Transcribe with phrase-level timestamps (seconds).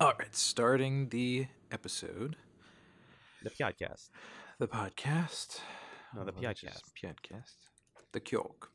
[0.00, 2.36] All right, starting the episode,
[3.42, 4.10] The podcast.
[4.58, 5.60] the podcast.
[6.14, 6.82] No, the Oh, podcast.
[7.02, 7.54] Podcast.
[8.12, 8.70] The Kyork.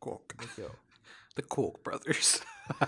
[0.00, 0.34] Kork.
[0.58, 0.70] Yo.
[1.34, 2.42] The Kork brothers.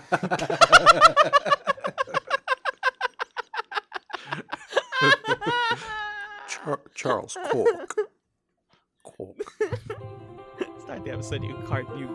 [6.47, 7.95] Char- Charles Kork.
[9.03, 9.53] Kork.
[10.81, 11.43] Start the episode.
[11.43, 11.85] You card.
[11.97, 12.07] You.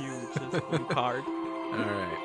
[0.00, 1.22] You just you card.
[1.26, 2.24] All right.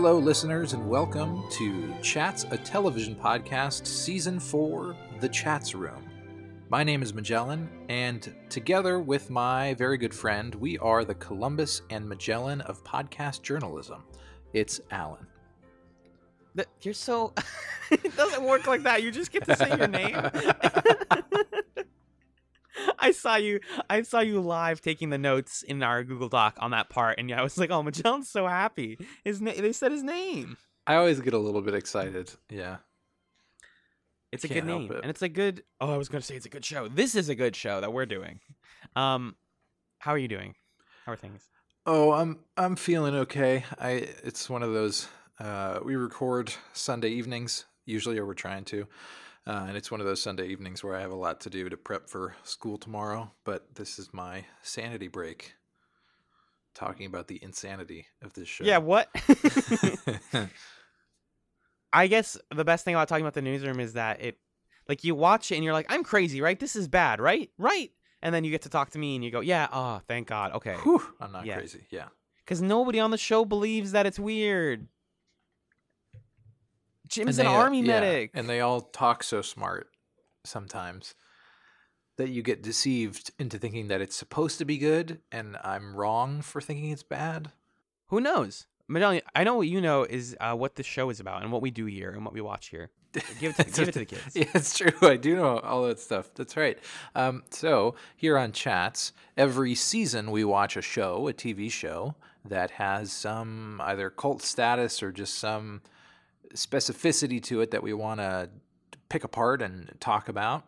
[0.00, 6.08] Hello, listeners, and welcome to Chats, a television podcast, season four, The Chats Room.
[6.68, 11.82] My name is Magellan, and together with my very good friend, we are the Columbus
[11.90, 14.04] and Magellan of podcast journalism.
[14.52, 15.26] It's Alan.
[16.54, 17.34] That- You're so.
[17.90, 19.02] it doesn't work like that.
[19.02, 20.14] You just get to say your name.
[22.98, 23.60] I saw you.
[23.88, 27.28] I saw you live taking the notes in our Google Doc on that part, and
[27.30, 30.56] yeah, I was like, "Oh, Magellan's so happy." His na- they said his name.
[30.86, 32.32] I always get a little bit excited.
[32.50, 32.78] Yeah.
[34.30, 35.00] It's a Can't good name, it.
[35.02, 35.62] and it's a good.
[35.80, 36.88] Oh, I was gonna say it's a good show.
[36.88, 38.40] This is a good show that we're doing.
[38.94, 39.36] Um,
[39.98, 40.54] how are you doing?
[41.06, 41.48] How are things?
[41.86, 43.64] Oh, I'm I'm feeling okay.
[43.78, 43.90] I
[44.22, 45.08] it's one of those
[45.40, 48.86] uh, we record Sunday evenings usually, or we're trying to,
[49.48, 51.68] uh, and it's one of those Sunday evenings where I have a lot to do
[51.68, 53.32] to prep for school tomorrow.
[53.44, 55.54] But this is my sanity break,
[56.74, 58.64] talking about the insanity of this show.
[58.64, 58.78] Yeah.
[58.78, 59.08] What?
[61.92, 64.38] I guess the best thing about talking about the newsroom is that it,
[64.88, 66.58] like, you watch it and you're like, I'm crazy, right?
[66.58, 67.50] This is bad, right?
[67.58, 67.90] Right.
[68.22, 69.68] And then you get to talk to me and you go, Yeah.
[69.72, 70.52] Oh, thank God.
[70.52, 70.74] Okay.
[70.82, 71.56] Whew, I'm not Yeah.
[71.56, 71.86] crazy.
[71.90, 72.08] Yeah.
[72.44, 74.88] Because nobody on the show believes that it's weird.
[77.08, 78.30] Jim's And an they, uh, army yeah, medic.
[78.34, 79.88] and they all talk so smart
[80.44, 81.14] sometimes
[82.16, 86.42] that you get deceived into thinking that it's supposed to be good, and I'm wrong
[86.42, 87.52] for thinking it's bad.
[88.08, 88.66] Who knows?
[88.88, 91.62] Magellan, I know what you know is uh, what the show is about and what
[91.62, 92.90] we do here and what we watch here.
[93.38, 94.34] Give it to, give it to the kids.
[94.34, 94.92] Yeah, it's true.
[95.02, 96.30] I do know all that stuff.
[96.34, 96.78] That's right.
[97.14, 102.14] Um, so here on Chats, every season we watch a show, a TV show
[102.44, 105.82] that has some either cult status or just some
[106.54, 108.48] specificity to it that we want to
[109.08, 110.64] pick apart and talk about.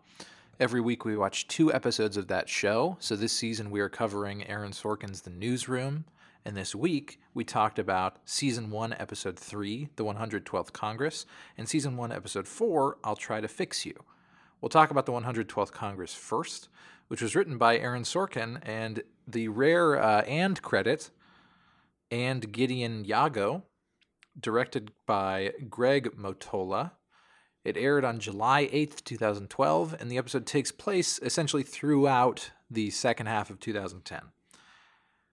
[0.59, 2.97] Every week we watch two episodes of that show.
[3.01, 6.05] So this season we are covering Aaron Sorkin's The Newsroom.
[6.45, 11.27] And this week we talked about season one, episode three, The 112th Congress,
[11.57, 13.95] and season one, episode four, I'll Try to Fix You.
[14.61, 16.69] We'll talk about the 112th Congress first,
[17.09, 21.11] which was written by Aaron Sorkin, and the rare uh, and credit,
[22.11, 23.63] and Gideon Yago,
[24.39, 26.93] directed by Greg Mottola.
[27.65, 33.27] It aired on July 8th, 2012, and the episode takes place essentially throughout the second
[33.27, 34.21] half of 2010.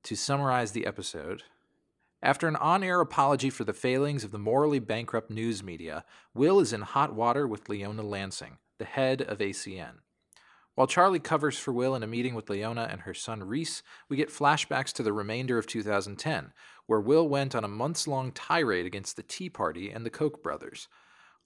[0.03, 1.43] To summarize the episode,
[2.21, 6.03] after an on air apology for the failings of the morally bankrupt news media,
[6.33, 9.99] Will is in hot water with Leona Lansing, the head of ACN.
[10.77, 14.15] While Charlie covers for Will in a meeting with Leona and her son Reese, we
[14.15, 16.53] get flashbacks to the remainder of 2010,
[16.85, 20.43] where Will went on a months long tirade against the Tea Party and the Koch
[20.43, 20.87] brothers.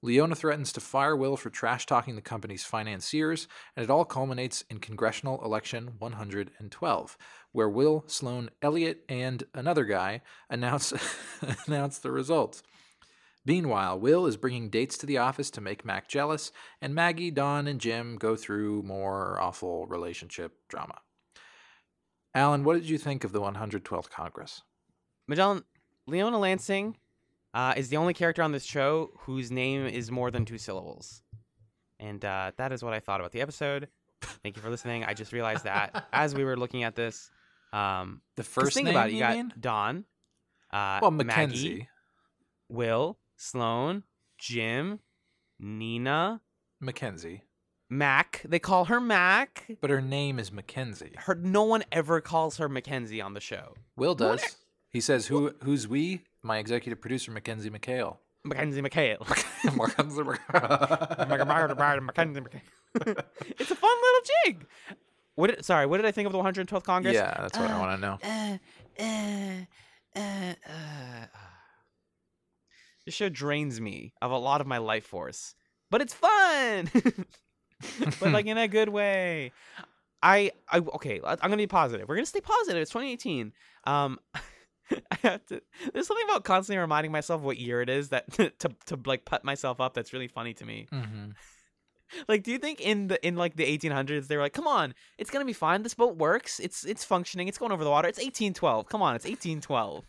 [0.01, 3.47] Leona threatens to fire Will for trash talking the company's financiers,
[3.77, 7.17] and it all culminates in Congressional Election 112,
[7.53, 10.91] where Will, Sloan, Elliott, and another guy announce,
[11.67, 12.63] announce the results.
[13.45, 17.67] Meanwhile, Will is bringing dates to the office to make Mac jealous, and Maggie, Don,
[17.67, 20.99] and Jim go through more awful relationship drama.
[22.35, 24.61] Alan, what did you think of the 112th Congress?
[25.27, 25.63] Magellan,
[26.07, 26.97] Leona Lansing
[27.53, 31.21] uh, is the only character on this show whose name is more than two syllables.
[31.99, 33.87] And uh, that is what I thought about the episode.
[34.43, 35.03] Thank you for listening.
[35.03, 37.29] I just realized that as we were looking at this.
[37.73, 39.13] Um, The first thing about it.
[39.13, 39.53] You, you got mean?
[39.59, 40.05] Don,
[40.71, 41.87] uh, Well, Maggie,
[42.69, 44.03] Will, Sloan,
[44.37, 44.99] Jim,
[45.59, 46.41] Nina,
[46.79, 47.41] Mackenzie.
[47.89, 48.43] Mac.
[48.47, 49.65] They call her Mac.
[49.81, 51.13] But her name is Mackenzie.
[51.17, 53.73] Her no one ever calls her Mackenzie on the show.
[53.95, 54.57] Will does.
[54.89, 55.55] He says, "Who?
[55.63, 58.17] Who's we?" My executive producer, Mackenzie McHale.
[58.43, 59.19] Mackenzie McHale.
[59.75, 61.27] Mackenzie McHale.
[61.27, 62.61] Mackenzie McHale.
[63.57, 64.67] it's a fun little jig.
[65.33, 65.47] What?
[65.47, 67.15] Did, sorry, what did I think of the 112th Congress?
[67.15, 68.19] yeah, that's what I Uh, want to know.
[68.23, 68.57] Uh,
[69.03, 71.25] uh, uh, uh,
[73.05, 75.55] This show drains me of a lot of my life force,
[75.89, 76.89] but it's fun.
[78.19, 79.51] but like in a good way.
[80.23, 81.19] I, I okay.
[81.23, 82.07] I'm gonna be positive.
[82.07, 82.81] We're gonna stay positive.
[82.81, 83.53] It's 2018.
[83.85, 85.61] Um, I have to.
[85.93, 88.51] There's something about constantly reminding myself what year it is that to
[88.85, 89.93] to like put myself up.
[89.93, 90.87] That's really funny to me.
[90.91, 91.31] Mm-hmm.
[92.27, 94.93] Like, do you think in the in like the 1800s they were like, "Come on,
[95.17, 95.81] it's gonna be fine.
[95.81, 96.59] This boat works.
[96.59, 97.47] It's it's functioning.
[97.47, 98.09] It's going over the water.
[98.09, 98.87] It's 1812.
[98.87, 100.05] Come on, it's 1812."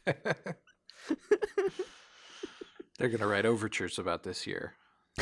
[2.98, 4.74] They're gonna write overtures about this year.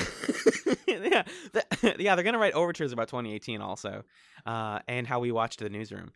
[0.86, 1.64] yeah, the,
[1.98, 4.04] yeah, they're gonna write overtures about 2018 also,
[4.46, 6.12] uh, and how we watched the newsroom.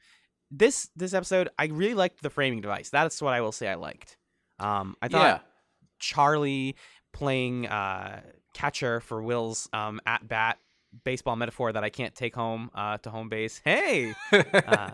[0.51, 2.91] This this episode, I really liked the framing device.
[2.91, 4.17] That's what I will say I liked.
[4.59, 5.39] Um, I thought yeah.
[5.99, 6.77] Charlie
[7.13, 8.21] playing uh,
[8.53, 10.59] catcher for Will's um, at bat
[11.03, 13.61] baseball metaphor that I can't take home uh, to home base.
[13.65, 14.91] Hey, uh,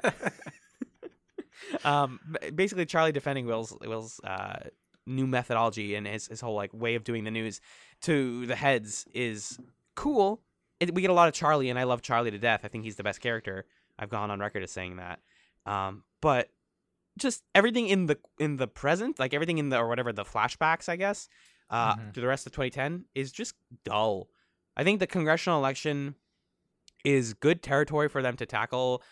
[1.84, 2.20] um,
[2.54, 4.60] basically Charlie defending Will's Will's uh,
[5.06, 7.60] new methodology and his his whole like way of doing the news
[8.02, 9.58] to the heads is
[9.94, 10.40] cool.
[10.78, 12.60] It, we get a lot of Charlie, and I love Charlie to death.
[12.64, 13.66] I think he's the best character.
[13.98, 15.20] I've gone on record as saying that.
[15.66, 16.48] Um, but
[17.18, 20.88] just everything in the in the present, like everything in the or whatever the flashbacks,
[20.88, 21.28] I guess,
[21.68, 22.14] uh, Mhm.
[22.14, 23.54] to the rest of 2010 is just
[23.84, 24.28] dull.
[24.76, 26.14] I think the congressional election
[27.04, 29.02] is good territory for them to tackle,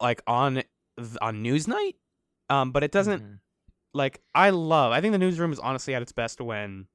[0.00, 0.62] like on
[1.22, 1.94] on Newsnight.
[2.50, 3.38] Um, but it doesn't Mhm.
[3.98, 4.92] Like I love.
[4.92, 6.86] I think the newsroom is honestly at its best when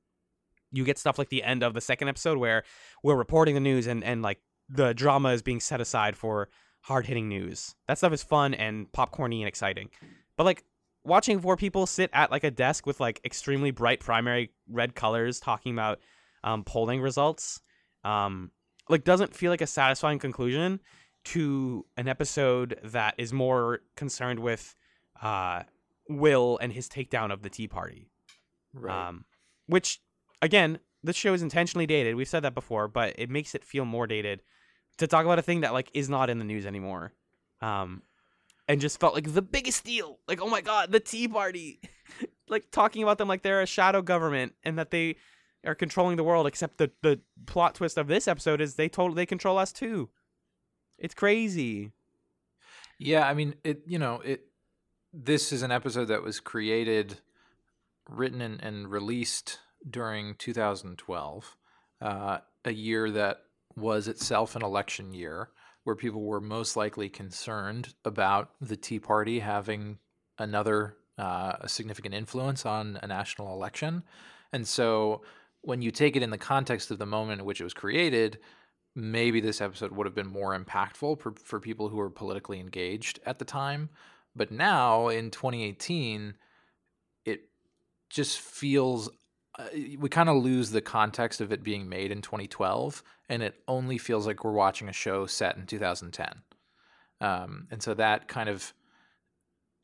[0.72, 2.64] you get stuff like the end of the second episode where
[3.04, 4.40] we're reporting the news and and like
[4.70, 6.50] the drama is being set aside for
[6.82, 7.76] hard hitting news.
[7.88, 9.90] That stuff is fun and popcorny and exciting.
[10.38, 10.64] But like
[11.04, 15.40] watching four people sit at like a desk with like extremely bright primary red colors
[15.40, 16.00] talking about
[16.44, 17.62] um, polling results,
[18.04, 18.52] um,
[18.90, 20.80] like doesn't feel like a satisfying conclusion
[21.26, 24.76] to an episode that is more concerned with
[25.22, 25.64] uh,
[26.10, 28.10] Will and his takedown of the Tea Party.
[28.74, 29.08] Right.
[29.08, 29.26] Um,
[29.68, 30.02] which
[30.42, 32.16] again, this show is intentionally dated.
[32.16, 34.42] We've said that before, but it makes it feel more dated
[34.98, 37.14] to talk about a thing that like is not in the news anymore.
[37.62, 38.04] Um,
[38.68, 40.20] and just felt like the biggest deal.
[40.28, 41.80] Like, oh my god, the Tea Party.
[42.48, 45.16] like talking about them like they're a shadow government and that they
[45.66, 46.48] are controlling the world.
[46.48, 50.10] Except the the plot twist of this episode is they totally they control us too.
[50.98, 51.92] It's crazy.
[53.00, 53.84] Yeah, I mean, it.
[53.86, 54.46] You know, it.
[55.16, 57.20] This is an episode that was created,
[58.10, 61.58] written, and, and released during 2012,
[62.02, 63.44] uh, a year that
[63.76, 65.50] was itself an election year,
[65.84, 70.00] where people were most likely concerned about the Tea Party having
[70.40, 74.02] another uh, a significant influence on a national election,
[74.52, 75.22] and so
[75.62, 78.40] when you take it in the context of the moment in which it was created,
[78.96, 83.20] maybe this episode would have been more impactful for, for people who were politically engaged
[83.28, 83.90] at the time.
[84.36, 86.34] But now in 2018,
[87.26, 87.42] it
[88.10, 89.10] just feels
[89.58, 89.68] uh,
[90.00, 94.00] we kind of lose the context of it being made in 2012, and it only
[94.00, 96.42] feels like we're watching a show set in 2010.
[97.22, 98.74] Um, and so that kind of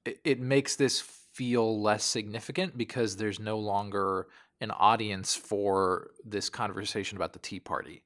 [0.06, 4.28] it, it makes this feel less significant because there's no longer
[4.60, 8.04] an audience for this conversation about the Tea Party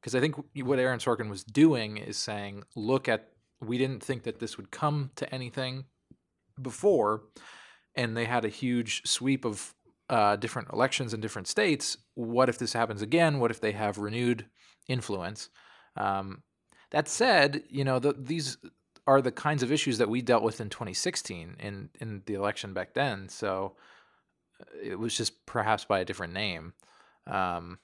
[0.00, 3.28] because I think what Aaron Sorkin was doing is saying, look at
[3.60, 5.84] we didn't think that this would come to anything
[6.60, 7.22] before,
[7.94, 9.74] and they had a huge sweep of
[10.08, 11.96] uh, different elections in different states.
[12.14, 13.38] What if this happens again?
[13.38, 14.46] What if they have renewed
[14.88, 15.50] influence?
[15.96, 16.42] Um,
[16.90, 18.56] that said, you know the, these
[19.06, 22.72] are the kinds of issues that we dealt with in 2016 in in the election
[22.72, 23.28] back then.
[23.28, 23.76] So
[24.60, 26.74] uh, it was just perhaps by a different name.
[27.26, 27.78] Um,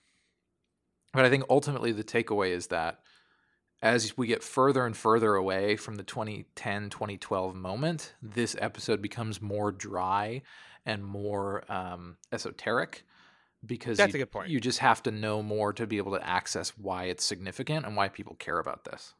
[1.12, 3.00] but I think ultimately the takeaway is that
[3.83, 9.40] as we get further and further away from the 2010 2012 moment, this episode becomes
[9.42, 10.42] more dry
[10.85, 13.04] and more um, esoteric
[13.64, 14.49] because That's you, a good point.
[14.49, 17.97] you just have to know more to be able to access why it's significant and
[17.97, 19.14] why people care about this.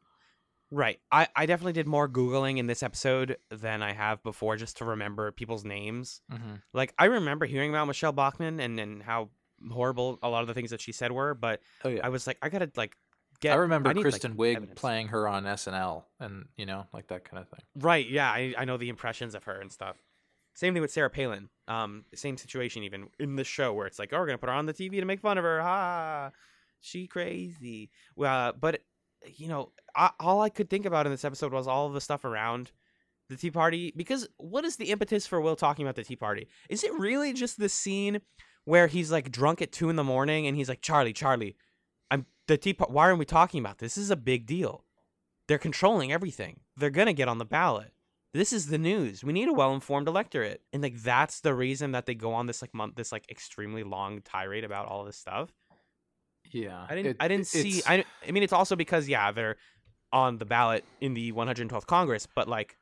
[0.69, 0.99] Right.
[1.11, 4.85] I, I definitely did more Googling in this episode than I have before just to
[4.85, 6.21] remember people's names.
[6.31, 6.55] Mm-hmm.
[6.73, 9.29] Like, I remember hearing about Michele Bachmann and, and how
[9.71, 12.27] horrible a lot of the things that she said were, but Oh yeah, I was
[12.27, 12.97] like, I gotta, like,
[13.41, 13.53] get.
[13.53, 14.79] I remember need, like, Kristen Wiig evidence.
[14.79, 17.65] playing her on SNL and you know like that kind of thing.
[17.75, 18.07] Right.
[18.07, 18.29] Yeah.
[18.29, 19.97] I, I know the impressions of her and stuff.
[20.53, 21.49] Same thing with Sarah Palin.
[21.67, 24.55] Um, same situation even in the show where it's like, oh, we're gonna put her
[24.55, 25.61] on the TV to make fun of her.
[25.61, 26.31] Ha,
[26.79, 27.91] she crazy.
[28.15, 28.81] Well, but
[29.25, 32.01] you know, I, all I could think about in this episode was all of the
[32.01, 32.71] stuff around
[33.29, 33.93] the Tea Party.
[33.95, 36.47] Because what is the impetus for Will talking about the Tea Party?
[36.69, 38.21] Is it really just the scene
[38.65, 41.55] where he's like drunk at two in the morning and he's like, Charlie, Charlie,
[42.47, 42.93] the Tea Party.
[42.93, 43.95] Why aren't we talking about this?
[43.95, 44.83] This is a big deal.
[45.47, 46.61] They're controlling everything.
[46.75, 47.91] They're gonna get on the ballot.
[48.33, 49.23] this is the news.
[49.23, 52.61] We need a well-informed electorate, and like that's the reason that they go on this
[52.61, 55.49] like month, this like extremely long tirade about all this stuff.
[56.51, 57.11] Yeah, I didn't.
[57.11, 57.81] it- I didn't see.
[57.87, 58.03] I.
[58.27, 59.55] I mean, it's also because yeah, they're
[60.13, 62.77] on the ballot in the 112th Congress, but like,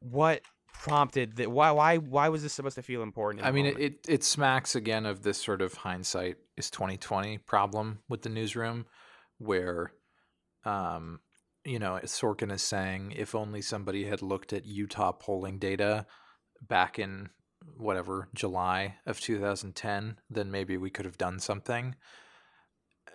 [0.00, 1.50] what prompted that?
[1.50, 1.70] Why?
[1.70, 1.96] Why?
[1.98, 3.44] Why was this supposed to feel important?
[3.44, 3.94] I mean, it, moment?
[4.04, 8.28] it it smacks again of this sort of hindsight is twenty twenty problem with the
[8.28, 8.86] newsroom,
[9.38, 9.92] where,
[10.64, 11.20] um,
[11.64, 16.06] you know, Sorkin is saying if only somebody had looked at Utah polling data
[16.60, 17.30] back in
[17.76, 21.94] whatever July of 2010, then maybe we could have done something.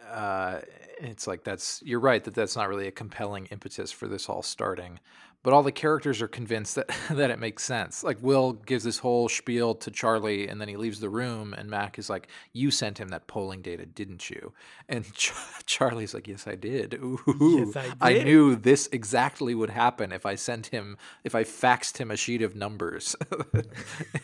[0.09, 0.59] Uh,
[0.99, 4.43] it's like that's you're right that that's not really a compelling impetus for this all
[4.43, 4.99] starting,
[5.45, 8.03] but all the characters are convinced that that it makes sense.
[8.03, 11.69] Like Will gives this whole spiel to Charlie, and then he leaves the room, and
[11.69, 14.53] Mac is like, "You sent him that polling data, didn't you?"
[14.89, 15.33] And Ch-
[15.67, 16.95] Charlie's like, "Yes, I did.
[17.01, 17.19] Ooh,
[17.59, 21.43] Yes, I did." I knew this exactly would happen if I sent him, if I
[21.43, 23.15] faxed him a sheet of numbers."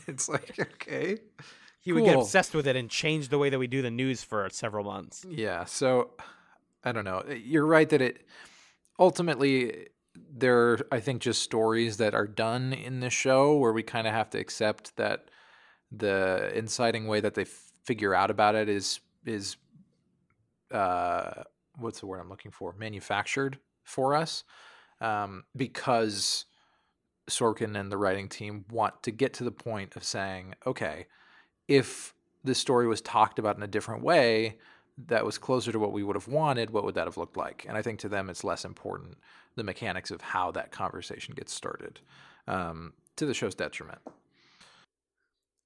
[0.07, 1.19] it's like, okay,
[1.81, 4.23] he would get obsessed with it and change the way that we do the news
[4.23, 5.23] for several months.
[5.29, 6.09] Yeah, so
[6.83, 7.23] I don't know.
[7.31, 8.25] You're right that it
[8.97, 9.89] ultimately
[10.33, 14.07] there are I think just stories that are done in this show where we kind
[14.07, 15.25] of have to accept that
[15.91, 19.57] the inciting way that they figure out about it is is
[20.71, 21.43] uh
[21.77, 22.73] what's the word I'm looking for?
[22.77, 24.43] manufactured for us.
[25.01, 26.45] Um because
[27.29, 31.07] Sorkin and the writing team want to get to the point of saying, okay,
[31.67, 34.57] if this story was talked about in a different way
[35.07, 37.65] that was closer to what we would have wanted, what would that have looked like?
[37.67, 39.17] And I think to them, it's less important
[39.55, 41.99] the mechanics of how that conversation gets started
[42.47, 43.99] um, to the show's detriment.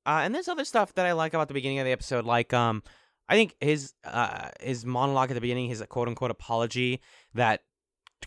[0.06, 2.54] Uh, and there's other stuff that I like about the beginning of the episode, like
[2.54, 2.84] um,
[3.28, 7.02] I think his uh his monologue at the beginning, his quote unquote apology
[7.34, 7.64] that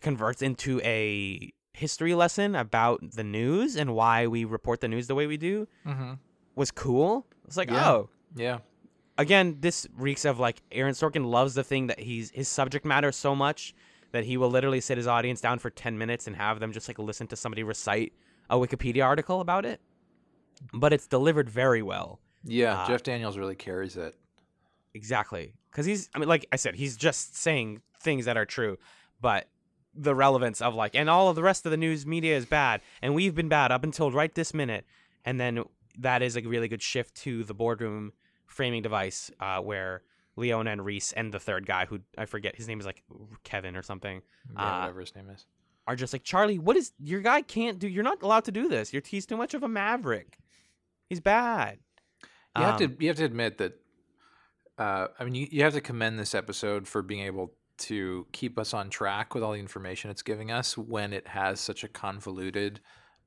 [0.00, 5.14] converts into a history lesson about the news and why we report the news the
[5.14, 6.14] way we do Mm-hmm.
[6.56, 7.26] was cool.
[7.46, 7.88] It's like, Yeah.
[7.88, 8.58] oh, Yeah.
[9.16, 13.12] again, this reeks of like Aaron Sorkin loves the thing that he's his subject matter
[13.12, 13.72] so much
[14.12, 16.88] that he will literally sit his audience down for 10 minutes and have them just
[16.88, 18.12] like listen to somebody recite
[18.50, 19.80] a Wikipedia article about it.
[20.72, 22.20] But it's delivered very well.
[22.44, 22.82] Yeah.
[22.82, 24.14] Uh, Jeff Daniels really carries it.
[24.94, 25.54] Exactly.
[25.72, 28.78] Cuz he's I mean like I said, he's just saying things that are true,
[29.20, 29.48] but
[29.94, 32.80] the relevance of like and all of the rest of the news media is bad
[33.02, 34.84] and we've been bad up until right this minute
[35.24, 35.64] and then
[35.98, 38.12] that is a really good shift to the boardroom
[38.46, 40.02] framing device uh, where
[40.38, 43.02] Leona and Reese and the third guy who I forget his name is like
[43.44, 44.22] Kevin or something
[44.54, 45.44] Yeah, uh, whatever his name is.
[45.86, 48.68] are just like Charlie what is your guy can't do you're not allowed to do
[48.68, 50.38] this you're he's too much of a maverick
[51.08, 51.78] he's bad
[52.56, 53.72] You have Um, to you have to admit that
[54.78, 58.58] uh, I mean you, you have to commend this episode for being able to keep
[58.58, 61.88] us on track with all the information it's giving us when it has such a
[61.88, 62.80] convoluted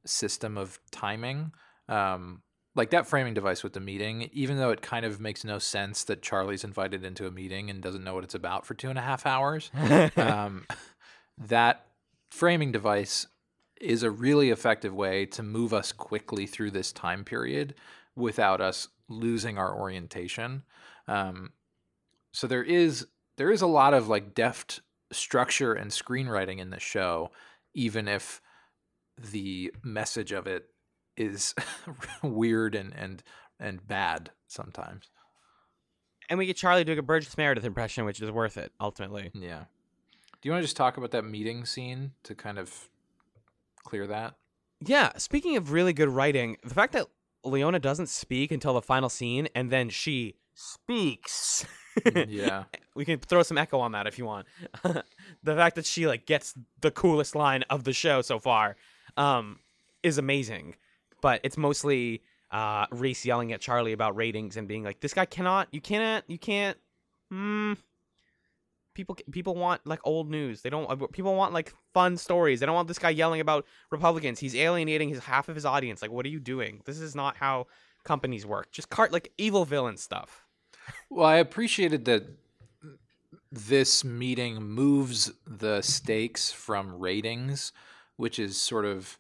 [0.06, 1.52] system of timing.
[1.88, 2.42] Um,
[2.76, 6.04] like that framing device with the meeting, even though it kind of makes no sense
[6.06, 8.98] that Charlie's invited into a meeting and doesn't know what it's about for two and
[8.98, 9.70] a half hours.
[10.16, 10.66] um,
[11.38, 11.86] that
[12.30, 13.28] framing device
[13.80, 17.74] is a really effective way to move us quickly through this time period
[18.16, 20.64] without us losing our orientation.
[21.08, 21.52] Um,
[22.32, 26.84] so there is there is a lot of like deft structure and screenwriting in this
[26.84, 27.32] show,
[27.74, 28.42] even if
[29.18, 30.68] the message of it
[31.18, 31.54] is
[32.24, 33.24] weird and and
[33.60, 35.10] and bad sometimes.
[36.30, 39.66] and we get Charlie doing a Burgess Meredith impression which is worth it ultimately Yeah.
[40.42, 42.90] Do you want to just talk about that meeting scene to kind of
[43.84, 44.34] clear that?
[44.84, 47.06] Yeah, speaking of really good writing, the fact that
[47.44, 51.64] Leona doesn't speak until the final scene and then she speaks.
[52.28, 52.64] yeah.
[52.96, 54.48] we can throw some echo on that if you want.
[54.84, 58.76] the fact that she like gets the coolest line of the show so far
[59.18, 59.60] um
[60.02, 60.76] is amazing.
[61.22, 65.26] But it's mostly uh Reese yelling at Charlie about ratings and being like this guy
[65.26, 66.78] cannot you cannot you can't
[67.30, 67.74] hmm
[68.94, 70.62] people people want like old news.
[70.62, 72.60] They don't uh, people want like fun stories.
[72.60, 74.40] They don't want this guy yelling about Republicans.
[74.40, 76.02] He's alienating his half of his audience.
[76.02, 76.82] Like what are you doing?
[76.86, 77.68] This is not how
[78.04, 78.72] companies work.
[78.72, 80.46] Just cart like evil villain stuff.
[81.10, 82.26] Well, I appreciated that
[83.52, 87.72] this meeting moves the stakes from ratings,
[88.16, 89.18] which is sort of,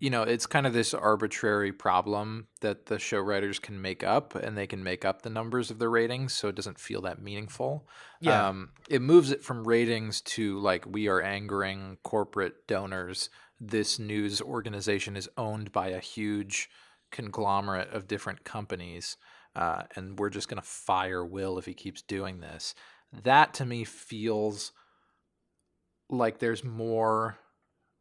[0.00, 4.34] you know, it's kind of this arbitrary problem that the show writers can make up,
[4.34, 7.22] and they can make up the numbers of the ratings, so it doesn't feel that
[7.22, 7.86] meaningful.
[8.18, 8.48] Yeah.
[8.48, 13.28] Um, it moves it from ratings to like we are angering corporate donors.
[13.60, 16.70] This news organization is owned by a huge
[17.12, 19.18] conglomerate of different companies,
[19.54, 22.74] uh, and we're just going to fire Will if he keeps doing this.
[23.12, 24.72] That to me feels
[26.08, 27.36] like there's more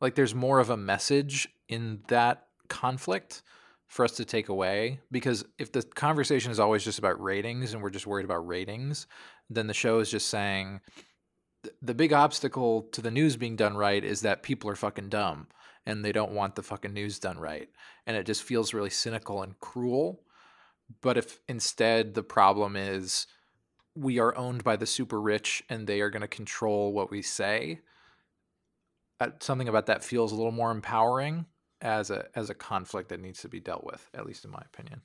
[0.02, 3.42] Like there's more of a message in that conflict
[3.88, 7.82] for us to take away because if the conversation is always just about ratings and
[7.82, 9.08] we're just worried about ratings,
[9.50, 10.80] then the show is just saying
[11.82, 15.48] the big obstacle to the news being done right is that people are fucking dumb
[15.86, 17.70] and they don't want the fucking news done right.
[18.06, 20.22] And it just feels really cynical and cruel.
[21.02, 23.28] But if instead the problem is
[23.96, 27.22] we are owned by the super rich and they are going to control what we
[27.22, 27.82] say,
[29.40, 31.46] something about that feels a little more empowering
[31.82, 34.62] as a as a conflict that needs to be dealt with, at least in my
[34.74, 35.02] opinion.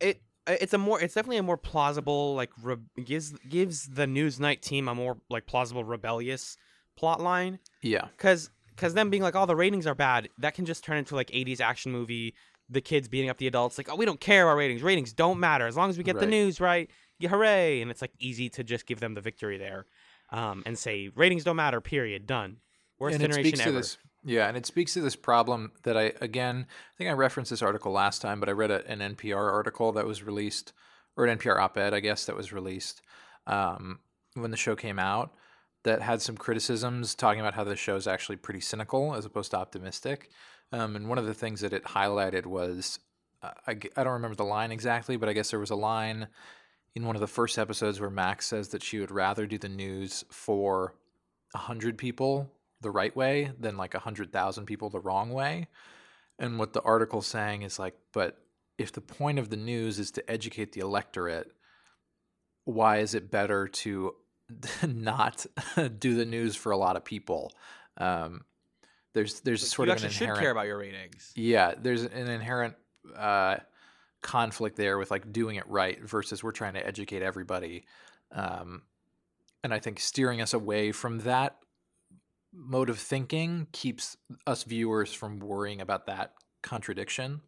[0.00, 4.06] It uh, it's a more it's definitely a more plausible like re- gives gives the
[4.06, 6.56] Newsnight team a more like plausible rebellious
[6.96, 8.08] plot line Yeah.
[8.16, 11.14] because because them being like all the ratings are bad that can just turn into
[11.14, 12.34] like 80s action movie
[12.68, 14.82] the kids beating up the adults like oh we don't care about ratings.
[14.82, 15.66] Ratings don't matter.
[15.66, 17.80] As long as we get the news right yeah, hooray.
[17.80, 19.86] And it's like easy to just give them the victory there
[20.30, 22.56] um, and say ratings don't matter period done
[23.02, 23.70] worst and it speaks ever.
[23.70, 27.12] to this yeah and it speaks to this problem that i again i think i
[27.12, 30.72] referenced this article last time but i read a, an npr article that was released
[31.16, 33.02] or an npr op-ed i guess that was released
[33.46, 33.98] um,
[34.34, 35.34] when the show came out
[35.84, 39.50] that had some criticisms talking about how the show is actually pretty cynical as opposed
[39.50, 40.30] to optimistic.
[40.70, 42.98] Um, and one of the things that it highlighted was
[43.42, 46.28] uh, I, I don't remember the line exactly but i guess there was a line
[46.94, 49.68] in one of the first episodes where max says that she would rather do the
[49.68, 50.94] news for
[51.52, 52.50] 100 people
[52.82, 55.68] the right way than like 100,000 people the wrong way.
[56.38, 58.38] And what the article's saying is like, but
[58.78, 61.52] if the point of the news is to educate the electorate,
[62.64, 64.14] why is it better to
[64.86, 65.46] not
[65.98, 67.52] do the news for a lot of people?
[67.96, 68.44] Um,
[69.14, 72.04] there's there's sort you of an actually inherent should care about your ratings yeah, there's
[72.04, 72.74] an inherent
[73.14, 73.56] uh,
[74.22, 77.84] conflict there with like doing it right versus we're trying to educate everybody.
[78.30, 78.82] Um,
[79.62, 81.58] and I think steering us away from that
[82.52, 84.16] mode of thinking keeps
[84.46, 86.32] us viewers from worrying about that
[86.62, 87.40] contradiction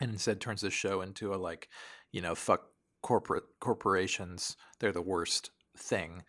[0.00, 1.68] and instead turns the show into a like,
[2.10, 2.62] you know, fuck
[3.02, 6.22] corporate corporations, they're the worst thing,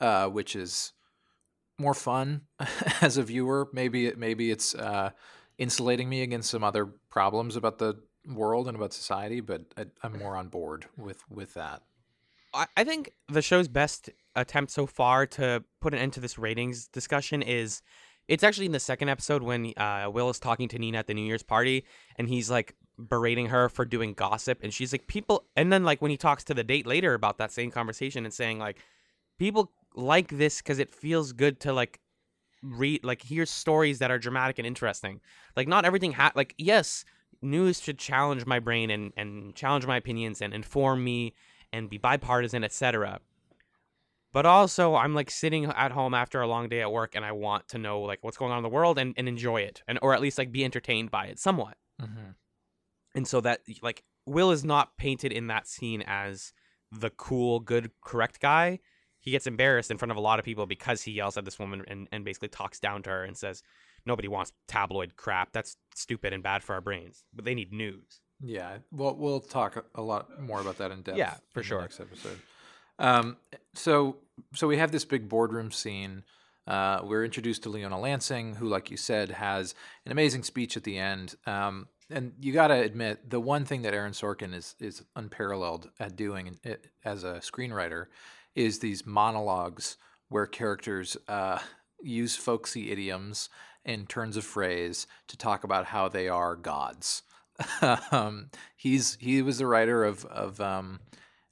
[0.00, 0.92] uh, which is
[1.78, 2.42] more fun
[3.00, 3.68] as a viewer.
[3.72, 5.10] Maybe maybe it's uh,
[5.58, 10.18] insulating me against some other problems about the world and about society, but I, I'm
[10.18, 11.82] more on board with with that.
[12.52, 16.38] I, I think the show's best attempt so far to put an end to this
[16.38, 17.82] ratings discussion is
[18.28, 21.14] it's actually in the second episode when uh, Will is talking to Nina at the
[21.14, 21.84] New Year's party
[22.16, 26.00] and he's like berating her for doing gossip and she's like people and then like
[26.00, 28.78] when he talks to the date later about that same conversation and saying like
[29.38, 31.98] people like this because it feels good to like
[32.62, 35.20] read like hear stories that are dramatic and interesting.
[35.56, 37.04] Like not everything ha- like yes
[37.42, 41.34] news should challenge my brain and and challenge my opinions and inform me
[41.72, 43.20] and be bipartisan etc
[44.32, 47.32] but also i'm like sitting at home after a long day at work and i
[47.32, 49.98] want to know like what's going on in the world and, and enjoy it and
[50.02, 52.30] or at least like be entertained by it somewhat Mm-hmm.
[53.14, 56.52] and so that like will is not painted in that scene as
[56.90, 58.78] the cool good correct guy
[59.18, 61.58] he gets embarrassed in front of a lot of people because he yells at this
[61.58, 63.62] woman and, and basically talks down to her and says
[64.06, 68.22] nobody wants tabloid crap that's stupid and bad for our brains but they need news
[68.42, 71.18] Yeah, well, we'll talk a lot more about that in depth.
[71.18, 71.80] Yeah, for in the sure.
[71.82, 72.40] Next episode.
[73.00, 73.38] Um,
[73.74, 74.18] so
[74.54, 76.22] so we have this big boardroom scene.
[76.66, 79.74] Uh, we're introduced to Leona Lansing, who, like you said, has
[80.06, 81.34] an amazing speech at the end.
[81.46, 85.90] Um, and you got to admit, the one thing that Aaron Sorkin is is unparalleled
[85.98, 88.06] at doing it, as a screenwriter
[88.54, 89.96] is these monologues
[90.28, 91.58] where characters uh,
[92.02, 93.48] use folksy idioms
[93.84, 97.22] and turns of phrase to talk about how they are gods.
[98.12, 101.00] um, he's he was the writer of of um,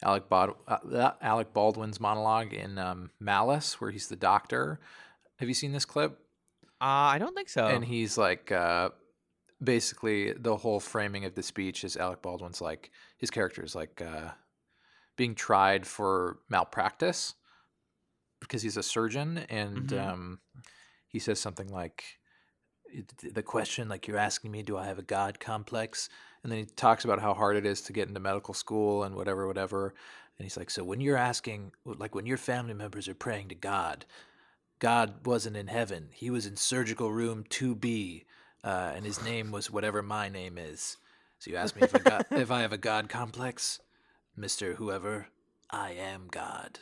[0.02, 4.80] Alec Bod- uh, Alec Baldwin's monologue in um, Malice, where he's the doctor.
[5.36, 6.18] Have you seen this clip?
[6.80, 8.90] uh, i don't think so And he's like, uh,
[9.62, 14.00] basically, the whole framing of the speech is Alec Baldwin's like his character is like
[14.00, 14.30] uh,
[15.16, 17.34] being tried for malpractice
[18.40, 19.98] because he's a surgeon, and Mhm.
[20.08, 20.40] um,
[21.08, 22.04] he says something like,
[23.34, 26.08] "The question, like you're asking me, do I have a god complex?"
[26.42, 29.14] And then he talks about how hard it is to get into medical school and
[29.16, 29.94] whatever, whatever.
[30.38, 33.54] And he's like, "So when you're asking, like when your family members are praying to
[33.54, 34.04] God."
[34.78, 36.08] God wasn't in heaven.
[36.12, 38.24] He was in surgical room 2B,
[38.62, 40.96] uh, and his name was whatever my name is.
[41.38, 43.80] So you ask me if I, got, if I have a God complex,
[44.36, 45.26] Mister Whoever,
[45.70, 46.78] I am God.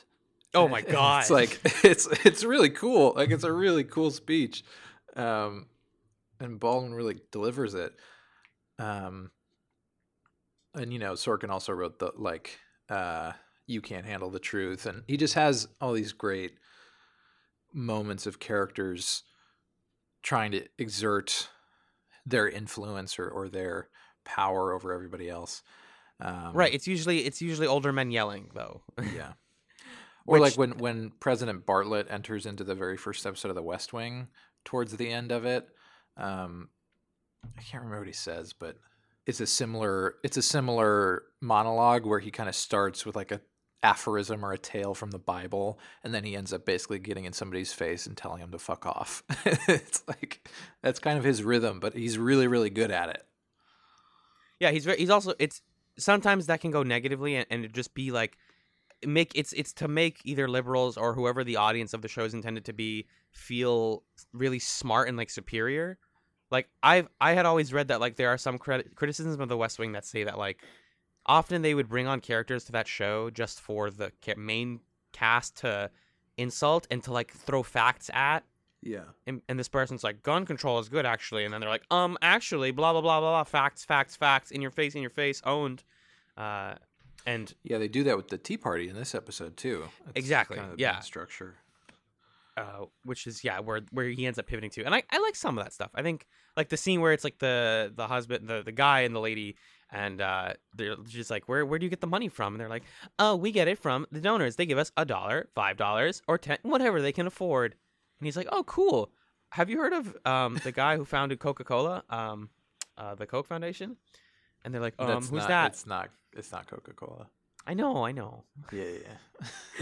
[0.55, 3.15] oh my god It's like it's it's really cool.
[3.17, 4.63] Like it's a really cool speech,
[5.17, 5.67] um,
[6.39, 7.95] and Baldwin really delivers it.
[8.79, 9.31] Um,
[10.77, 12.59] and you know Sorkin also wrote the like
[12.89, 13.33] uh,
[13.67, 16.59] "You Can't Handle the Truth," and he just has all these great
[17.73, 19.25] moments of characters
[20.23, 21.49] trying to exert
[22.25, 23.89] their influence or, or their
[24.25, 25.63] power over everybody else.
[26.21, 26.73] Um, right.
[26.73, 28.83] It's usually it's usually older men yelling though.
[29.15, 29.33] Yeah.
[30.29, 33.93] Or like when when President Bartlet enters into the very first episode of The West
[33.93, 34.27] Wing,
[34.65, 35.69] towards the end of it,
[36.17, 36.69] um,
[37.45, 38.77] I can't remember what he says, but
[39.27, 43.41] it's a similar it's a similar monologue where he kind of starts with like a
[43.83, 47.33] aphorism or a tale from the Bible, and then he ends up basically getting in
[47.33, 49.23] somebody's face and telling him to fuck off.
[49.45, 50.49] it's like
[50.83, 53.23] that's kind of his rhythm, but he's really really good at it.
[54.61, 54.99] Yeah, he's very.
[54.99, 55.35] He's also.
[55.39, 55.63] It's
[55.99, 58.39] sometimes that can go negatively and, and just be like
[59.05, 62.35] make it's it's to make either liberals or whoever the audience of the show is
[62.35, 65.99] intended to be feel really smart and like superior.
[66.51, 69.57] Like I've I had always read that like there are some crit- criticisms of the
[69.57, 70.63] West Wing that say that like
[71.27, 74.81] often they would bring on characters to that show just for the main
[75.13, 75.91] cast to
[76.37, 78.45] insult and to like throw facts at
[78.83, 79.01] Yeah.
[79.27, 82.17] and, and this person's like gun control is good actually and then they're like um
[82.23, 85.41] actually blah blah blah blah blah facts facts facts in your face in your face
[85.45, 85.83] owned
[86.37, 86.75] uh
[87.27, 89.89] and Yeah, they do that with the Tea Party in this episode too.
[90.11, 91.01] It's Exactly, kind of yeah.
[91.01, 91.57] structure.
[92.57, 94.85] Uh which is yeah where where he ends up pivoting to.
[94.85, 95.91] And i i like some of that stuff.
[95.95, 99.15] I think like the scene where it's like the the husband the the guy and
[99.15, 99.57] the lady
[99.91, 102.55] and uh they're just like where where do you get the money from?
[102.55, 102.85] And they're like
[103.19, 104.57] oh we get it from the donors.
[104.57, 107.75] They give us a dollar five dollars or ten whatever they can afford.
[108.19, 109.11] And he's like oh cool.
[109.51, 112.51] Have you heard of um the guy who founded coca-cola um
[112.97, 113.97] uh the coke foundation?
[114.65, 115.73] And they're like um That's who's not, that?
[115.73, 116.11] It's not.
[116.37, 117.29] It's not Coca Cola.
[117.67, 119.17] I know i know Yeah, yeah.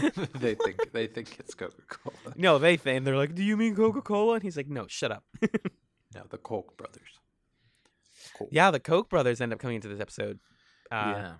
[0.01, 0.09] yeah.
[0.35, 2.33] they think they think it's Coca Cola.
[2.35, 5.23] no they think they're like do you mean coca-cola and he's like no shut up
[6.13, 7.19] No, the Koch brothers.
[8.51, 10.39] Yeah the koch brothers end up coming into this episode
[10.91, 11.33] uh yeah.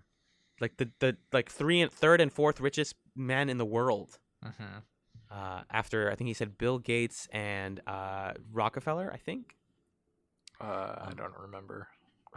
[0.60, 4.18] like the the like three and third and fourth richest men in the world.
[4.44, 4.80] hmm
[5.32, 9.10] Uh, after I think he said Bill Gates and uh, Rockefeller.
[9.12, 9.56] I think.
[10.62, 11.88] Uh, I don't remember.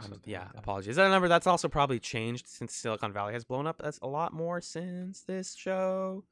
[0.05, 0.59] Um, yeah, like that.
[0.59, 0.95] apologies.
[0.95, 3.81] That number that's also probably changed since Silicon Valley has blown up.
[3.81, 6.23] That's a lot more since this show.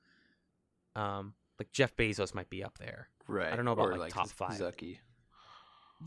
[0.96, 3.10] Um, like Jeff Bezos might be up there.
[3.28, 3.52] Right.
[3.52, 4.60] I don't know about, or like, top five.
[4.60, 4.98] Zucky.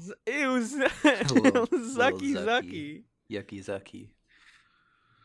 [0.00, 3.02] Z- It was Little- little Zucky Zucky.
[3.30, 4.08] Yucky Zucky.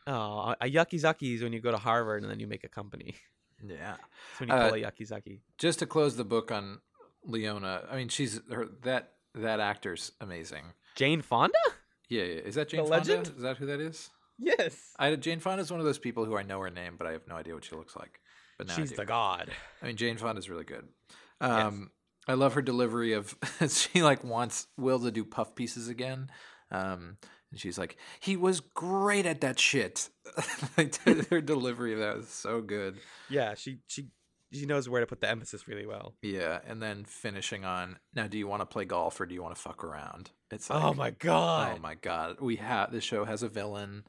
[0.07, 2.69] Oh, a yucky zucky is when you go to Harvard and then you make a
[2.69, 3.15] company.
[3.65, 3.95] Yeah.
[4.39, 5.39] That's when you Uh, pull a yucky zucky.
[5.57, 6.79] Just to close the book on
[7.23, 7.83] Leona.
[7.89, 10.73] I mean, she's her that that actor's amazing.
[10.95, 11.57] Jane Fonda.
[12.09, 12.39] Yeah, yeah.
[12.41, 13.09] Is that Jane The Fonda?
[13.15, 13.35] legend?
[13.35, 14.09] Is that who that is?
[14.37, 14.93] Yes.
[14.99, 17.11] I Jane Fonda is one of those people who I know her name, but I
[17.11, 18.19] have no idea what she looks like.
[18.57, 19.51] But now She's the god.
[19.81, 20.87] I mean, Jane Fonda is really good.
[21.41, 21.91] Um,
[22.27, 23.35] I love her delivery of
[23.69, 26.29] she like wants Will to do puff pieces again,
[26.71, 27.17] um,
[27.51, 30.09] and she's like, "He was great at that shit."
[30.77, 30.95] like
[31.29, 32.97] her delivery of that was so good.
[33.29, 34.07] Yeah, she she
[34.53, 36.15] she knows where to put the emphasis really well.
[36.21, 39.43] Yeah, and then finishing on now, do you want to play golf or do you
[39.43, 40.31] want to fuck around?
[40.55, 41.73] It's like, oh my god.
[41.75, 44.03] oh my god, we have this show has a villain.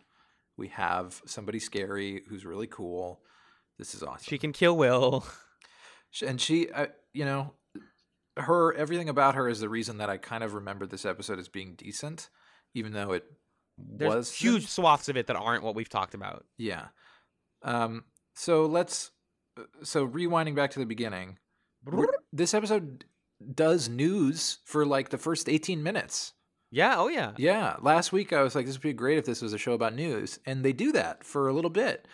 [0.56, 3.20] We have somebody scary who's really cool.
[3.78, 4.24] This is awesome.
[4.26, 5.24] She can kill Will.
[6.22, 7.52] And she uh, you know
[8.38, 11.48] her everything about her is the reason that i kind of remember this episode as
[11.48, 12.28] being decent
[12.74, 13.24] even though it
[13.76, 16.44] There's was huge swaths of it that aren't what we've talked about.
[16.56, 16.86] yeah
[17.62, 18.04] um
[18.34, 19.10] so let's
[19.58, 21.38] uh, so rewinding back to the beginning
[22.32, 23.04] this episode
[23.54, 26.32] does news for like the first 18 minutes
[26.76, 27.32] Yeah, oh yeah.
[27.38, 29.72] yeah last week i was like this would be great if this was a show
[29.72, 32.06] about news and they do that for a little bit.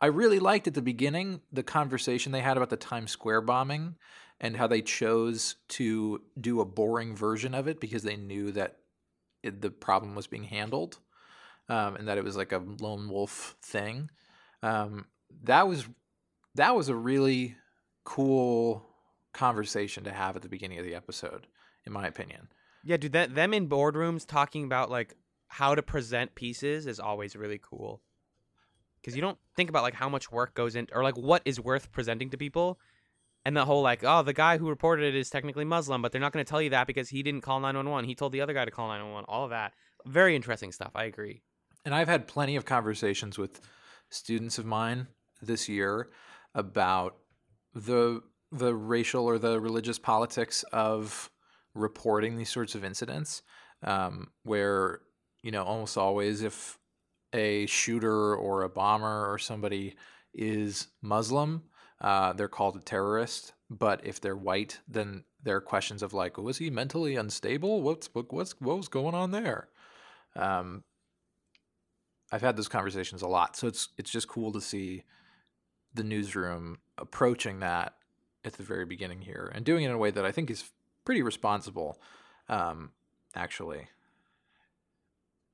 [0.00, 3.94] I really liked at the beginning the conversation they had about the times square bombing
[4.40, 8.78] and how they chose to do a boring version of it because they knew that
[9.44, 10.98] it, the problem was being handled
[11.68, 14.10] um, and that it was like a lone wolf thing.
[14.64, 15.06] Um,
[15.44, 15.86] that was
[16.56, 17.54] that was a really
[18.02, 18.84] cool
[19.32, 21.46] conversation to have at the beginning of the episode
[21.86, 22.48] in my opinion
[22.88, 25.14] Yeah, dude, that them in boardrooms talking about like
[25.48, 28.00] how to present pieces is always really cool.
[29.04, 31.60] Cuz you don't think about like how much work goes in or like what is
[31.60, 32.80] worth presenting to people.
[33.44, 36.20] And the whole like, oh, the guy who reported it is technically Muslim, but they're
[36.20, 38.08] not going to tell you that because he didn't call 911.
[38.08, 39.26] He told the other guy to call 911.
[39.28, 39.74] All of that.
[40.06, 40.92] Very interesting stuff.
[40.94, 41.42] I agree.
[41.84, 43.60] and I've had plenty of conversations with
[44.10, 45.08] students of mine
[45.42, 46.08] this year
[46.54, 47.16] about
[47.74, 51.30] the the racial or the religious politics of
[51.78, 53.42] reporting these sorts of incidents,
[53.82, 55.00] um, where
[55.42, 56.78] you know almost always if
[57.32, 59.96] a shooter or a bomber or somebody
[60.34, 61.62] is Muslim,
[62.00, 63.52] uh, they're called a terrorist.
[63.70, 67.82] But if they're white, then there are questions of like, was he mentally unstable?
[67.82, 69.68] What's what, what's what was going on there?
[70.36, 70.84] Um,
[72.30, 75.04] I've had those conversations a lot, so it's it's just cool to see
[75.94, 77.94] the newsroom approaching that
[78.44, 80.70] at the very beginning here and doing it in a way that I think is
[81.08, 81.98] pretty responsible.
[82.50, 82.90] Um,
[83.34, 83.88] actually,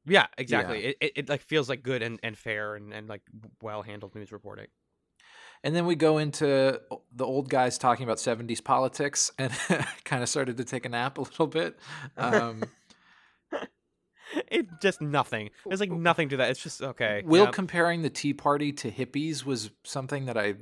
[0.05, 0.87] Yeah, exactly.
[0.87, 3.23] It, it it like feels like good and, and fair and, and like
[3.62, 4.67] well handled news reporting.
[5.62, 6.81] and then we go into
[7.14, 9.53] the old guys talking about '70s politics, and
[10.05, 11.79] kind of started to take a nap a little bit.
[12.17, 12.64] Um,
[14.49, 15.51] It just nothing.
[15.64, 16.51] There's like nothing to that.
[16.51, 17.23] It's just okay.
[17.25, 17.53] Will yep.
[17.53, 20.55] comparing the Tea Party to hippies was something that I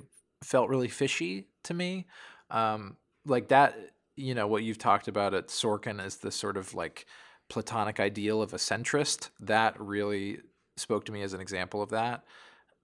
[0.43, 2.05] felt really fishy to me.
[2.51, 3.75] Um, like that,
[4.23, 7.07] you know, what you've talked about at Sorkin as the sort of like
[7.49, 9.31] platonic ideal of a centrist.
[9.41, 10.39] That really
[10.77, 12.25] spoke to me as an example of that.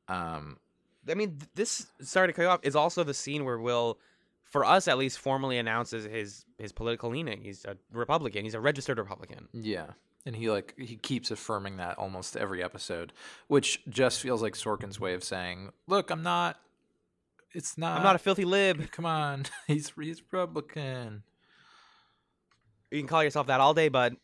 [0.09, 0.59] Um,
[1.09, 3.98] I mean, this sorry to cut you off is also the scene where Will,
[4.44, 7.42] for us at least, formally announces his his political leaning.
[7.42, 8.44] He's a Republican.
[8.44, 9.48] He's a registered Republican.
[9.53, 9.92] yeah.
[10.27, 13.14] And he like he keeps affirming that almost every episode,
[13.46, 16.59] which just feels like Sorkin's way of saying, "Look, I'm not.
[17.55, 17.96] It's not.
[17.96, 18.90] I'm not a filthy lib.
[18.90, 21.22] Come on, he's he's Republican."
[22.90, 24.14] You can call yourself that all day, but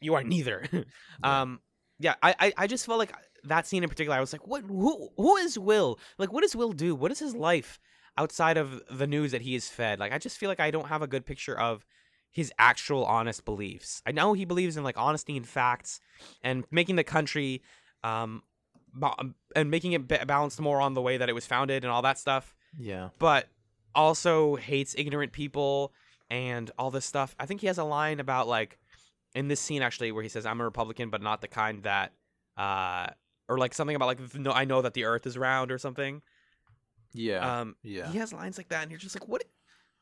[0.00, 0.64] you are neither.
[1.22, 1.60] um,
[1.98, 3.12] yeah, I, I I just felt like
[3.44, 4.16] that scene in particular.
[4.16, 4.62] I was like, what?
[4.64, 5.98] Who who is Will?
[6.18, 6.94] Like, what does Will do?
[6.94, 7.78] What is his life
[8.18, 9.98] outside of the news that he is fed?
[9.98, 11.86] Like, I just feel like I don't have a good picture of
[12.30, 14.02] his actual honest beliefs.
[14.06, 16.00] I know he believes in like honesty and facts
[16.42, 17.62] and making the country
[18.04, 18.42] um
[18.92, 19.14] ba-
[19.54, 22.02] and making it ba- balanced more on the way that it was founded and all
[22.02, 23.08] that stuff Yeah.
[23.18, 23.48] but
[23.94, 25.92] also hates ignorant people
[26.30, 27.34] and all this stuff.
[27.38, 28.78] I think he has a line about like
[29.34, 32.12] in this scene actually where he says I'm a Republican but not the kind that
[32.56, 33.08] uh
[33.48, 36.22] or like something about like no I know that the earth is round or something.
[37.12, 37.60] Yeah.
[37.60, 38.10] Um yeah.
[38.10, 39.44] he has lines like that and you're just like what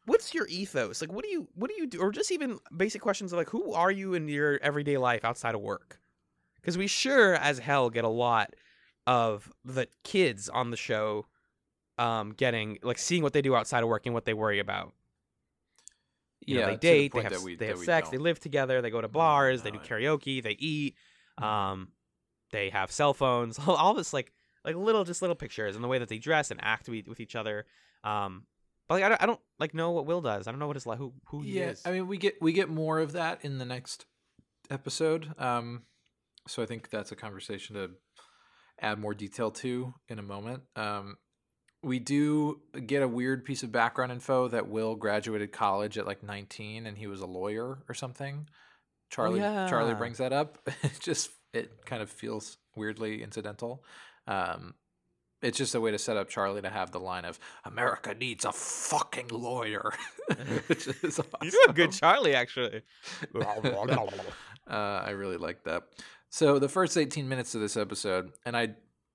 [0.07, 1.01] what's your ethos?
[1.01, 3.51] Like what do you what do you do or just even basic questions of like
[3.51, 6.01] who are you in your everyday life outside of work?
[6.63, 8.55] Cuz we sure as hell get a lot
[9.07, 11.27] of the kids on the show
[11.99, 14.95] um getting like seeing what they do outside of work and what they worry about.
[16.47, 16.67] You know, yeah.
[16.67, 18.25] they to the date, they have, we- they have sex, they don't.
[18.25, 20.97] live together, they go to bars, they do karaoke, they eat,
[21.41, 21.45] Mhm.
[21.45, 21.89] um,
[22.53, 24.33] they have cell phones, all, all this like
[24.65, 27.21] like little just little pictures and the way that they dress and act with, with
[27.21, 27.67] each other.
[28.03, 28.47] Um,
[28.89, 30.47] but like I don't, I don't like know what Will does.
[30.47, 31.71] I don't know what his like who who he yeah.
[31.71, 31.83] is.
[31.85, 34.07] I mean, we get we get more of that in the next
[34.71, 35.33] episode.
[35.39, 35.83] Um,
[36.47, 37.91] so I think that's a conversation to
[38.81, 40.63] add more detail to in a moment.
[40.77, 41.17] Um,
[41.85, 46.23] we do get a weird piece of background info that Will graduated college at like
[46.23, 48.49] 19 and he was a lawyer or something.
[49.11, 50.59] Charlie Charlie brings that up.
[50.83, 53.85] It just it kind of feels weirdly incidental.
[54.27, 54.75] Um,
[55.43, 58.45] it's just a way to set up Charlie to have the line of "America needs
[58.45, 59.93] a fucking lawyer,"
[60.67, 61.31] which is awesome.
[61.43, 62.83] you do a good Charlie actually.
[64.71, 65.85] uh, I really like that.
[66.31, 68.71] So the first 18 minutes of this episode, and I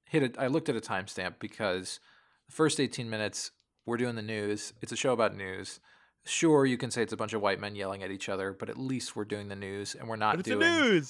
[0.05, 0.35] hit it.
[0.37, 2.08] I looked at a timestamp because the
[2.49, 3.51] first 18 minutes
[3.85, 4.73] we're doing the news.
[4.81, 5.79] It's a show about news.
[6.25, 8.69] Sure, you can say it's a bunch of white men yelling at each other, but
[8.69, 10.65] at least we're doing the news and we're not But it's the doing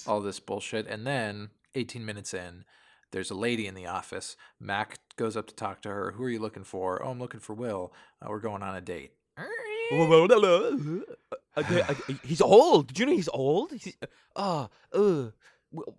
[0.06, 0.86] all this bullshit.
[0.86, 2.64] And then 18 minutes in,
[3.10, 4.36] there's a lady in the office.
[4.60, 6.12] Mac goes up to talk to her.
[6.12, 7.04] Who are you looking for?
[7.04, 7.92] Oh, I'm looking for Will.
[8.22, 9.12] Uh, we're going on a date.
[11.56, 12.86] Okay, okay, he's old.
[12.86, 13.72] Did you know he's old?
[13.72, 13.96] He's,
[14.36, 15.30] uh, uh,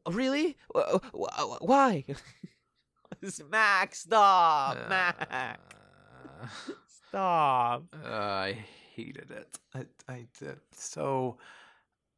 [0.09, 0.55] really?
[1.11, 2.05] Why?
[3.49, 6.47] Max, stop, Max, Uh,
[7.07, 7.83] stop.
[8.03, 9.59] Uh, I hated it.
[9.75, 10.57] I, I did.
[10.73, 11.37] So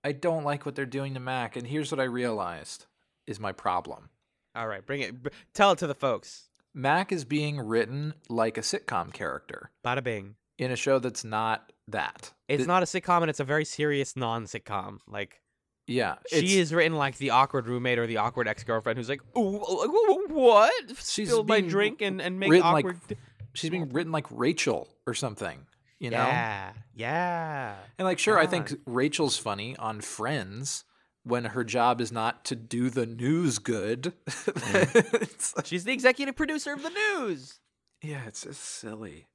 [0.04, 1.56] I don't like what they're doing to Mac.
[1.56, 2.86] And here's what I realized
[3.28, 4.10] is my problem.
[4.56, 5.24] All right, bring it.
[5.24, 6.50] br- Tell it to the folks.
[6.74, 10.36] Mac is being written like a sitcom character Bada bing.
[10.58, 12.34] in a show that's not that.
[12.48, 15.00] It's Th- not a sitcom, and it's a very serious non-sitcom.
[15.08, 15.42] Like
[15.88, 16.16] Yeah.
[16.30, 19.60] she it's- is written like the awkward roommate or the awkward ex-girlfriend who's like, "Ooh,
[19.60, 20.74] wh- wh- what?
[21.04, 23.18] She's Spill my drink and and make written like- awkward."
[23.54, 25.68] She's being written like Rachel or something,
[26.00, 26.18] you know?
[26.18, 27.76] yeah, yeah.
[28.00, 30.86] And like, sure, I think Rachel's funny on Friends
[31.24, 34.14] when her job is not to do the news good.
[34.28, 35.14] Mm.
[35.22, 37.60] It's like- She's the executive producer of the news.
[38.02, 39.28] yeah, it's just silly.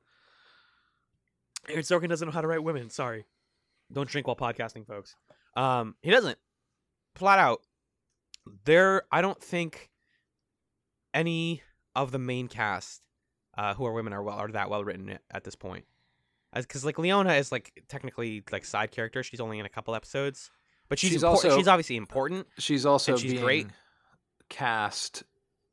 [1.68, 2.90] Aaron Sorkin doesn't know how to write women.
[2.90, 3.24] Sorry.
[3.92, 5.14] Don't drink while podcasting, folks.
[5.58, 6.38] Um, he doesn't.
[7.14, 7.60] Flat out.
[8.64, 9.90] There, I don't think
[11.12, 11.62] any
[11.94, 13.02] of the main cast
[13.56, 15.84] uh, who are women are well are that well written at this point.
[16.54, 19.22] Because like Leona is like technically like side character.
[19.22, 20.50] She's only in a couple episodes,
[20.88, 22.46] but she's She's impor- also- she's obviously important.
[22.58, 23.66] She's also she's being great.
[24.48, 25.24] cast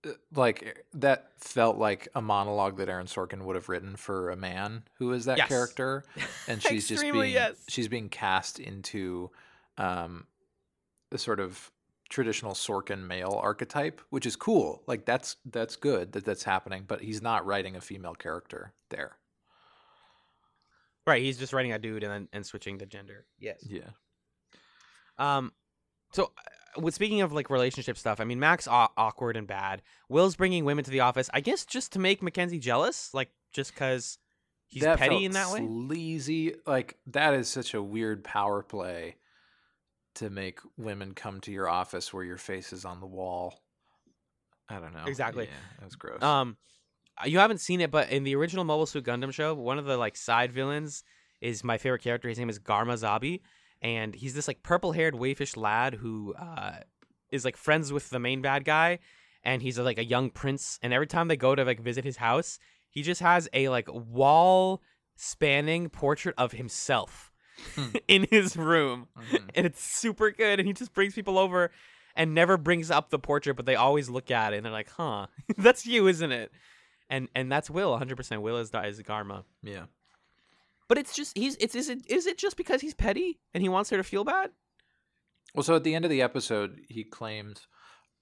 [0.05, 4.35] uh, like that felt like a monologue that Aaron Sorkin would have written for a
[4.35, 5.47] man who is that Yes.
[5.47, 6.03] character,
[6.49, 7.55] and she's just being yes.
[7.69, 9.31] she's being cast into
[9.77, 10.27] um,
[11.11, 11.71] the sort of
[12.09, 14.83] traditional Sorkin male archetype, which is cool.
[14.87, 19.17] Like that's that's good that that's happening, but he's not writing a female character there.
[21.07, 23.25] Right, he's just writing a dude and then and switching the gender.
[23.39, 23.63] Yes.
[23.67, 23.89] Yeah.
[25.17, 25.51] Um,
[26.11, 29.81] so uh, with speaking of like relationship stuff, I mean, Mac's aw- awkward and bad.
[30.09, 33.73] Will's bringing women to the office, I guess, just to make Mackenzie jealous, like just
[33.73, 34.17] because
[34.67, 35.59] he's that petty in that way.
[35.59, 39.15] Sleazy, like that is such a weird power play
[40.15, 43.61] to make women come to your office where your face is on the wall.
[44.67, 45.05] I don't know.
[45.05, 45.45] Exactly.
[45.45, 46.23] Yeah, that was gross.
[46.23, 46.57] Um,
[47.25, 49.97] you haven't seen it, but in the original Mobile Suit Gundam show, one of the
[49.97, 51.03] like side villains
[51.39, 52.27] is my favorite character.
[52.27, 53.41] His name is Garma Zabi,
[53.81, 56.77] and he's this like purple-haired waifish lad who uh,
[57.31, 58.99] is like friends with the main bad guy,
[59.43, 60.79] and he's like a young prince.
[60.81, 62.57] And every time they go to like visit his house,
[62.89, 67.31] he just has a like wall-spanning portrait of himself.
[68.07, 69.49] in his room, Mhm.
[69.55, 70.59] and it's super good.
[70.59, 71.71] And he just brings people over.
[72.17, 74.89] And never brings up the portrait, but they always look at it and they're like,
[74.89, 76.49] "Huh, that's you, isn't it?"
[77.09, 78.41] and and that's Will 100%.
[78.41, 79.43] Will is is Garma.
[79.61, 79.87] Yeah.
[80.87, 83.67] But it's just he's it's is it is it just because he's petty and he
[83.67, 84.51] wants her to feel bad?
[85.53, 87.67] Well, so at the end of the episode, he claims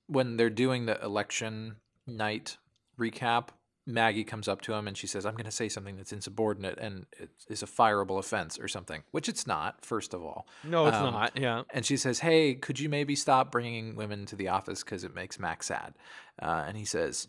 [0.07, 1.75] when they're doing the election
[2.07, 2.57] night
[2.99, 3.49] recap,
[3.85, 6.77] Maggie comes up to him and she says, I'm going to say something that's insubordinate
[6.79, 10.47] and it is a fireable offense or something, which it's not, first of all.
[10.63, 11.37] No, it's Um, not.
[11.37, 11.63] Yeah.
[11.71, 15.13] And she says, Hey, could you maybe stop bringing women to the office because it
[15.13, 15.93] makes Max sad?
[16.41, 17.27] Uh, and he says,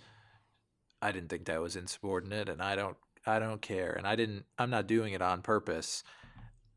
[1.03, 2.97] I didn't think that was insubordinate and I don't.
[3.27, 4.45] I don't care, and I didn't.
[4.59, 6.05] I'm not doing it on purpose.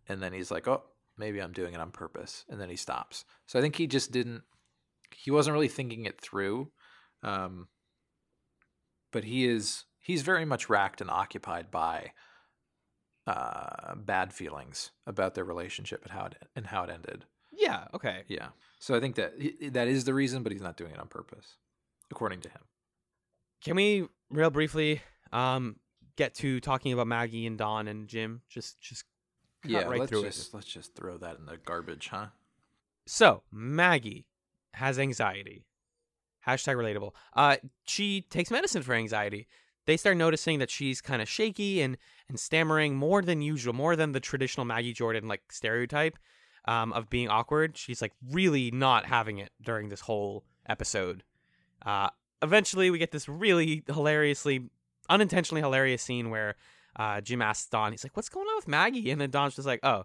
[0.07, 0.81] And then he's like, "Oh,
[1.17, 3.25] maybe I'm doing it on purpose," and then he stops.
[3.47, 4.43] So I think he just didn't.
[5.13, 6.71] He wasn't really thinking it through.
[7.21, 7.67] Um,
[9.11, 9.85] but he is.
[9.99, 12.11] He's very much racked and occupied by
[13.27, 17.25] uh, bad feelings about their relationship and how it and how it ended.
[17.51, 17.85] Yeah.
[17.93, 18.23] Okay.
[18.27, 18.49] Yeah.
[18.79, 19.33] So I think that
[19.73, 21.57] that is the reason, but he's not doing it on purpose,
[22.09, 22.61] according to him.
[23.63, 25.01] Can we real briefly
[25.33, 25.75] um
[26.15, 28.41] get to talking about Maggie and Don and Jim?
[28.49, 29.03] Just just
[29.63, 29.81] cut yeah.
[29.83, 30.55] right let's through just it.
[30.55, 32.27] let's just throw that in the garbage, huh?
[33.07, 34.27] So Maggie
[34.73, 35.65] has anxiety.
[36.47, 37.11] Hashtag relatable.
[37.35, 39.47] Uh, she takes medicine for anxiety.
[39.85, 41.97] They start noticing that she's kind of shaky and
[42.29, 46.17] and stammering more than usual, more than the traditional Maggie Jordan like stereotype
[46.65, 47.77] um, of being awkward.
[47.77, 51.23] She's like really not having it during this whole episode.
[51.85, 52.09] Uh,
[52.41, 54.69] eventually, we get this really hilariously,
[55.09, 56.55] unintentionally hilarious scene where
[56.97, 59.67] uh, Jim asks Don, he's like, "What's going on with Maggie?" And then Don's just
[59.67, 60.03] like, "Oh,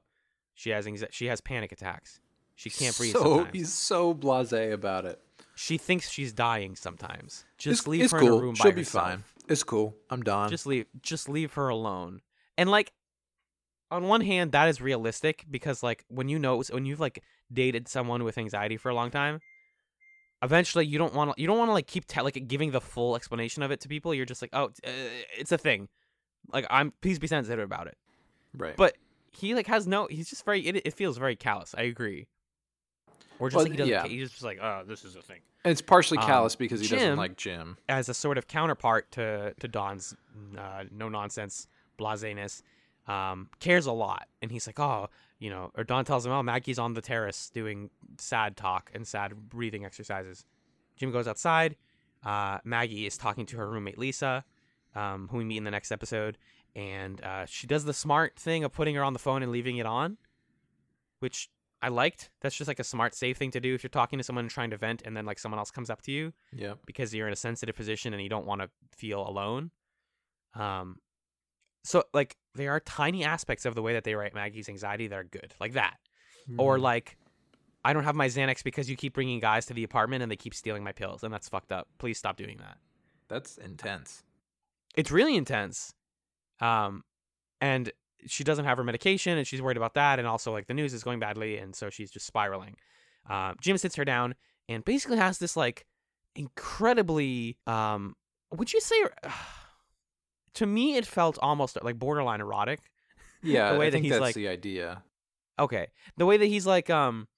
[0.54, 2.20] she has anxi- she has panic attacks.
[2.54, 3.48] She can't breathe So sometimes.
[3.52, 5.20] he's so blasé about it.
[5.54, 7.44] She thinks she's dying sometimes.
[7.58, 8.28] Just it's, leave it's her cool.
[8.28, 9.08] in a room She'll by be herself.
[9.08, 9.24] fine.
[9.48, 9.94] It's cool.
[10.10, 10.48] I'm done.
[10.50, 12.20] Just leave just leave her alone.
[12.56, 12.92] And like
[13.90, 17.86] on one hand that is realistic because like when you know when you've like dated
[17.88, 19.40] someone with anxiety for a long time,
[20.42, 22.80] eventually you don't want to you don't want to like keep te- like giving the
[22.80, 24.14] full explanation of it to people.
[24.14, 24.90] You're just like, "Oh, uh,
[25.36, 25.88] it's a thing."
[26.52, 27.96] Like I'm please be sensitive about it.
[28.56, 28.76] right.
[28.76, 28.96] But
[29.30, 31.74] he like has no he's just very it, it feels very callous.
[31.76, 32.26] I agree.
[33.38, 34.06] Or just Well, like he doesn't yeah.
[34.06, 36.88] he's just like, "Oh, this is a thing." And it's partially um, callous because he
[36.88, 37.76] doesn't like Jim.
[37.88, 40.14] as a sort of counterpart to to Don's
[40.56, 42.62] uh, no nonsense blaseness,
[43.06, 45.08] um, cares a lot, and he's like, oh,
[45.38, 49.06] you know, or Don tells him, oh, Maggie's on the terrace doing sad talk and
[49.06, 50.44] sad breathing exercises.
[50.96, 51.76] Jim goes outside.
[52.24, 54.44] Uh, Maggie is talking to her roommate Lisa,
[54.94, 56.38] um, who we meet in the next episode,
[56.76, 59.78] and uh, she does the smart thing of putting her on the phone and leaving
[59.78, 60.16] it on,
[61.18, 61.50] which
[61.84, 62.30] I liked.
[62.40, 64.50] That's just like a smart, safe thing to do if you're talking to someone and
[64.50, 66.74] trying to vent, and then like someone else comes up to you Yeah.
[66.86, 69.72] because you're in a sensitive position and you don't want to feel alone.
[70.54, 70.98] Um,
[71.84, 75.16] so like there are tiny aspects of the way that they write Maggie's anxiety that
[75.18, 75.98] are good, like that,
[76.58, 76.82] or Mhm.
[76.82, 77.16] like
[77.84, 80.36] I don't have my Xanax because you keep bringing guys to the apartment and they
[80.36, 81.88] keep stealing my pills, and that's fucked up.
[81.98, 82.78] Please stop doing that.
[83.28, 84.22] that's intense.
[84.94, 85.94] It's really intense.
[86.60, 87.02] Um,
[87.62, 87.90] and
[88.26, 90.94] she doesn't have her medication, and she's worried about that, and also like the news
[90.94, 92.76] is going badly, and so she's just spiraling.
[93.28, 94.34] Um, Jim sits her down
[94.68, 95.86] and basically has this like
[96.34, 98.14] incredibly um,
[98.52, 98.96] would you say
[100.54, 102.80] to me it felt almost like borderline erotic.
[103.42, 105.02] Yeah, the way I that he's that's like- the idea.
[105.58, 107.28] Okay, the way that he's like um.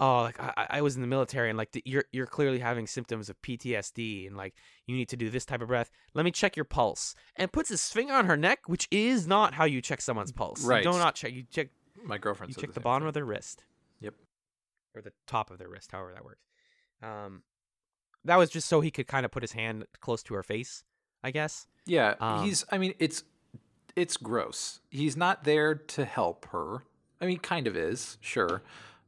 [0.00, 2.86] Oh, like I, I was in the military, and like the, you're you're clearly having
[2.86, 4.54] symptoms of PTSD, and like
[4.86, 5.90] you need to do this type of breath.
[6.14, 9.54] Let me check your pulse, and puts his finger on her neck, which is not
[9.54, 10.64] how you check someone's pulse.
[10.64, 10.84] Right.
[10.84, 11.32] You do not check.
[11.32, 11.68] You check.
[12.02, 13.08] My girlfriend You check the same bottom thing.
[13.08, 13.64] of their wrist.
[14.00, 14.14] Yep.
[14.94, 16.40] Or the top of their wrist, however that works.
[17.02, 17.42] Um,
[18.24, 20.82] that was just so he could kind of put his hand close to her face,
[21.22, 21.66] I guess.
[21.84, 22.64] Yeah, Um, he's.
[22.70, 23.24] I mean, it's
[23.96, 24.80] it's gross.
[24.90, 26.84] He's not there to help her.
[27.20, 28.62] I mean, kind of is, sure,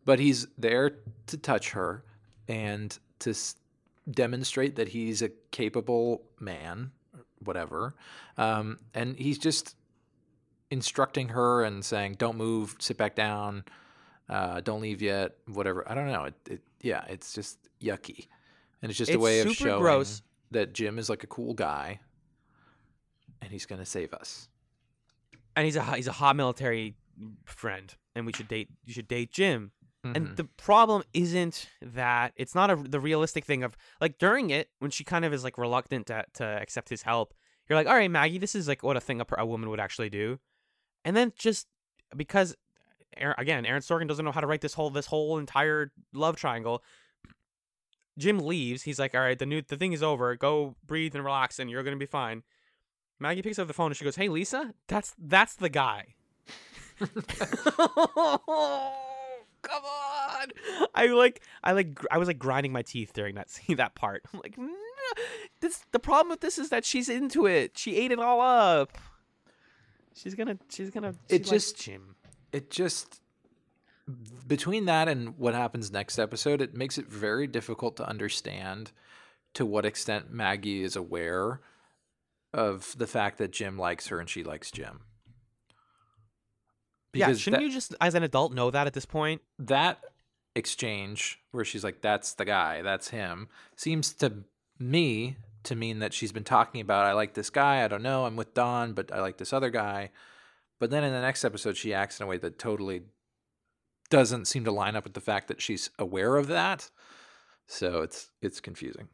[0.05, 0.99] but he's there
[1.29, 2.05] to touch her
[2.49, 3.57] and to s-
[4.11, 6.91] demonstrate that he's a capable man,
[7.45, 7.95] whatever.
[8.37, 9.77] Um, and he's just
[10.71, 13.65] instructing her and saying, "Don't move, sit back down."
[14.29, 15.87] uh, don't leave yet, whatever.
[15.91, 16.25] I don't know.
[16.25, 18.29] It, it yeah, it's just yucky,
[18.81, 20.23] and it's just a way of showing gross.
[20.53, 22.01] that Jim is like a cool guy,
[23.43, 24.49] and he's gonna save us.
[25.55, 26.95] and he's a he's a hot military
[27.45, 28.71] friend, and we should date.
[28.87, 29.73] You should date Jim.
[30.05, 30.17] Mhm.
[30.17, 34.71] And the problem isn't that it's not a the realistic thing of like during it
[34.81, 37.35] when she kind of is like reluctant to to accept his help.
[37.69, 39.81] You're like, all right, Maggie, this is like what a thing a, a woman would
[39.81, 40.41] actually do,
[41.05, 41.69] and then just
[42.17, 42.57] because
[43.17, 46.37] Aaron, again, Aaron Sorkin doesn't know how to write this whole this whole entire love
[46.37, 46.83] triangle.
[48.19, 48.83] Jim leaves.
[48.83, 50.35] He's like, all right, the new the thing is over.
[50.35, 52.43] Go breathe and relax, and you're gonna be fine.
[53.21, 56.15] Maggie picks up the phone and she goes, "Hey, Lisa, that's that's the guy."
[59.63, 60.49] Come on!
[60.95, 64.23] I like, I like, I was like grinding my teeth during that scene, that part.
[64.33, 64.69] I'm like, no,
[65.61, 65.85] this.
[65.93, 67.79] The problem with this is that she's into it.
[67.79, 68.99] She ate it all up.
[70.15, 71.15] She's gonna, she's gonna.
[71.31, 72.17] She It just- Jim.
[72.53, 73.21] it just
[74.47, 78.91] between that and what happens next episode, it makes it very difficult to understand
[79.55, 81.61] to what extent Maggie is aware
[82.53, 85.03] of the fact that Jim likes her and she likes Jim.
[87.21, 89.43] Yeah, shouldn't that, you just, as an adult, know that at this point?
[89.59, 89.99] that
[90.55, 94.45] exchange where she's like, "That's the guy, that's him," seems to
[94.79, 97.85] me to mean that she's been talking about, "I like this guy.
[97.85, 98.27] I don't know.
[98.27, 100.11] I'm with Don, but I like this other guy."
[100.79, 103.03] But then in the next episode, she acts in a way that totally
[104.11, 106.91] doesn't seem to line up with the fact that she's aware of that.
[107.67, 109.09] So it's it's confusing.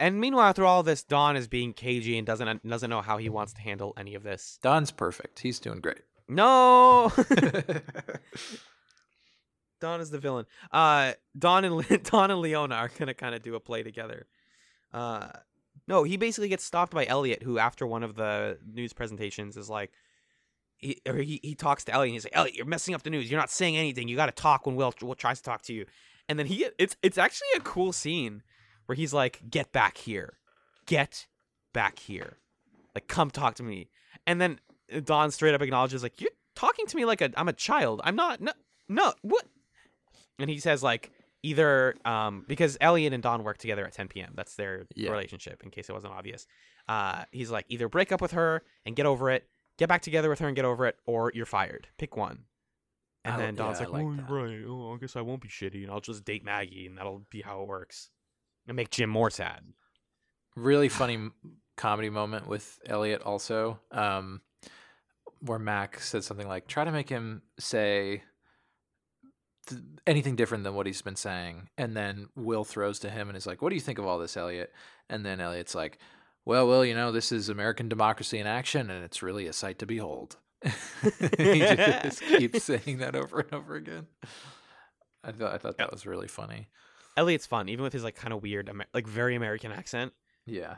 [0.00, 3.28] And meanwhile, through all this, Don is being cagey and doesn't doesn't know how he
[3.28, 4.58] wants to handle any of this.
[4.62, 5.40] Don's perfect.
[5.40, 6.00] He's doing great.
[6.28, 7.12] No,
[9.80, 10.46] Don is the villain.
[10.70, 14.26] Uh, Don and Le- Don and Leona are gonna kind of do a play together.
[14.92, 15.28] Uh,
[15.88, 19.68] no, he basically gets stopped by Elliot, who after one of the news presentations is
[19.68, 19.90] like,
[20.78, 22.10] he or he, he talks to Elliot.
[22.10, 23.30] and He's like, Elliot, you're messing up the news.
[23.30, 24.08] You're not saying anything.
[24.08, 25.86] You got to talk when Will Will tries to talk to you.
[26.28, 28.42] And then he it's it's actually a cool scene
[28.86, 30.38] where he's like, get back here,
[30.86, 31.26] get
[31.72, 32.38] back here,
[32.94, 33.90] like come talk to me.
[34.26, 34.60] And then
[35.00, 38.00] Don straight up acknowledges like, you're talking to me like a I'm a child.
[38.04, 38.40] I'm not.
[38.40, 38.52] No,
[38.88, 39.12] no.
[39.22, 39.44] What?
[40.38, 41.10] And he says like
[41.42, 44.32] either um because Elliot and Don work together at 10 p.m.
[44.34, 45.10] That's their Yeah.
[45.10, 45.62] relationship.
[45.62, 46.46] In case it wasn't obvious,
[46.88, 50.28] uh, he's like either break up with her and get over it, get back together
[50.28, 51.88] with her and get over it, or you're fired.
[51.98, 52.44] Pick one.
[53.24, 54.64] And I- then Don's yeah, like, like "Oh, right.
[54.66, 57.40] Oh, I guess I won't be shitty, and I'll just date Maggie, and that'll be
[57.42, 58.10] how it works."
[58.66, 59.62] And make Jim more sad.
[60.54, 61.30] really funny
[61.76, 64.40] comedy moment with Elliot also, um,
[65.44, 68.22] where Mac said something like, "Try to make him say
[69.66, 73.36] th- anything different than what he's been saying," and then Will throws to him and
[73.36, 74.72] is like, "What do you think of all this, Elliot?"
[75.08, 75.98] And then Elliot's like,
[76.44, 79.78] "Well, well, you know, this is American democracy in action, and it's really a sight
[79.80, 80.36] to behold."
[81.38, 84.06] he just keeps saying that over and over again.
[85.24, 86.68] I thought I thought that was really funny.
[87.16, 90.12] Elliot's fun, even with his like kind of weird, like very American accent.
[90.46, 90.76] Yeah.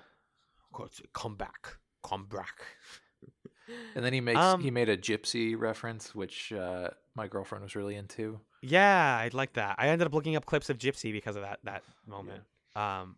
[1.12, 2.64] Come back, come back.
[3.94, 7.74] And then he makes Um, he made a gypsy reference, which uh, my girlfriend was
[7.76, 8.40] really into.
[8.62, 9.76] Yeah, I'd like that.
[9.78, 12.42] I ended up looking up clips of Gypsy because of that that moment.
[12.74, 13.16] Um,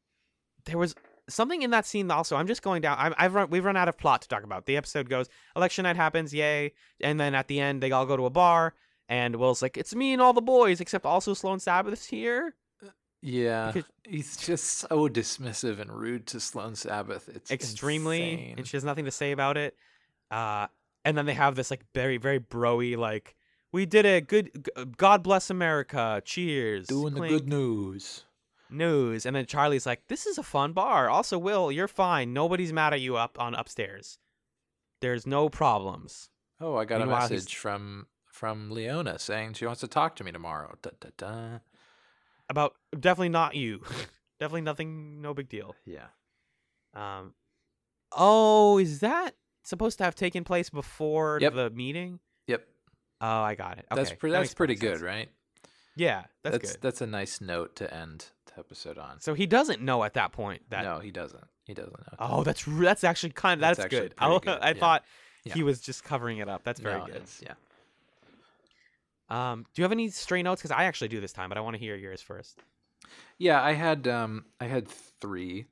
[0.64, 0.94] there was
[1.28, 2.36] something in that scene also.
[2.36, 2.96] I'm just going down.
[2.98, 3.50] I'm, I've run.
[3.50, 4.66] We've run out of plot to talk about.
[4.66, 5.28] The episode goes.
[5.54, 6.34] Election night happens.
[6.34, 6.72] Yay!
[7.00, 8.74] And then at the end, they all go to a bar,
[9.08, 12.54] and Will's like, "It's me and all the boys, except also Sloan Sabbath's here."
[13.22, 17.28] Yeah, Because- he's just so dismissive and rude to Sloan Sabbath.
[17.28, 18.54] It's extremely, insane.
[18.58, 19.74] and she has nothing to say about it.
[20.30, 20.66] Uh,
[21.04, 23.34] and then they have this like very very broy like.
[23.72, 24.26] We did it.
[24.28, 24.68] Good.
[24.96, 26.22] God bless America.
[26.24, 26.86] Cheers.
[26.86, 28.24] doing the good news.
[28.70, 32.72] news and then charlie's like this is a fun bar also will you're fine nobody's
[32.72, 34.18] mad at you up on upstairs
[35.00, 39.66] there's no problems Oh, I got Meanwhile, a he's- message from from Leona saying she
[39.66, 40.74] wants to talk to me tomorrow.
[40.82, 41.58] Da, da, da.
[42.50, 43.82] about definitely not you
[44.40, 46.06] definitely nothing no big deal Yeah,
[46.94, 47.34] um
[48.12, 49.34] oh is that
[49.66, 51.54] supposed to have taken place before Yep.
[51.54, 52.66] the meeting yep.
[53.20, 54.00] oh i got it okay.
[54.02, 55.02] That's pre- that that's pretty good, sense.
[55.02, 55.28] right?
[55.96, 59.20] yeah that's, that's good that's a nice note to end the episode on.
[59.20, 61.44] so he doesn't know at that point that no, he doesn't.
[61.64, 62.16] He doesn't know.
[62.20, 64.74] oh that's that's actually kind of That's that's, good, I, good, I yeah.
[64.74, 65.04] thought
[65.44, 65.54] Yeah.
[65.54, 67.54] he was just covering it up that's very No, good Yeah.
[69.28, 70.62] Um, do you have any stray notes?
[70.62, 72.60] Because I actually do this time, but I want to hear yours first.
[73.38, 74.86] Yeah, I had um I had
[75.20, 75.66] three.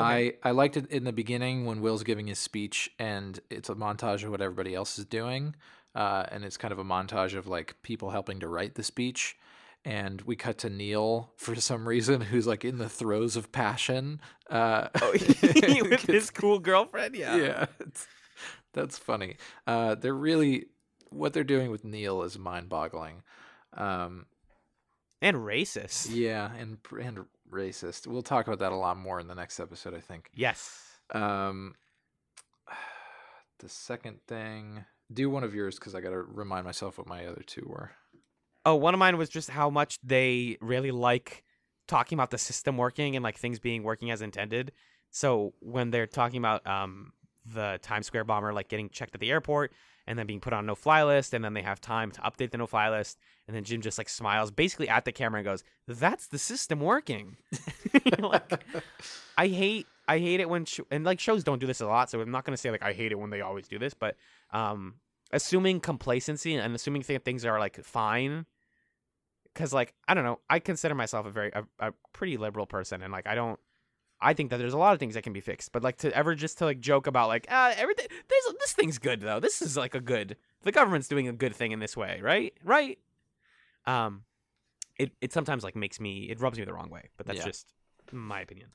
[0.00, 0.34] Okay.
[0.42, 3.74] I I liked it in the beginning when Will's giving his speech and it's a
[3.74, 5.54] montage of what everybody else is doing.
[5.94, 9.36] Uh, and it's kind of a montage of like people helping to write the speech.
[9.84, 14.20] And we cut to Neil for some reason, who's like in the throes of passion.
[14.48, 17.36] Uh, Oh, with his cool girlfriend, yeah.
[17.36, 17.66] yeah,
[18.74, 19.36] that's funny.
[19.66, 20.66] Uh, they're really
[21.08, 23.22] what they're doing with Neil is mind-boggling.
[23.74, 24.26] Um,
[25.22, 26.08] and racist.
[26.14, 28.06] yeah, and and racist.
[28.06, 30.30] We'll talk about that a lot more in the next episode, I think.
[30.34, 30.82] Yes.
[31.12, 31.74] Um,
[33.58, 37.26] the second thing, do one of yours because I got to remind myself what my
[37.26, 37.90] other two were.
[38.64, 41.44] Oh, one of mine was just how much they really like
[41.88, 44.72] talking about the system working and like things being working as intended.
[45.10, 47.12] So when they're talking about um
[47.46, 49.72] the Times Square bomber like getting checked at the airport
[50.06, 52.50] and then being put on no fly list and then they have time to update
[52.50, 55.44] the no fly list and then Jim just like smiles basically at the camera and
[55.44, 57.36] goes, "That's the system working."
[58.18, 58.64] Like
[59.36, 62.10] I hate I hate it when sh- and like shows don't do this a lot,
[62.10, 64.16] so I'm not gonna say like I hate it when they always do this, but
[64.52, 64.96] um,
[65.32, 68.46] assuming complacency and assuming th- things are like fine,
[69.54, 73.02] because like I don't know, I consider myself a very a, a pretty liberal person,
[73.02, 73.58] and like I don't.
[74.22, 76.14] I think that there's a lot of things that can be fixed, but like to
[76.14, 79.40] ever just to like joke about like ah everything there's this thing's good though.
[79.40, 80.36] This is like a good.
[80.62, 82.52] The government's doing a good thing in this way, right?
[82.62, 82.98] Right.
[83.86, 84.24] Um,
[84.98, 87.46] it it sometimes like makes me it rubs me the wrong way, but that's Yeah.
[87.46, 87.66] just
[88.12, 88.68] my opinion.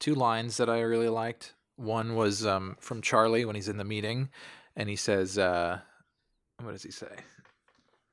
[0.00, 1.54] two lines that I really liked.
[1.76, 4.28] One was um, from Charlie when he's in the meeting,
[4.76, 5.80] and he says, uh,
[6.60, 7.14] "What does he say?"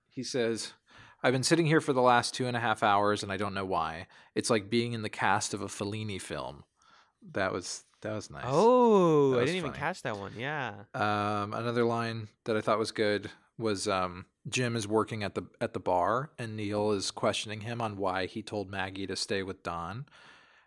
[0.09, 0.73] He says,
[1.21, 3.53] "I've been sitting here for the last two and a half hours, and I don't
[3.53, 4.07] know why.
[4.35, 6.63] It's like being in the cast of a Fellini film."
[7.33, 8.43] That was that was nice.
[8.47, 10.33] Oh, That I didn't even catch that one.
[10.37, 10.73] Yeah.
[10.93, 15.43] Um, another line that I thought was good was um, Jim is working at the
[15.59, 19.43] at the bar, and Neil is questioning him on why he told Maggie to stay
[19.43, 20.05] with Don.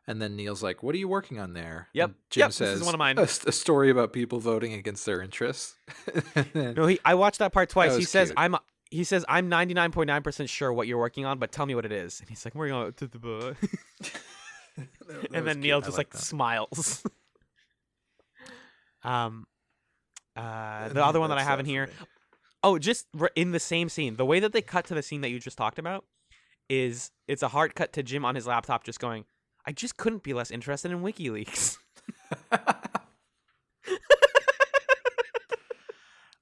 [0.06, 2.82] And then Neil's like, "What are you working on there?" Yep, And Jim yep, says,
[2.82, 3.16] one of mine.
[3.18, 5.76] A, a story about people voting against their interests.
[6.54, 6.98] No, he.
[7.04, 7.96] I watched that part twice.
[7.96, 8.38] he says, cute.
[8.38, 8.56] "I'm."
[8.90, 11.92] He says, "I'm 99.9 percent sure what you're working on, but tell me what it
[11.92, 13.56] is." And he's like, "We're going to the bar."
[15.06, 15.64] That- that and then cute.
[15.64, 17.02] Neil I just like like smiles.
[19.02, 19.46] um,
[20.36, 21.86] uh, the other one that I have in here.
[21.86, 21.92] me.
[22.62, 24.16] Oh, just in the same scene.
[24.16, 26.04] The way that they cut to the scene that you just talked about
[26.68, 29.24] is it's a hard cut to Jim on his laptop, just going,
[29.66, 31.76] "I just couldn't be less interested in WikiLeaks."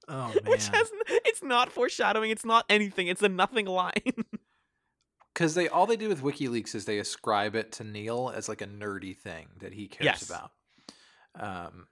[0.09, 2.31] oh man, Which has it's not foreshadowing.
[2.31, 3.07] It's not anything.
[3.07, 3.93] It's a nothing line.
[5.39, 8.61] Because they all they do with WikiLeaks is they ascribe it to Neil as like
[8.61, 10.29] a nerdy thing that he cares Yes.
[10.29, 10.51] about.
[11.39, 11.87] Um,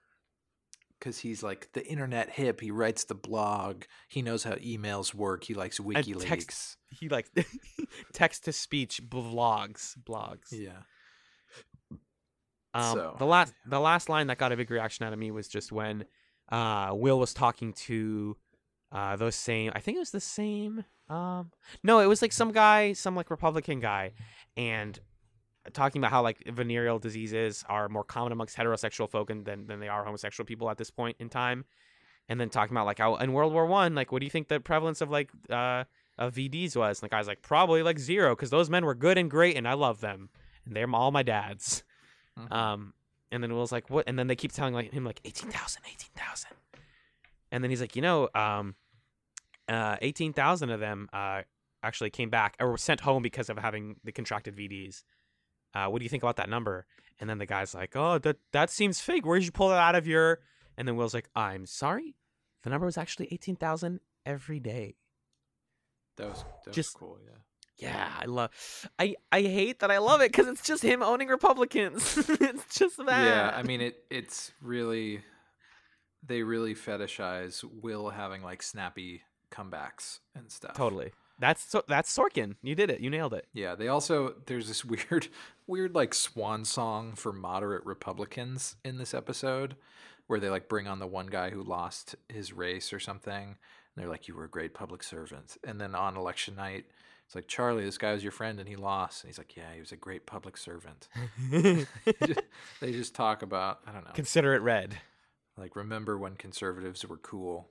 [0.99, 2.59] because he's like the internet hip.
[2.59, 3.83] He writes the blog.
[4.09, 5.43] He knows how emails work.
[5.45, 6.23] He likes WikiLeaks.
[6.25, 7.29] text- he likes
[8.13, 10.47] text to speech blogs blogs.
[10.51, 10.79] Yeah.
[12.73, 15.31] Um, So, the last the last line that got a big reaction out of me
[15.31, 16.03] was just when
[16.51, 18.35] uh, Will was talking to
[18.91, 19.71] uh, those same.
[19.75, 20.83] I think it was the same.
[21.09, 21.51] Um,
[21.83, 24.13] no, it was like some guy, some like Republican guy,
[24.55, 24.99] and
[25.73, 29.79] talking about how like venereal diseases are more common amongst heterosexual folk and- than than
[29.79, 31.65] they are homosexual people at this point in time,
[32.29, 34.47] and then talking about like how in World War One, like what do you think
[34.49, 35.85] the prevalence of like uh,
[36.17, 37.01] of VDs was?
[37.01, 39.67] And the guy's like probably like zero because those men were good and great and
[39.67, 40.29] I love them
[40.65, 41.83] and they're all my dads.
[42.37, 42.51] Mhm.
[42.51, 42.93] Um,
[43.31, 44.05] and then Will's like, what?
[44.07, 46.49] And then they keep telling like him like 18,000, 18,000.
[47.51, 48.75] And then he's like, you know, um,
[49.69, 51.41] uh, 18,000 of them, uh,
[51.83, 55.03] actually came back or were sent home because of having the contracted VDs.
[55.73, 56.85] Uh, what do you think about that number?
[57.19, 59.25] And then the guy's like, oh, that, that seems fake.
[59.25, 60.39] Where did you pull that out of your,
[60.77, 62.15] and then Will's like, I'm sorry.
[62.63, 64.95] The number was actually 18,000 every day.
[66.17, 67.17] that was that just- was cool.
[67.23, 67.37] Yeah.
[67.79, 68.49] Yeah, I love.
[68.97, 72.17] I I hate that I love it because it's just him owning Republicans.
[72.41, 73.23] it's just that.
[73.23, 73.53] Yeah.
[73.55, 73.97] I mean, it.
[74.09, 75.21] It's really.
[76.25, 79.21] They really fetishize Will having like snappy
[79.51, 80.75] comebacks and stuff.
[80.75, 81.11] Totally.
[81.39, 82.55] That's so, that's Sorkin.
[82.63, 82.99] You did it.
[82.99, 83.47] You nailed it.
[83.53, 85.27] Yeah, they also there's this weird
[85.67, 89.75] weird like swan song for moderate Republicans in this episode
[90.25, 93.55] where they like bring on the one guy who lost his race or something and
[93.95, 95.57] they're like you were a great public servant.
[95.63, 96.85] And then on election night
[97.27, 99.23] it's like Charlie, this guy was your friend and he lost.
[99.23, 101.09] And he's like, "Yeah, he was a great public servant."
[101.51, 104.11] they just talk about, I don't know.
[104.13, 104.97] Consider it red.
[105.57, 107.67] Like remember when conservatives were cool.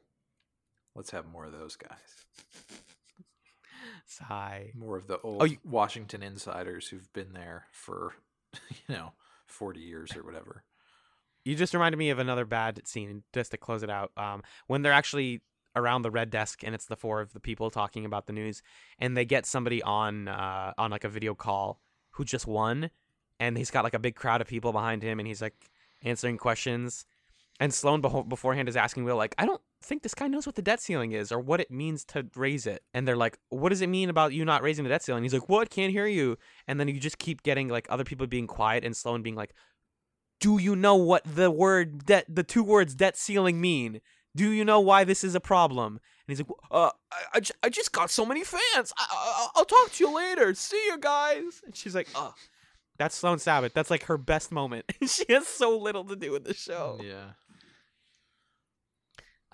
[0.96, 1.90] Let's have more of those guys.
[4.06, 4.72] Sigh.
[4.74, 8.14] More of the old Oh, you- Washington insiders who've been there for,
[8.88, 9.12] you know,
[9.46, 10.64] 40 years or whatever.
[11.44, 14.10] You just reminded me of another bad scene just to close it out.
[14.16, 15.42] Um, when they're actually
[15.76, 18.62] around the red desk and it's the four of the people talking about the news,
[18.98, 21.80] and they get somebody on uh, on like a video call
[22.12, 22.90] who just won,
[23.38, 25.54] and he's got like a big crowd of people behind him, and he's like
[26.02, 27.06] answering questions,
[27.58, 30.62] and Sloan beforehand is asking Will like, I don't think this guy knows what the
[30.62, 33.82] debt ceiling is or what it means to raise it, and they're like, What does
[33.82, 35.22] it mean about you not raising the debt ceiling?
[35.22, 35.70] He's like, What?
[35.70, 36.36] Can't hear you,
[36.66, 39.54] and then you just keep getting like other people being quiet and Sloan being like
[40.38, 44.00] do you know what the word debt the two words debt ceiling mean
[44.36, 46.90] do you know why this is a problem And he's like, "Uh,
[47.32, 48.92] I, I, just got so many fans.
[48.98, 50.52] I, I, I'll talk to you later.
[50.54, 52.32] See you guys." And she's like, "Uh."
[52.98, 53.74] That's Sloan Sabbath.
[53.74, 54.86] That's like her best moment.
[55.06, 56.98] she has so little to do with the show.
[57.02, 57.32] Yeah.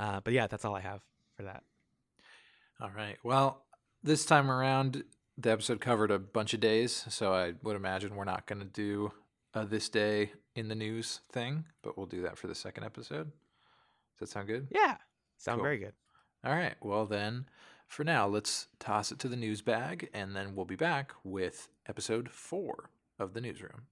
[0.02, 1.00] Uh, but yeah, that's all I have
[1.36, 1.62] for that.
[2.80, 3.16] All right.
[3.22, 3.62] Well,
[4.02, 5.04] this time around,
[5.38, 8.64] the episode covered a bunch of days, so I would imagine we're not going to
[8.66, 9.12] do
[9.54, 13.30] a this day in the news thing, but we'll do that for the second episode.
[14.18, 14.66] Does that sound good?
[14.72, 14.96] Yeah,
[15.38, 15.64] sound Cool.
[15.64, 15.92] very good.
[16.44, 16.74] All right.
[16.80, 17.46] Well, then,
[17.86, 21.68] for now, let's toss it to the news bag, and then we'll be back with
[21.88, 22.90] episode four
[23.20, 23.82] of the newsroom.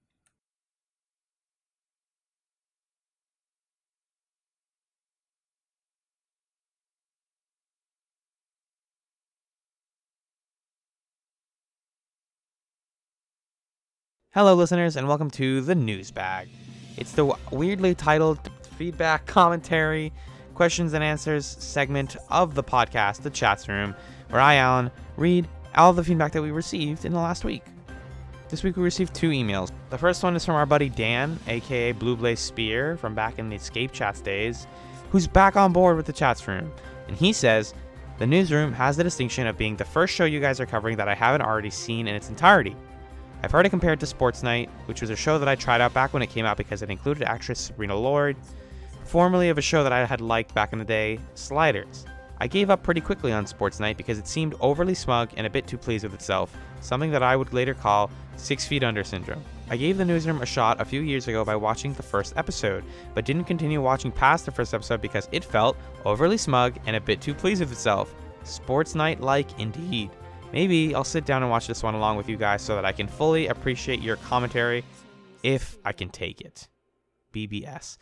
[14.33, 16.47] Hello, listeners, and welcome to the News Bag.
[16.95, 18.39] It's the weirdly titled
[18.77, 20.13] feedback, commentary,
[20.55, 23.93] questions and answers segment of the podcast, The Chats Room,
[24.29, 27.61] where I, Alan, read all the feedback that we received in the last week.
[28.47, 29.69] This week we received two emails.
[29.89, 33.49] The first one is from our buddy Dan, aka Blue Blaze Spear, from back in
[33.49, 34.65] the Escape Chats days,
[35.09, 36.71] who's back on board with the Chats Room.
[37.09, 37.73] And he says,
[38.17, 41.09] The Newsroom has the distinction of being the first show you guys are covering that
[41.09, 42.77] I haven't already seen in its entirety.
[43.43, 45.93] I've heard it compared to Sports Night, which was a show that I tried out
[45.93, 48.37] back when it came out because it included actress Sabrina Lloyd,
[49.03, 52.05] formerly of a show that I had liked back in the day, Sliders.
[52.39, 55.49] I gave up pretty quickly on Sports Night because it seemed overly smug and a
[55.49, 59.43] bit too pleased with itself, something that I would later call six feet under syndrome.
[59.69, 62.83] I gave the newsroom a shot a few years ago by watching the first episode,
[63.13, 67.01] but didn't continue watching past the first episode because it felt overly smug and a
[67.01, 68.13] bit too pleased with itself.
[68.43, 70.09] Sports Night like indeed.
[70.53, 72.91] Maybe I'll sit down and watch this one along with you guys so that I
[72.91, 74.83] can fully appreciate your commentary
[75.43, 76.67] if I can take it.
[77.33, 77.97] BBS.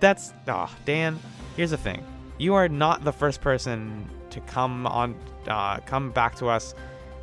[0.00, 1.18] That's ah, Dan.
[1.56, 2.04] Here's the thing:
[2.38, 5.14] you are not the first person to come on,
[5.48, 6.74] uh, come back to us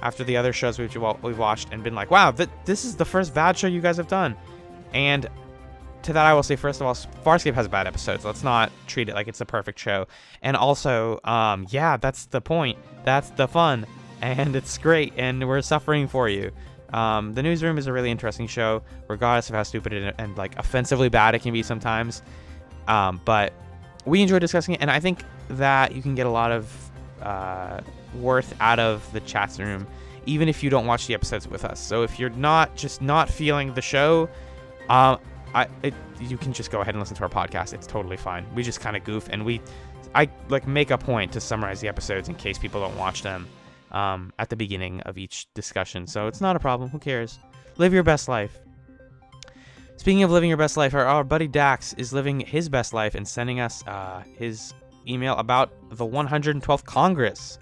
[0.01, 3.05] after the other shows we've we've watched and been like, "Wow, th- this is the
[3.05, 4.35] first bad show you guys have done."
[4.93, 5.29] And
[6.03, 8.25] to that, I will say first of all, Farscape has bad episodes.
[8.25, 10.07] Let's not treat it like it's a perfect show.
[10.41, 12.77] And also, um, yeah, that's the point.
[13.05, 13.85] That's the fun,
[14.23, 15.13] and it's great.
[15.17, 16.51] And we're suffering for you.
[16.93, 20.57] Um, the newsroom is a really interesting show, regardless of how stupid and, and like
[20.57, 22.21] offensively bad it can be sometimes.
[22.87, 23.53] Um, but
[24.05, 27.81] we enjoy discussing it, and I think that you can get a lot of uh,
[28.15, 29.87] worth out of the chats room,
[30.25, 31.79] even if you don't watch the episodes with us.
[31.79, 34.29] So if you're not just not feeling the show,
[34.89, 35.19] um,
[35.55, 37.73] I it, you can just go ahead and listen to our podcast.
[37.73, 38.45] It's totally fine.
[38.53, 39.61] We just kind of goof, and we
[40.13, 43.47] I like make a point to summarize the episodes in case people don't watch them
[43.93, 46.07] um, at the beginning of each discussion.
[46.07, 46.89] So it's not a problem.
[46.89, 47.39] Who cares?
[47.77, 48.59] Live your best life.
[49.95, 53.15] Speaking of living your best life, our, our buddy Dax is living his best life
[53.15, 54.73] and sending us uh, his
[55.07, 57.59] email about the 112th Congress.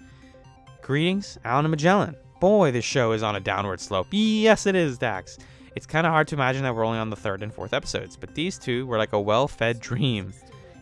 [0.80, 2.16] Greetings, Alan and Magellan.
[2.40, 4.08] Boy, this show is on a downward slope.
[4.10, 5.38] Yes, it is, Dax.
[5.76, 8.16] It's kind of hard to imagine that we're only on the third and fourth episodes,
[8.16, 10.32] but these two were like a well fed dream.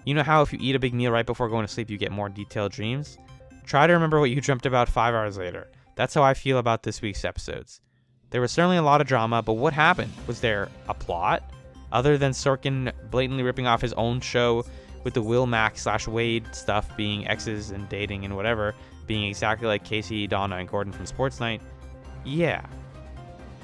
[0.04, 1.98] You know how if you eat a big meal right before going to sleep, you
[1.98, 3.18] get more detailed dreams?
[3.64, 5.70] Try to remember what you dreamt about five hours later.
[5.94, 7.80] That's how I feel about this week's episodes.
[8.30, 10.12] There was certainly a lot of drama, but what happened?
[10.26, 11.42] Was there a plot?
[11.92, 14.64] Other than Sorkin blatantly ripping off his own show
[15.02, 18.74] with the Will Mac slash Wade stuff being exes and dating and whatever,
[19.06, 21.60] being exactly like Casey, Donna, and Gordon from Sports Night?
[22.24, 22.64] Yeah.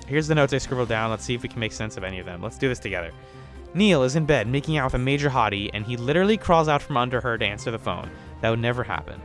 [0.06, 1.10] Here's the notes I scribbled down.
[1.10, 2.42] Let's see if we can make sense of any of them.
[2.42, 3.12] Let's do this together.
[3.74, 6.82] Neil is in bed making out with a major hottie, and he literally crawls out
[6.82, 8.10] from under her to answer the phone.
[8.40, 9.20] That would never happen.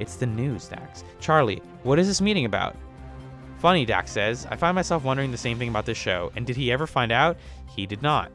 [0.00, 1.04] It's the news, Dax.
[1.20, 2.74] Charlie, what is this meeting about?
[3.58, 4.46] Funny, Dax says.
[4.50, 7.12] I find myself wondering the same thing about this show, and did he ever find
[7.12, 7.36] out?
[7.68, 8.32] He did not.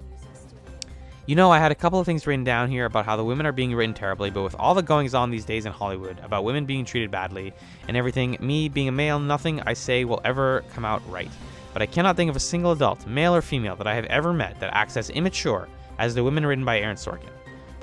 [1.26, 3.48] You know, I had a couple of things written down here about how the women
[3.48, 6.44] are being written terribly, but with all the goings on these days in Hollywood about
[6.44, 7.52] women being treated badly
[7.88, 11.32] and everything, me being a male, nothing I say will ever come out right.
[11.74, 14.34] But I cannot think of a single adult, male or female, that I have ever
[14.34, 17.32] met that acts as immature as the women written by Aaron Sorkin.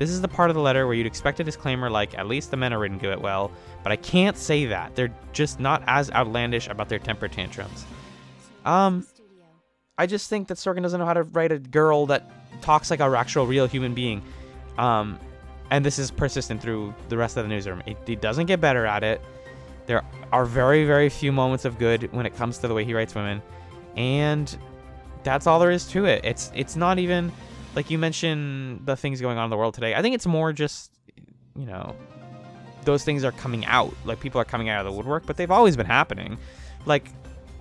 [0.03, 2.51] This is the part of the letter where you'd expect a disclaimer like, at least
[2.51, 3.53] the men are written good well,
[3.85, 4.97] but I can't say that.
[4.97, 7.87] They're just not as outlandish about their temper tantrums.
[8.65, 9.07] Um,
[9.97, 12.29] I just think that Sorkin doesn't know how to write a girl that
[12.63, 14.23] talks like a actual real human being.
[14.77, 15.21] Um,
[15.71, 17.81] and this is persistent through the rest of the newsroom.
[17.87, 19.21] It, doesn't get better at it.
[19.87, 22.93] There are very, very few moments of good when it comes to the way he
[22.93, 23.41] writes women,
[23.95, 24.59] and
[25.23, 26.25] that's all there is to it.
[26.25, 27.31] It's it's not even
[27.75, 29.95] like you mentioned the things going on in the world today.
[29.95, 30.91] I think it's more just
[31.57, 31.95] you know
[32.85, 33.95] those things are coming out.
[34.05, 36.39] Like people are coming out of the woodwork, but they've always been happening.
[36.87, 37.09] Like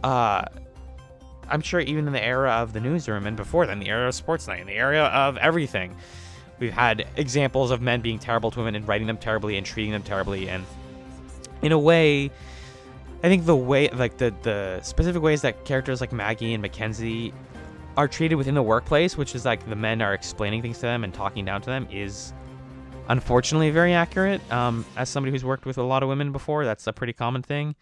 [0.03, 0.43] uh
[1.49, 4.15] I'm sure even in the era of the newsroom and before then, the era of
[4.15, 5.95] sports night, in the area of everything,
[6.59, 9.91] we've had examples of men being terrible to women and writing them terribly and treating
[9.91, 10.47] them terribly.
[10.47, 10.65] And
[11.61, 12.31] in a way,
[13.23, 17.33] I think the way, like the the specific ways that characters like Maggie and Mackenzie
[17.97, 21.03] are treated within the workplace, which is like the men are explaining things to them
[21.03, 22.33] and talking down to them, is
[23.09, 24.41] unfortunately very accurate.
[24.51, 27.41] Um, as somebody who's worked with a lot of women before, that's a pretty common
[27.41, 27.75] thing.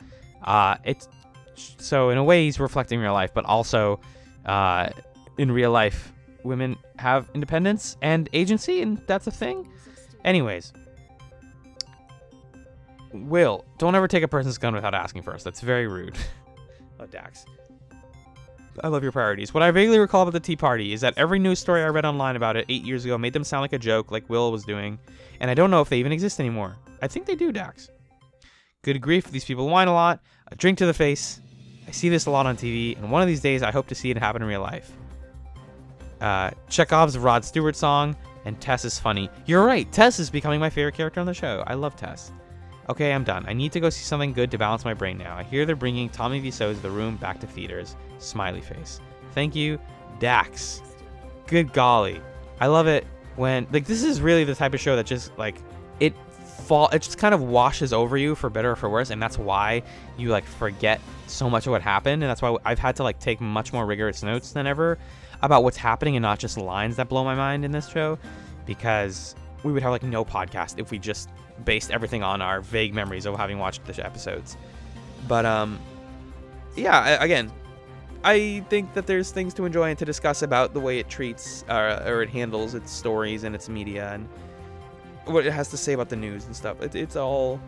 [0.43, 1.07] Uh, it's
[1.55, 3.99] so in a way he's reflecting real life, but also
[4.45, 4.89] uh,
[5.37, 9.69] in real life, women have independence and agency, and that's a thing.
[10.23, 10.73] Anyways,
[13.13, 15.43] Will, don't ever take a person's gun without asking first.
[15.43, 16.15] That's very rude.
[16.99, 17.45] oh, Dax.
[18.83, 19.53] I love your priorities.
[19.53, 22.05] What I vaguely recall about the Tea Party is that every news story I read
[22.05, 24.63] online about it eight years ago made them sound like a joke, like Will was
[24.63, 24.99] doing,
[25.39, 26.77] and I don't know if they even exist anymore.
[27.01, 27.89] I think they do, Dax.
[28.83, 31.41] Good grief, these people whine a lot, a drink to the face.
[31.87, 33.95] I see this a lot on TV, and one of these days I hope to
[33.95, 34.91] see it happen in real life.
[36.21, 38.15] Uh, Chekhov's Rod Stewart song,
[38.45, 39.29] and Tess is funny.
[39.45, 41.63] You're right, Tess is becoming my favorite character on the show.
[41.67, 42.31] I love Tess.
[42.89, 43.45] Okay, I'm done.
[43.47, 45.35] I need to go see something good to balance my brain now.
[45.37, 47.95] I hear they're bringing Tommy Wiseau's The Room back to theaters.
[48.19, 48.99] Smiley face.
[49.33, 49.79] Thank you,
[50.19, 50.81] Dax.
[51.47, 52.21] Good golly.
[52.59, 53.05] I love it
[53.35, 55.55] when like this is really the type of show that just like
[55.99, 56.13] it
[56.65, 59.37] fall it just kind of washes over you for better or for worse and that's
[59.37, 59.81] why
[60.17, 63.17] you like forget so much of what happened and that's why I've had to like
[63.19, 64.99] take much more rigorous notes than ever
[65.41, 68.19] about what's happening and not just lines that blow my mind in this show
[68.65, 71.29] because we would have like no podcast if we just
[71.65, 74.57] based everything on our vague memories of having watched the episodes.
[75.27, 75.79] But um,
[76.75, 77.51] yeah, again,
[78.23, 81.63] I think that there's things to enjoy and to discuss about the way it treats
[81.69, 84.27] uh, or it handles its stories and its media and
[85.25, 86.81] what it has to say about the news and stuff.
[86.81, 87.61] It, it's all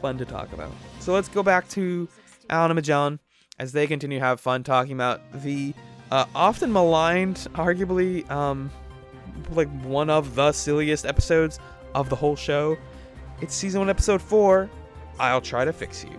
[0.00, 0.72] fun to talk about.
[0.98, 2.08] So let's go back to
[2.50, 3.20] Alan and Magellan
[3.58, 5.74] as they continue to have fun talking about the
[6.10, 8.70] uh, often maligned, arguably um,
[9.52, 11.58] like one of the silliest episodes
[11.94, 12.76] of the whole show.
[13.40, 14.68] It's season one, episode four.
[15.18, 16.18] I'll try to fix you.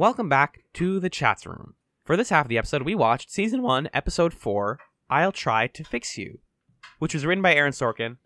[0.00, 1.74] Welcome back to the chats room.
[2.06, 4.78] For this half of the episode, we watched season one, episode four.
[5.10, 6.38] I'll try to fix you,
[7.00, 8.16] which was written by Aaron Sorkin,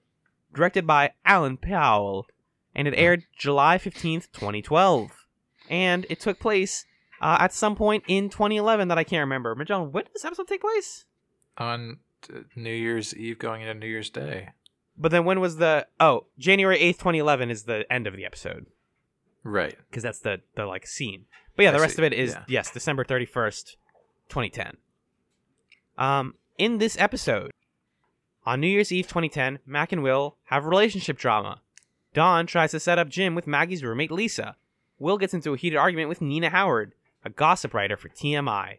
[0.55, 2.27] directed by Alan Poul,
[2.77, 5.27] and it aired July fifteenth, twenty twelve.
[5.69, 6.85] And it took place
[7.21, 9.57] uh, at some point in 2011 that I can't remember.
[9.57, 11.07] Magellan, when did this episode take place?
[11.59, 14.51] On t- New Year's Eve going into New Year's Day.
[14.97, 18.25] But then when was the oh January eighth, twenty eleven is the end of the
[18.25, 18.67] episode
[19.43, 19.77] Right.
[19.91, 21.25] because that's the the like scene.
[21.57, 22.45] But yeah, the I rest see, of it is yeah.
[22.49, 23.77] yes December thirty first,
[24.29, 24.77] twenty ten.
[25.97, 27.51] Um, in this episode,
[28.45, 31.61] on New Year's Eve, twenty ten, Mac and Will have relationship drama.
[32.13, 34.57] Don tries to set up Jim with Maggie's roommate Lisa.
[34.99, 36.95] Will gets into a heated argument with Nina Howard,
[37.25, 38.79] a gossip writer for TMI.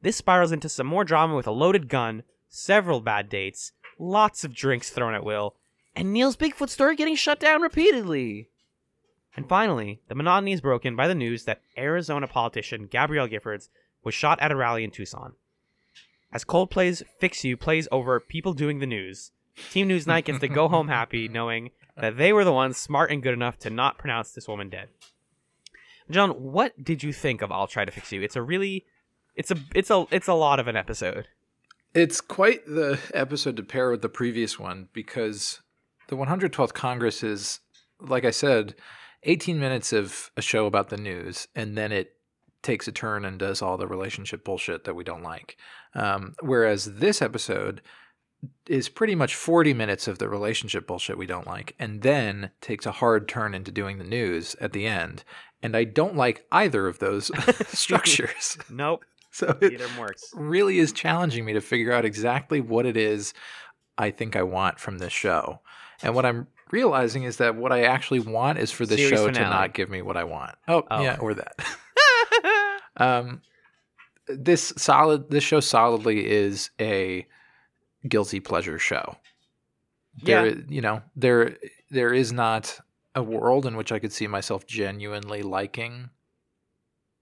[0.00, 4.52] This spirals into some more drama with a loaded gun, several bad dates, lots of
[4.54, 5.54] drinks thrown at Will,
[5.94, 8.48] and Neil's Bigfoot story getting shut down repeatedly.
[9.36, 13.68] And finally, the monotony is broken by the news that Arizona politician Gabrielle Giffords
[14.04, 15.34] was shot at a rally in Tucson.
[16.32, 19.32] As Coldplay's Fix You plays over people doing the news,
[19.70, 23.10] Team News Night gets to go home happy knowing that they were the ones smart
[23.10, 24.88] and good enough to not pronounce this woman dead.
[26.10, 28.22] John, what did you think of I'll Try to Fix You?
[28.22, 28.86] It's a really
[29.34, 31.28] it's a it's a it's a lot of an episode.
[31.94, 35.60] It's quite the episode to pair with the previous one because
[36.08, 37.60] the 112th Congress is,
[38.00, 38.74] like I said,
[39.24, 42.16] 18 minutes of a show about the news, and then it
[42.62, 45.56] takes a turn and does all the relationship bullshit that we don't like.
[45.94, 47.82] Um, whereas this episode
[48.66, 52.86] is pretty much 40 minutes of the relationship bullshit we don't like, and then takes
[52.86, 55.24] a hard turn into doing the news at the end.
[55.62, 57.30] And I don't like either of those
[57.68, 58.58] structures.
[58.68, 59.04] Nope,
[59.34, 59.80] So it,
[60.34, 63.32] really is challenging me to figure out exactly what it is
[63.96, 65.60] I think I want from this show.
[66.02, 69.30] And what I'm realizing is that what I actually want is for this Series show
[69.30, 70.56] to not give me what I want.
[70.66, 71.02] Oh, Oh.
[71.02, 71.54] yeah, or that.
[72.96, 73.42] um,
[74.26, 77.26] this solid this show solidly is a
[78.08, 79.16] guilty pleasure show.
[80.22, 80.54] There, Yeah.
[80.68, 81.56] you know, there
[81.90, 82.80] there is not
[83.14, 86.10] a world in which I could see myself genuinely liking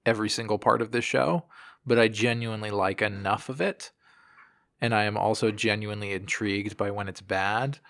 [0.07, 1.45] every single part of this show,
[1.85, 3.91] but I genuinely like enough of it,
[4.81, 7.81] and I am also genuinely intrigued by when it's bad.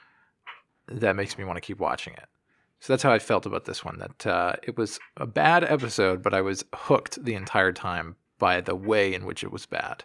[0.91, 2.27] That makes me want to keep watching it.
[2.81, 3.99] So that's how I felt about this one.
[3.99, 8.61] That uh, it was a bad episode, but I was hooked the entire time by
[8.61, 10.05] the way in which it was bad.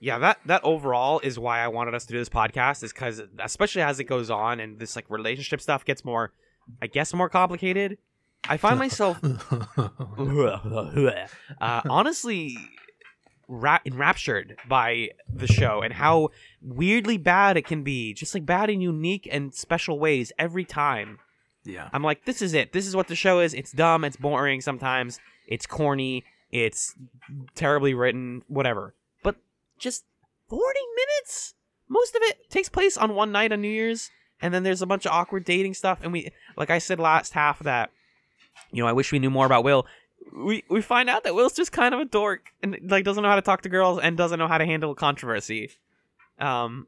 [0.00, 3.22] yeah that that overall is why i wanted us to do this podcast is because
[3.38, 6.32] especially as it goes on and this like relationship stuff gets more
[6.82, 7.96] i guess more complicated
[8.48, 9.88] i find myself uh,
[11.88, 12.56] honestly
[13.48, 16.30] ra- enraptured by the show and how
[16.60, 21.18] weirdly bad it can be, just like bad in unique and special ways every time.
[21.64, 21.88] Yeah.
[21.92, 22.72] I'm like, this is it.
[22.72, 23.54] This is what the show is.
[23.54, 24.04] It's dumb.
[24.04, 25.20] It's boring sometimes.
[25.46, 26.24] It's corny.
[26.50, 26.94] It's
[27.54, 28.42] terribly written.
[28.48, 28.94] Whatever.
[29.22, 29.36] But
[29.78, 30.04] just
[30.48, 30.62] 40
[30.96, 31.54] minutes.
[31.88, 34.86] Most of it takes place on one night on New Year's, and then there's a
[34.86, 35.98] bunch of awkward dating stuff.
[36.02, 37.90] And we, like I said last half of that,
[38.70, 39.86] you know, I wish we knew more about Will.
[40.34, 43.28] We we find out that Will's just kind of a dork and like doesn't know
[43.28, 45.70] how to talk to girls and doesn't know how to handle controversy,
[46.38, 46.86] um,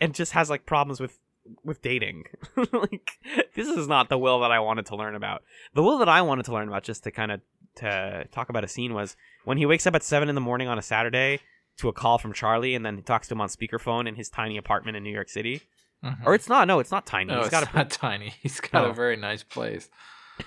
[0.00, 1.18] and just has like problems with
[1.64, 2.24] with dating.
[2.72, 3.12] like
[3.54, 5.42] this is not the Will that I wanted to learn about.
[5.74, 7.40] The Will that I wanted to learn about, just to kind of
[7.76, 10.68] to talk about a scene, was when he wakes up at seven in the morning
[10.68, 11.40] on a Saturday
[11.78, 14.28] to a call from Charlie, and then he talks to him on speakerphone in his
[14.28, 15.62] tiny apartment in New York City.
[16.04, 16.26] Mhm.
[16.26, 16.66] Or it's not.
[16.68, 17.30] No, it's not tiny.
[17.32, 18.34] no, He's it's got a not tiny.
[18.42, 18.90] He's got Oh.
[18.90, 19.88] a very nice place.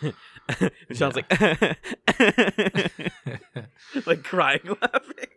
[0.89, 1.29] it sounds like
[4.05, 5.27] like crying laughing.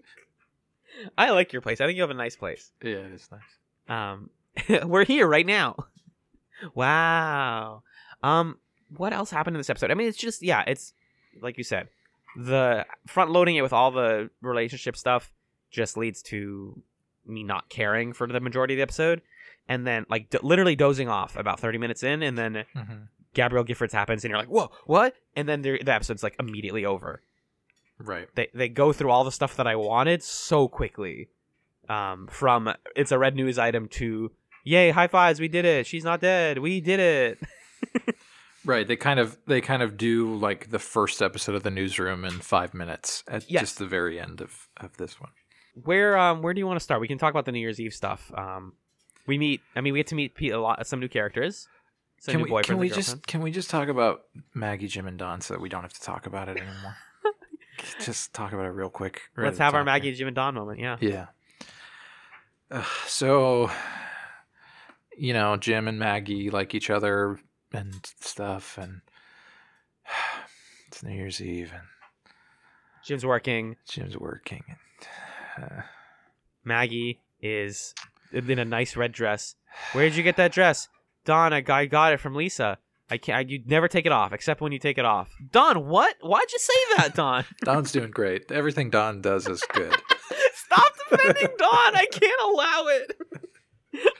[1.18, 1.80] I like your place.
[1.80, 2.70] I think you have a nice place.
[2.82, 3.40] yeah, it is nice.
[3.88, 4.30] Um,
[4.86, 5.76] we're here right now.
[6.74, 7.82] Wow.
[8.22, 8.58] Um,
[8.96, 9.90] what else happened in this episode?
[9.90, 10.92] I mean, it's just yeah, it's
[11.40, 11.88] like you said,
[12.36, 15.32] the front loading it with all the relationship stuff
[15.70, 16.80] just leads to
[17.26, 19.22] me not caring for the majority of the episode,
[19.68, 22.92] and then like d- literally dozing off about thirty minutes in, and then hmm
[23.34, 25.14] Gabrielle Giffords happens, and you're like, whoa, what?
[25.36, 27.22] And then the the episode's like immediately over
[27.98, 28.28] Right.
[28.34, 31.28] they they go through all the stuff that I wanted so quickly.
[31.88, 34.30] Um, from it's a red news item to
[34.64, 35.86] yay, high fives, we did it.
[35.86, 36.58] She's not dead.
[36.58, 37.38] We did it.
[38.64, 38.86] Right.
[38.86, 42.30] They kind of they kind of do like the first episode of the newsroom in
[42.34, 43.62] five minutes at Yes.
[43.62, 45.30] just the very end of, of this one.
[45.82, 47.00] Where um where do you want to start?
[47.00, 48.30] We can talk about the New Year's Eve stuff.
[48.36, 48.74] Um,
[49.26, 49.62] we meet.
[49.74, 51.66] I mean, we get to meet Pete a lot, some new characters.
[52.26, 54.22] Can we can we just can we just talk about
[54.54, 56.96] Maggie, Jim, and Don so that we don't have to talk about it anymore?
[58.00, 59.22] just talk about it real quick.
[59.34, 60.18] right Let's have our Maggie, here.
[60.18, 60.78] Jim, and Don moment.
[60.78, 60.96] Yeah.
[61.00, 61.26] Yeah.
[62.70, 63.70] Uh, so,
[65.18, 67.40] you know, Jim and Maggie like each other
[67.72, 69.00] and stuff, and
[70.86, 71.86] it's New Year's Eve, and
[73.04, 73.76] Jim's working.
[73.88, 74.62] Jim's working.
[75.56, 75.82] And, uh,
[76.64, 77.94] Maggie is
[78.32, 79.56] in a nice red dress.
[79.92, 80.88] Where did you get that dress?
[81.24, 82.78] Don, I got, I got it from Lisa.
[83.10, 83.38] I can't.
[83.38, 85.30] I, you never take it off, except when you take it off.
[85.50, 86.16] Don, what?
[86.20, 87.44] Why'd you say that, Don?
[87.60, 88.50] Don's doing great.
[88.50, 89.94] Everything Don does is good.
[90.54, 91.96] Stop defending Don.
[91.96, 93.18] I can't allow it.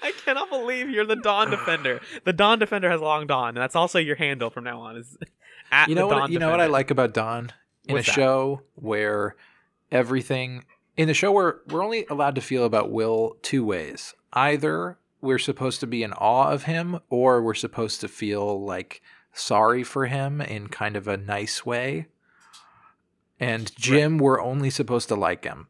[0.02, 2.00] I cannot believe you're the Don defender.
[2.24, 4.96] The Don defender has long Don, and that's also your handle from now on.
[4.96, 5.16] Is
[5.72, 6.20] at you know the what?
[6.20, 7.50] Don You know what I like about Don
[7.88, 8.14] in What's a that?
[8.14, 9.36] show where
[9.90, 10.64] everything
[10.98, 14.14] in a show where we're only allowed to feel about Will two ways.
[14.34, 19.00] Either we're supposed to be in awe of him, or we're supposed to feel like
[19.32, 22.08] sorry for him in kind of a nice way.
[23.40, 25.68] And Jim, we're only supposed to like him.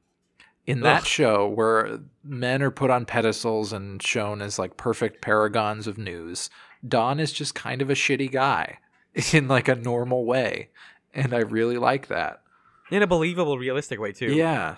[0.67, 1.07] In that Ugh.
[1.07, 6.51] show, where men are put on pedestals and shown as like perfect paragons of news,
[6.87, 8.79] Don is just kind of a shitty guy
[9.33, 10.71] in like a normal way.
[11.15, 12.43] And I really like that.
[12.91, 14.33] in a believable, realistic way too.
[14.33, 14.77] Yeah.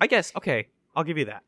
[0.00, 1.42] I guess okay, I'll give you that.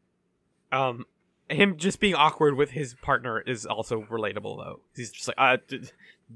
[0.73, 1.05] Um,
[1.51, 4.81] him just being awkward with his partner is also relatable though.
[4.95, 5.89] He's just like, uh, d-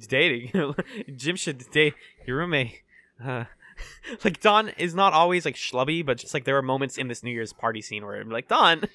[0.09, 0.75] dating.
[1.17, 1.95] Jim should date
[2.27, 2.83] your roommate.
[3.23, 3.45] Uh,
[4.25, 7.23] like Don is not always like schlubby, but just like there are moments in this
[7.23, 8.85] New Year's party scene where I'm like, Don,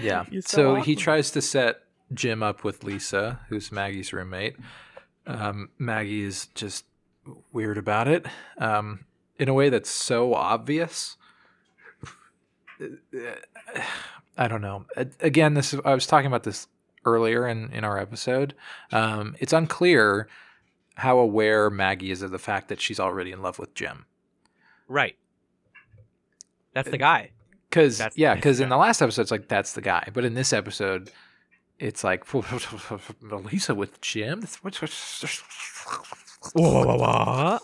[0.00, 0.24] Yeah.
[0.40, 1.80] So so he tries to set
[2.12, 4.56] Jim up with Lisa, who's Maggie's roommate.
[5.26, 6.84] Um, Maggie is just
[7.52, 8.26] weird about it
[8.58, 9.04] um,
[9.38, 11.16] in a way that's so obvious.
[14.36, 14.86] I don't know.
[15.20, 16.66] Again, this is, I was talking about this
[17.04, 18.54] earlier in, in our episode.
[18.90, 20.28] Um, it's unclear
[20.94, 24.06] how aware Maggie is of the fact that she's already in love with Jim.
[24.88, 25.16] right?
[26.74, 27.30] That's the guy.
[27.68, 30.52] Because yeah, because in the last episode it's like that's the guy, but in this
[30.52, 31.10] episode,
[31.78, 32.24] it's like
[33.22, 34.42] Lisa with Jim.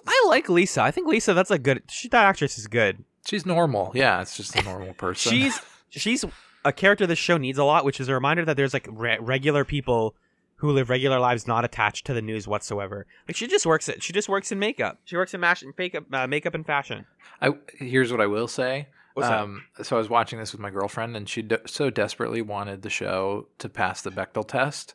[0.07, 0.83] I like Lisa.
[0.83, 1.35] I think Lisa.
[1.35, 1.83] That's a good.
[1.91, 3.05] She, that actress is good.
[3.27, 3.93] She's normal.
[3.95, 5.31] Yeah, it's just a normal person.
[5.31, 5.61] she's
[5.91, 6.25] she's
[6.69, 9.19] a character this show needs a lot, which is a reminder that there's like re-
[9.19, 10.15] regular people
[10.57, 13.07] who live regular lives not attached to the news whatsoever.
[13.27, 14.03] Like she just works it.
[14.03, 14.99] She just works in makeup.
[15.05, 17.07] She works in mash- makeup, uh, makeup and fashion.
[17.41, 18.89] I, here's what I will say.
[19.17, 22.83] Um, so I was watching this with my girlfriend, and she de- so desperately wanted
[22.83, 24.95] the show to pass the Bechdel test,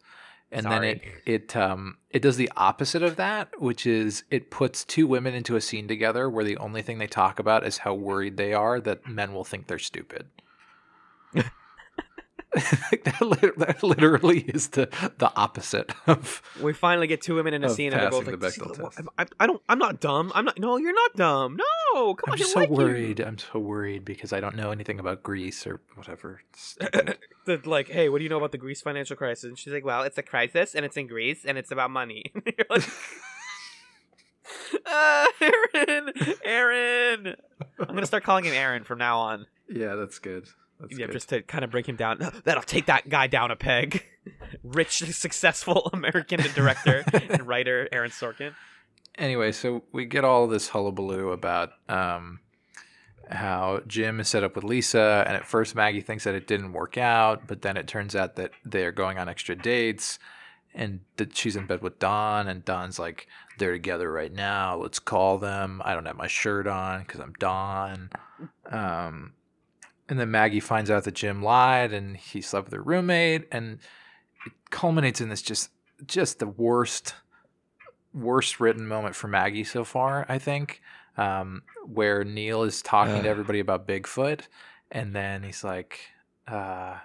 [0.51, 4.85] and then it it um it does the opposite of that, which is it puts
[4.85, 7.93] two women into a scene together where the only thing they talk about is how
[7.93, 10.27] worried they are that men will think they're stupid.
[13.03, 14.87] that, that literally is the
[15.17, 18.39] the opposite of We finally get two women in a scene, and they're both like,
[18.39, 19.07] the Bechdel "This is- test.
[19.17, 19.61] I, I don't.
[19.67, 20.31] I'm not dumb.
[20.35, 20.59] I'm not.
[20.59, 21.57] No, you're not dumb.
[21.57, 22.29] no, come on.
[22.29, 23.19] I'm on, he'll so like you." worried.
[23.19, 26.41] I'm so worried because I don't know anything about Greece or whatever.
[27.45, 29.43] The, like, hey, what do you know about the Greece financial crisis?
[29.43, 32.31] And she's like, well, it's a crisis, and it's in Greece, and it's about money.
[32.45, 32.87] You're like,
[34.85, 36.11] uh, Aaron,
[36.45, 37.35] Aaron.
[37.79, 39.47] I'm gonna start calling him Aaron from now on.
[39.67, 40.47] yeah, that's good.
[40.83, 41.13] That's yeah, good.
[41.13, 42.19] just to kind of break him down.
[42.43, 44.05] That'll take that guy down a peg.
[44.63, 48.53] Rich, successful American director and writer Aaron Sorkin.
[49.17, 52.39] anyway, so we get all this hullabaloo about um,
[53.29, 56.73] how Jim is set up with Lisa, and at first Maggie thinks that it didn't
[56.73, 60.19] work out, but then it turns out that they're going on extra dates,
[60.73, 63.27] and that she's in bed with Don, and Don's like,
[63.57, 64.75] "They're together right now.
[64.75, 68.09] Let's call them." I don't have my shirt on because I'm Don.
[68.69, 69.33] Um,
[70.09, 73.79] and then Maggie finds out that Jim lied, and he slept with her roommate, and
[74.45, 75.71] it culminates in this just
[76.05, 77.15] just the worst
[78.13, 80.81] worst written moment for Maggie so far, I think,
[81.17, 84.41] um, where Neil is talking to everybody about Bigfoot,
[84.91, 85.99] and then he's like,
[86.47, 86.97] uh,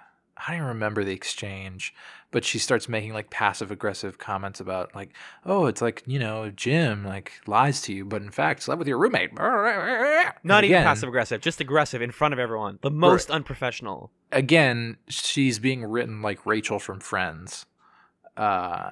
[0.47, 1.93] I don't even remember the exchange,
[2.31, 5.11] but she starts making like passive aggressive comments about like,
[5.45, 8.87] oh, it's like you know Jim like lies to you, but in fact slept with
[8.87, 9.31] your roommate.
[10.43, 12.79] Not even passive aggressive, just aggressive in front of everyone.
[12.81, 14.11] The most unprofessional.
[14.31, 17.65] again, she's being written like Rachel from Friends.
[18.37, 18.91] Uh,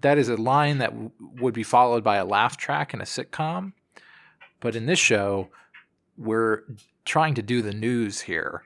[0.00, 1.10] that is a line that w-
[1.40, 3.72] would be followed by a laugh track in a sitcom.
[4.60, 5.48] But in this show,
[6.18, 6.64] we're
[7.06, 8.64] trying to do the news here,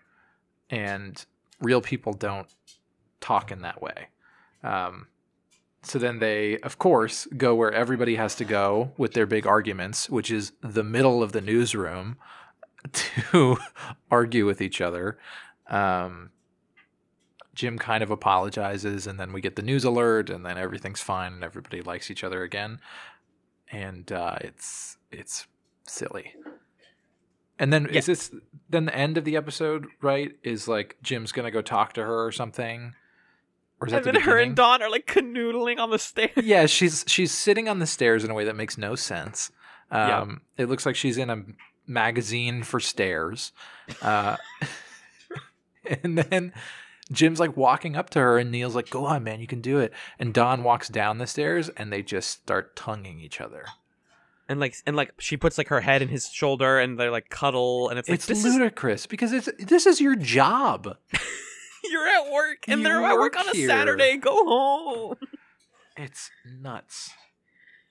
[0.70, 1.24] and
[1.60, 2.48] real people don't
[3.20, 4.08] talk in that way.
[4.62, 5.08] Um,
[5.82, 10.10] so then they, of course, go where everybody has to go with their big arguments,
[10.10, 12.16] which is the middle of the newsroom,
[12.92, 13.58] to
[14.10, 15.18] argue with each other.
[15.68, 16.30] Um,
[17.54, 21.34] Jim kind of apologizes, and then we get the news alert, and then everything's fine,
[21.34, 22.80] and everybody likes each other again,
[23.70, 25.46] and uh, it's it's
[25.86, 26.34] silly.
[27.60, 27.98] And then Yeah.
[27.98, 28.34] is this
[28.68, 29.86] then the end of the episode?
[30.00, 30.32] Right?
[30.42, 32.94] Is like Jim's gonna go talk to her or something,
[33.80, 36.30] or is that And the then her and Don are like canoodling on the stairs.
[36.42, 39.52] yeah, she's she's sitting on the stairs in a way that makes no sense.
[39.92, 40.20] Yeah.
[40.20, 41.42] Um, It looks like she's in a
[41.86, 43.52] magazine for stairs,
[44.02, 44.36] uh,
[46.02, 46.52] and then
[47.12, 49.78] Jim's like walking up to her, and Neil's like, "Go on, man, you can do
[49.80, 53.66] it." And Don walks down the stairs, and they just start tonguing each other.
[54.50, 57.30] And like and like she puts like her head in his shoulder and they're like
[57.30, 60.96] cuddle and it's like it's this is ludicrous because it's this is your job.
[61.84, 63.68] you're at work and You they're at work work on a here.
[63.68, 64.16] Saturday.
[64.16, 65.14] Go home.
[65.96, 66.30] It's
[66.60, 67.10] nuts.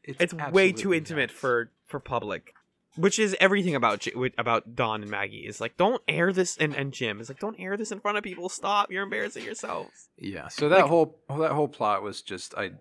[0.03, 1.39] It's way absolutely too intimate nuts.
[1.39, 2.53] for for public.
[2.95, 6.75] Which is everything about J- about Don and Maggie is like don't air this and,
[6.75, 8.49] and Jim is like don't air this in front of people.
[8.49, 10.09] Stop, you're embarrassing yourselves.
[10.17, 10.49] Yeah.
[10.49, 12.71] So that Like- whole that whole plot was just I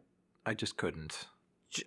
[0.45, 1.27] I just couldn't.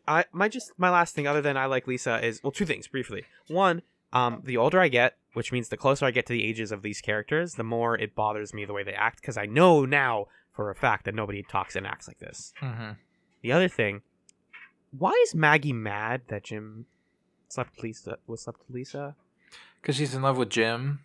[0.08, 2.88] I my just my last thing other than I like Lisa is well two things
[2.88, 3.24] briefly.
[3.48, 3.82] One,
[4.14, 6.82] um, the older I get, which means the closer I get to the ages of
[6.82, 10.28] these characters, the more it bothers me the way they act because I know now
[10.52, 12.54] for a fact that nobody talks and acts like this.
[12.62, 12.92] Mm-hmm.
[13.42, 14.02] The other thing,
[14.98, 16.86] why is Maggie mad that Jim
[17.48, 19.16] slept with Lisa was slept Lisa?
[19.82, 21.00] Because she's in love with Jim.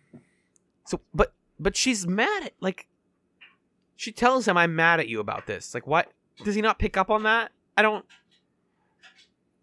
[0.85, 2.87] So, but but she's mad at like.
[3.95, 6.11] She tells him, "I'm mad at you about this." Like, what
[6.43, 7.51] does he not pick up on that?
[7.75, 8.05] I don't.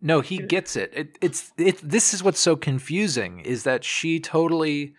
[0.06, 0.92] No, he gets it.
[0.94, 1.18] it.
[1.22, 1.78] It's it.
[1.82, 4.94] This is what's so confusing is that she totally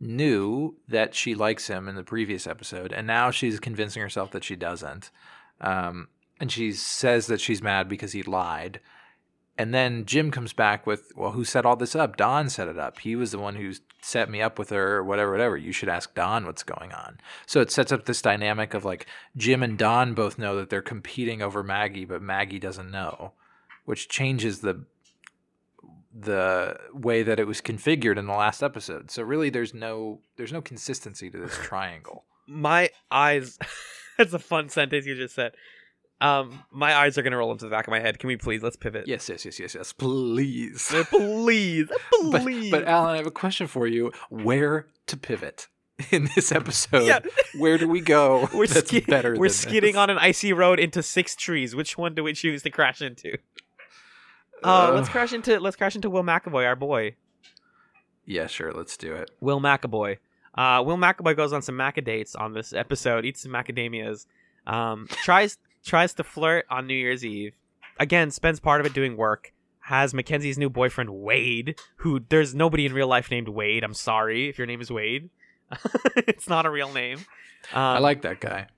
[0.00, 4.42] knew that she likes him in the previous episode, and now she's convincing herself that
[4.42, 5.10] she doesn't.
[5.60, 6.08] Um,
[6.40, 8.80] and she says that she's mad because he lied.
[9.58, 12.16] And then Jim comes back with, "Well, who set all this up?
[12.16, 13.00] Don set it up.
[13.00, 15.58] He was the one who set me up with her, or whatever, whatever.
[15.58, 19.04] You should ask Don what's going on." So it sets up this dynamic of like
[19.36, 23.34] Jim and Don both know that they're competing over Maggie, but Maggie doesn't know
[23.84, 24.84] which changes the
[26.12, 29.10] the way that it was configured in the last episode.
[29.10, 32.24] So really there's no there's no consistency to this triangle.
[32.48, 33.58] my eyes
[34.18, 35.52] that's a fun sentence you just said
[36.20, 38.60] um my eyes are gonna roll into the back of my head can we please
[38.62, 39.92] let's pivot Yes, yes, yes, yes, yes.
[39.92, 40.92] Please.
[40.92, 41.88] Uh, please
[42.32, 44.12] But, please but Alan, I have a question for you.
[44.30, 45.68] Where to pivot
[46.10, 47.04] in this episode?
[47.06, 47.20] Yeah.
[47.58, 48.48] Where do we go?
[48.52, 49.98] we're, that's ski- better we're skidding this?
[49.98, 53.38] on an icy road into six trees which one do we choose to crash into
[54.64, 57.14] uh, let's crash into let's crash into will mcavoy our boy
[58.24, 59.30] Yeah, sure, let's do it.
[59.40, 60.18] will mcavoy
[60.54, 64.26] uh will mcavoy goes on some macadates on this episode eats some macadamias
[64.66, 67.54] um tries tries to flirt on new year's eve
[67.98, 69.52] again spends part of it doing work
[69.82, 73.82] has Mackenzie's new boyfriend Wade, who there's nobody in real life named Wade.
[73.82, 75.30] I'm sorry if your name is Wade.
[76.16, 77.18] it's not a real name.
[77.72, 78.68] Um, I like that guy.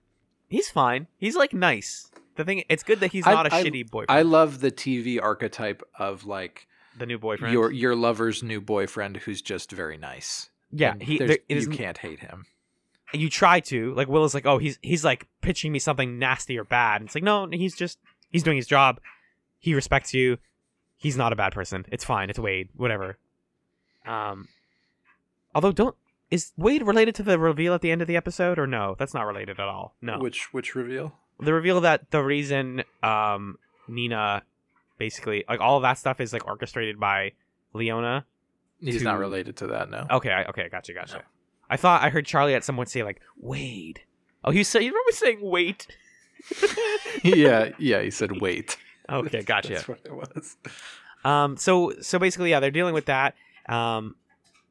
[0.49, 1.09] He's fine.
[1.18, 2.11] He's like nice.
[2.37, 4.18] The thing, it's good that he's I- not a I- shitty boyfriend.
[4.18, 6.66] I love the TV archetype of like
[6.99, 7.53] the new boyfriend.
[7.53, 10.51] your your lover's new boyfriend who's just very nice.
[10.70, 12.47] yeah, And he there, you can't hate him.
[13.12, 16.59] you try to like Will is like, oh, he's he's like pitching me something nasty
[16.59, 17.01] or bad.
[17.03, 17.99] And it's like, no, he's just
[18.30, 19.01] he's doing his job.
[19.59, 20.39] He respects you.
[20.97, 21.85] He's not a bad person.
[21.93, 22.30] It's fine.
[22.30, 22.68] It's Wade.
[22.76, 23.18] Whatever.
[24.07, 24.49] Um,
[25.55, 25.97] although don't
[26.30, 28.97] is Wade related to the reveal at the end of the episode or no?
[28.99, 29.95] That's not related at all.
[30.01, 31.14] No, Which which reveal?
[31.41, 33.59] The reveal that the reason um
[33.89, 34.43] Nina
[34.99, 37.33] basically like all of that stuff is like orchestrated by
[37.72, 38.24] Leona.
[38.80, 39.91] He's To- not related to that.
[39.91, 40.07] No.
[40.11, 41.16] Okay, I, okay, gotcha, gotcha.
[41.18, 41.22] No.
[41.70, 44.01] I thought I heard Charlie at someone say like Wade.
[44.45, 45.87] Oh, he said you remember saying wait?
[47.22, 48.03] yeah, yeah.
[48.03, 48.76] He said wait.
[49.11, 49.74] Okay, gotcha.
[49.74, 50.57] That's what it was.
[51.24, 53.35] Um, so so basically, yeah, they're dealing with that.
[53.68, 54.14] Um,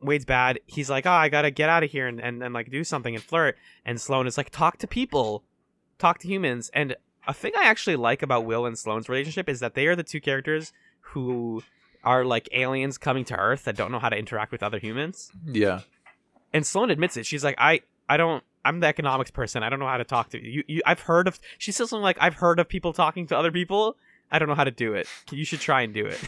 [0.02, 0.62] Wade's bad.
[0.68, 3.14] He's like, oh, I gotta get out of here and and then like do something
[3.14, 3.58] and flirt.
[3.86, 5.44] And Sloan is like, talk to people,
[6.02, 6.70] talk to humans.
[6.74, 6.96] And
[7.28, 10.04] a thing I actually like about Will and Sloan's relationship is that they are the
[10.04, 11.64] two characters who
[12.04, 15.32] are like aliens coming to Earth that don't know how to interact with other humans.
[15.46, 15.82] Yeah.
[16.54, 17.26] and Sloan admits it.
[17.26, 19.64] She's like, I, I don't, I'm the economics person.
[19.64, 20.64] I don't know how to talk to you.
[20.68, 21.40] you I've heard of.
[21.58, 23.96] She says something like, I've heard of people talking to other people.
[24.32, 25.08] I don't know how to do it.
[25.32, 26.20] You should try and do it.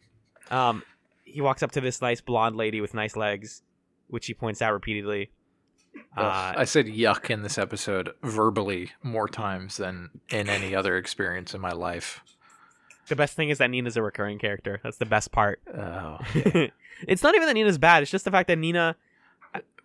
[0.50, 0.82] um,
[1.24, 3.62] he walks up to this nice blonde lady with nice legs,
[4.08, 5.30] which he points out repeatedly.
[5.94, 10.96] Ugh, Uh, I said yuck in this episode verbally more times than in any other
[10.96, 12.22] experience in my life.
[13.08, 14.80] the best thing is that Nina's a recurring character.
[14.82, 15.60] That's the best part.
[15.76, 16.18] Oh.
[17.06, 18.02] it's not even that Nina's bad.
[18.02, 18.96] It's just the fact that Nina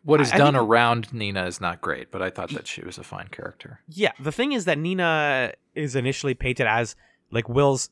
[0.04, 2.68] What is I- I done think- around Nina is not great, but I thought that
[2.68, 3.82] she was a fine character.
[3.90, 6.96] Yeah, the thing is that Nina is initially painted as
[7.32, 7.90] like Will's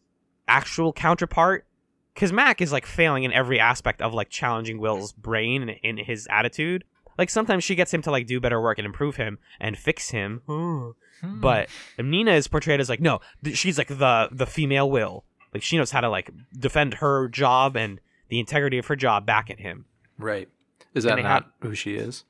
[0.48, 1.66] actual counterpart
[2.14, 5.98] because Mac is like failing in every aspect of like challenging Will's brain and in
[5.98, 6.86] his attitude.
[7.18, 10.10] Like sometimes she gets him to like do better work and improve him and fix
[10.10, 10.90] him, Hmm.
[11.22, 15.24] but Nina is portrayed as like no, th- she's like the the female Will.
[15.54, 19.26] Like she knows how to like defend her job and the integrity of her job
[19.26, 19.86] back at him.
[20.18, 20.50] right.
[20.94, 22.24] Is that not who she is?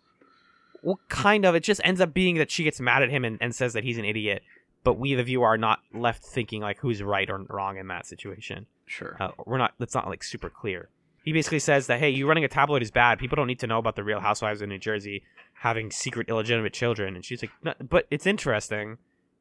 [0.81, 1.55] well, kind of.
[1.55, 3.83] It just ends up being that she gets mad at him and, and says that
[3.83, 4.41] he's an idiot,
[4.83, 8.05] but we, the viewer, are not left thinking like who's right or wrong in that
[8.07, 8.65] situation.
[8.87, 9.17] Sure.
[9.19, 9.73] Uh, we're not.
[9.79, 10.89] That's not like super clear.
[11.25, 13.17] He basically says that hey, you running a tabloid is bad.
[13.17, 15.23] People don't need to know about the Real Housewives of New Jersey
[15.55, 17.15] having secret illegitimate children.
[17.15, 18.99] And she's like, no, but it's interesting,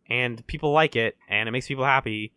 [0.08, 2.32] and people like it, and it makes people happy,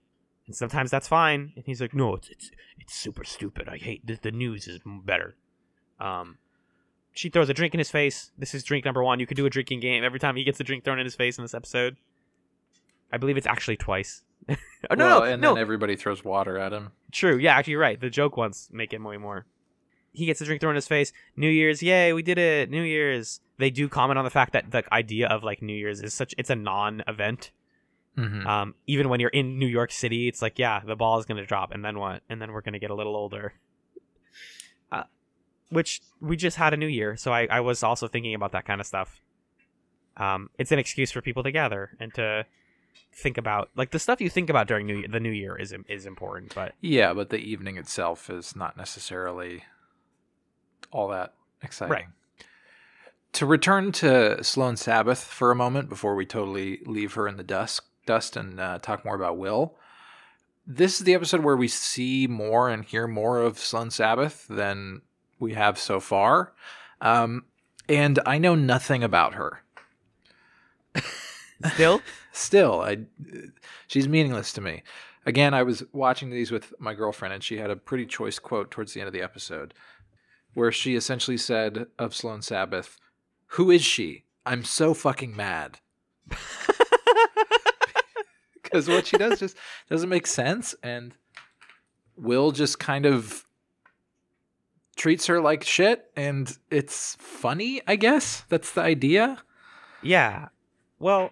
[0.47, 1.53] and sometimes that's fine.
[1.55, 3.69] And he's like, no, it's it's it's super stupid.
[3.69, 5.37] I hate the, the news is better.
[5.97, 6.39] Um,
[7.13, 8.31] she throws a drink in his face.
[8.37, 9.21] This is drink number one.
[9.21, 11.15] You could do a drinking game every time he gets a drink thrown in his
[11.15, 11.95] face in this episode.
[13.13, 14.23] I believe it's actually twice.
[14.49, 14.55] oh,
[14.95, 15.53] no, well, no, and no.
[15.53, 16.91] then everybody throws water at him.
[17.11, 17.37] True.
[17.37, 17.99] Yeah, actually, you're right.
[17.99, 19.45] The joke ones make it way more.
[20.13, 21.13] He gets a drink thrown in his face.
[21.35, 22.69] New Year's, yay, we did it.
[22.69, 23.39] New Year's.
[23.57, 26.33] They do comment on the fact that the idea of like New Year's is such
[26.37, 27.51] it's a non-event.
[28.15, 31.25] hmm Um, even when you're in New York City, it's like, yeah, the ball is
[31.25, 32.23] gonna drop, and then what?
[32.29, 33.53] And then we're gonna get a little older.
[34.91, 35.03] Uh,
[35.69, 38.65] which we just had a New Year, so I, I was also thinking about that
[38.65, 39.21] kind of stuff.
[40.15, 42.45] Um, it's an excuse for people to gather and to
[43.13, 45.73] think about like the stuff you think about during New Year the New Year is
[45.87, 49.63] is important, but Yeah, but the evening itself is not necessarily
[50.91, 51.91] all that exciting.
[51.91, 52.05] Right.
[53.33, 57.43] To return to Sloan Sabbith for a moment before we totally leave her in the
[57.43, 59.75] dust, dust and uh, talk more about Will.
[60.65, 65.01] This is the episode where we see more and hear more of Sloan Sabbith than
[65.39, 66.53] we have so far.
[66.99, 67.45] Um,
[67.87, 69.63] and I know nothing about her.
[71.73, 72.01] still.
[72.37, 72.99] Still, I
[73.87, 74.83] she's meaningless to me.
[75.25, 78.71] Again, I was watching these with my girlfriend, and she had a pretty choice quote
[78.71, 79.73] towards the end of the episode,
[80.53, 82.97] where she essentially said of Sloan Sabbith,
[83.47, 84.25] "Who is she?
[84.45, 85.79] I'm so fucking mad."
[88.69, 89.55] Because what she does just
[89.89, 91.15] doesn't make sense, and
[92.17, 93.45] Will just kind of
[94.97, 97.81] treats her like shit, and it's funny.
[97.87, 99.41] I guess that's the idea.
[100.01, 100.49] Yeah.
[100.99, 101.31] Well,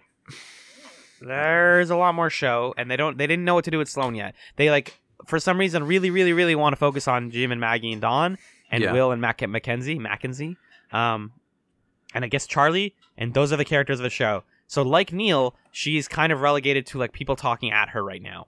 [1.20, 3.16] there's a lot more show, and they don't.
[3.18, 4.34] They didn't know what to do with Sloan yet.
[4.56, 7.92] They like, for some reason, really, really, really want to focus on Jim and Maggie
[7.92, 8.38] and Don,
[8.70, 8.92] and Yeah.
[8.92, 10.56] Will and Mac- Mackenzie, Mackenzie,
[10.92, 11.32] um,
[12.14, 14.44] and I guess Charlie, and those are the characters of the show.
[14.68, 18.46] So, like Neil, she's kind of relegated to like people talking at her right now.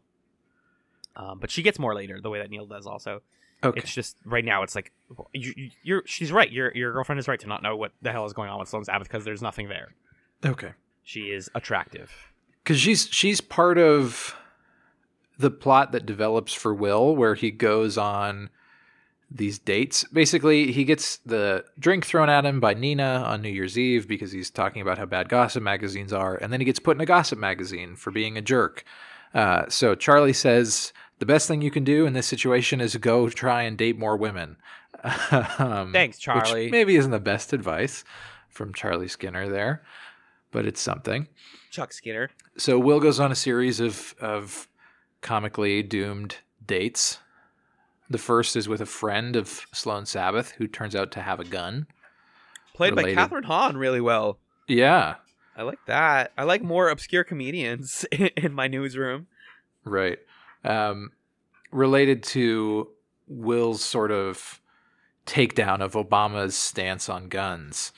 [1.17, 2.87] Um, but she gets more later, the way that Neil does.
[2.87, 3.23] Also,
[3.65, 3.81] Okay.
[3.81, 4.63] it's just right now.
[4.63, 4.93] It's like
[5.33, 6.03] you, you're.
[6.07, 6.51] She's right.
[6.51, 8.69] Your your girlfriend is right to not know what the hell is going on with
[8.69, 9.95] Sloan Sabbith because there's nothing there.
[10.45, 10.73] okay.
[11.03, 12.13] She is attractive.
[12.69, 14.37] Because she's she's part of
[15.39, 18.51] the plot that develops for Will, where he goes on
[19.31, 20.05] these dates.
[20.13, 24.33] Basically, he gets the drink thrown at him by Nina on New Year's Eve because
[24.33, 27.07] he's talking about how bad gossip magazines are, and then he gets put in a
[27.07, 28.85] gossip magazine for being a jerk.
[29.33, 33.31] Uh, so Charlie says the best thing you can do in this situation is go
[33.31, 34.59] try and date more women.
[35.59, 36.65] um, Thanks, Charlie.
[36.65, 38.05] Which maybe isn't the best advice
[38.51, 39.85] from Charlie Skinner there,
[40.53, 41.29] but it's something.
[41.71, 42.31] Chuck Skinner.
[42.57, 44.69] So Will goes on a series of of
[45.21, 47.19] comically doomed dates.
[48.11, 51.45] The first is with a friend of Sloan Sabbith who turns out to have a
[51.45, 51.87] gun.
[52.75, 53.17] Played Related.
[53.17, 54.39] by Kathryn Hahn really well.
[54.67, 55.17] Yeah,
[55.57, 56.33] I like that.
[56.39, 59.27] I like more obscure comedians in my newsroom.
[59.85, 60.19] right.
[60.65, 61.13] Um,
[61.71, 62.89] related to
[63.29, 64.61] Will's sort of
[65.27, 67.93] takedown of Obama's stance on guns,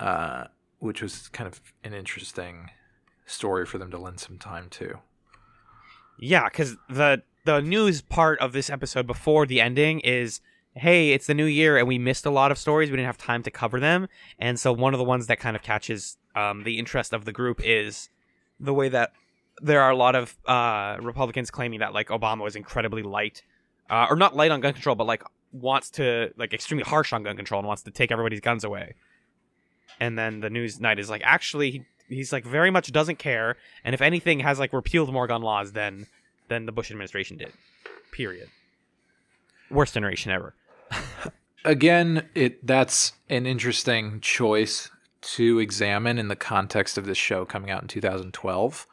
[0.00, 0.44] uh,
[0.78, 2.70] which was kind of an interesting
[3.26, 5.00] story for them to lend some time to.
[6.18, 10.40] Yeah, because the the news part of this episode before the ending is,
[10.74, 12.90] hey, it's the new year and we missed a lot of stories.
[12.90, 14.08] We didn't have time to cover them,
[14.38, 17.32] and so one of the ones that kind of catches um, the interest of the
[17.32, 18.08] group is
[18.58, 19.12] the way that
[19.60, 23.42] there are a lot of uh, Republicans claiming that like Obama was incredibly light,
[23.90, 25.22] uh, or not light on gun control, but like
[25.52, 28.94] wants to like extremely harsh on gun control and wants to take everybody's guns away.
[29.98, 33.56] And then the news night is like, actually, he, he's like very much doesn't care,
[33.84, 36.06] and if anything, has like repealed more gun laws than
[36.48, 37.52] than the Bush administration did.
[38.12, 38.48] Period.
[39.70, 40.54] Worst generation ever.
[41.64, 44.88] again it that's an interesting choice
[45.20, 48.86] to examine in the context of this show coming out in 2012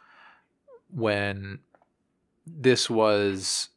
[0.89, 1.59] when
[2.47, 3.69] this was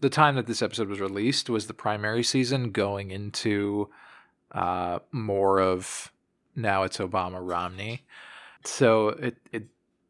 [0.00, 3.88] the time that this episode was released was the primary season going into
[4.52, 6.10] uh, more of
[6.56, 8.04] now it's Obama Romney.
[8.64, 9.66] So it, it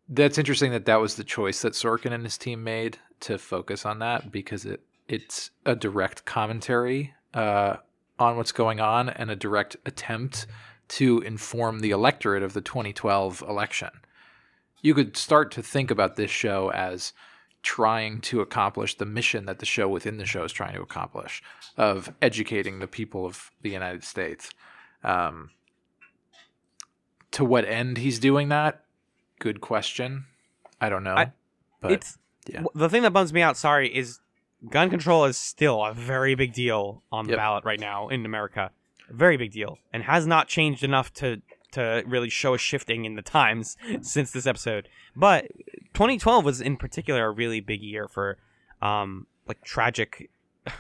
[0.08, 3.84] that's interesting that that was the choice that Sorkin and his team made to focus
[3.84, 7.76] on that because it it's a direct commentary uh,
[8.18, 10.46] on what's going on and a direct attempt
[10.88, 13.90] to inform the electorate of the 2012 election.
[14.82, 17.12] You could start to think about this show as
[17.62, 21.42] trying to accomplish the mission that the show within the show is trying to accomplish
[21.76, 24.50] of educating the people of the United States.
[25.02, 25.50] Um,
[27.32, 28.82] to what end he's doing that?
[29.38, 30.26] Good question.
[30.80, 31.14] I don't know.
[31.14, 31.32] I-
[31.80, 32.18] but it's
[32.48, 32.64] yeah.
[32.74, 33.56] the thing that bums me out.
[33.56, 34.18] Sorry, is
[34.68, 37.38] gun control is still a very big deal on the Yep.
[37.38, 38.70] ballot right now in America.
[39.08, 41.40] A very big deal, and has not changed enough to
[41.72, 44.88] to really show a shifting in the times since this episode.
[45.14, 45.48] But
[45.94, 48.38] 2012 was in particular a really big year for
[48.82, 50.30] um, like tragic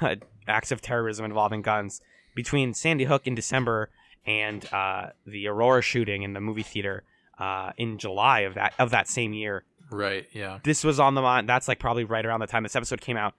[0.48, 2.00] acts of terrorism involving guns
[2.34, 3.90] between Sandy Hook in December
[4.28, 7.02] and uh, the Aurora shooting in the movie theater
[7.38, 10.26] uh, in July of that of that same year right.
[10.32, 10.58] Yeah.
[10.62, 11.48] this was on the mind.
[11.48, 13.34] That's like probably right around the time this episode came out,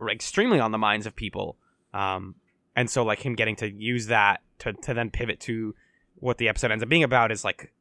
[0.00, 1.56] r- extremely on the minds of people.
[1.94, 2.34] Um,
[2.76, 5.74] and so like him getting to use that to to then pivot to
[6.16, 7.72] what the episode ends up being about is like,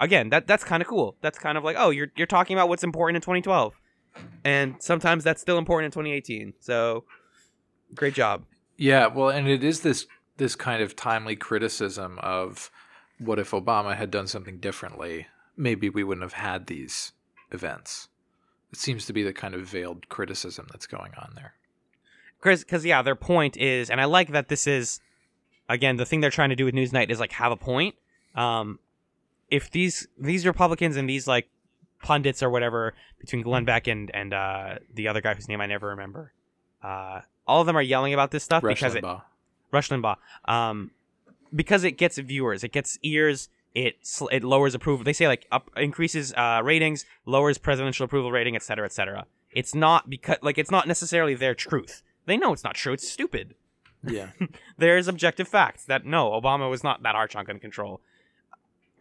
[0.00, 1.16] again, that that's kind of cool.
[1.20, 3.80] That's kind of like, oh, you're you're talking about what's important in 2012,
[4.44, 6.54] and sometimes that's still important in 2018.
[6.60, 7.04] So,
[7.94, 8.44] great job.
[8.76, 12.70] Yeah, well, and it is this this kind of timely criticism of
[13.18, 15.28] what if Obama had done something differently?
[15.56, 17.12] Maybe we wouldn't have had these
[17.50, 18.08] events.
[18.72, 21.54] It seems to be the kind of veiled criticism that's going on there.
[22.40, 25.00] Chris, because yeah, their point is, and I like that this is,
[25.68, 27.94] again, the thing they're trying to do with Newsnight is like have a point.
[28.34, 28.80] Um,
[29.48, 31.48] if these these Republicans and these like
[32.02, 35.66] pundits or whatever between Glenn Beck and and uh, the other guy whose name I
[35.66, 36.32] never remember,
[36.82, 39.22] uh, all of them are yelling about this stuff Rush because it, Limbaugh.
[39.74, 40.90] Rush Limbaugh, um,
[41.54, 45.04] because it gets viewers, it gets ears, it sl- it lowers approval.
[45.04, 49.26] They say like up increases uh, ratings, lowers presidential approval rating, etc., cetera, et cetera.
[49.50, 52.02] It's not because like it's not necessarily their truth.
[52.26, 52.92] They know it's not true.
[52.92, 53.54] It's stupid.
[54.06, 54.28] Yeah.
[54.78, 58.00] There's objective facts that no, Obama was not that harsh on gun control,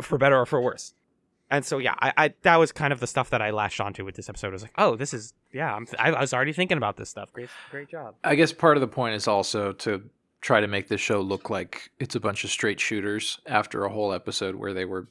[0.01, 0.93] for better or for worse.
[1.51, 4.03] And so yeah, I, I that was kind of the stuff that I latched onto
[4.03, 4.47] with this episode.
[4.47, 7.09] I was like, oh, this is yeah, I'm, I, I was already thinking about this
[7.09, 7.31] stuff.
[7.31, 8.15] Great, great job.
[8.23, 10.03] I guess part of the point is also to
[10.43, 13.89] try to make this show look like it's a bunch of straight shooters after a
[13.89, 15.07] whole episode where they were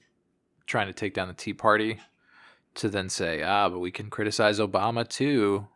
[0.66, 1.98] trying to take down the Tea Party
[2.74, 5.66] to then say, ah, but we can criticize Obama too.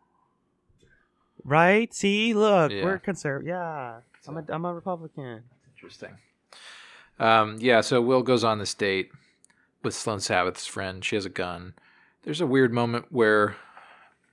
[1.43, 1.91] Right?
[1.91, 2.83] See, look, Yeah.
[2.85, 3.47] we're conservative.
[3.47, 5.43] Yeah, I'm a, I'm a Republican.
[5.75, 6.17] Interesting.
[7.19, 9.09] Um, yeah, so Will goes on this date
[9.83, 11.03] with Sloan Sabbith's friend.
[11.03, 11.73] She has a gun.
[12.23, 13.55] There's a weird moment where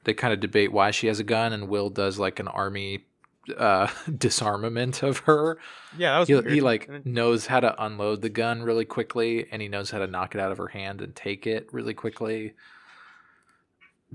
[0.05, 3.07] they kind of debate why she has a gun, and Will does like an army
[3.57, 3.89] uh,
[4.19, 5.59] disarmament of her.
[5.97, 6.51] Yeah, that was He, weird.
[6.53, 9.99] he like And- knows how to unload the gun really quickly, and he knows how
[9.99, 12.55] to knock it out of her hand and take it really quickly.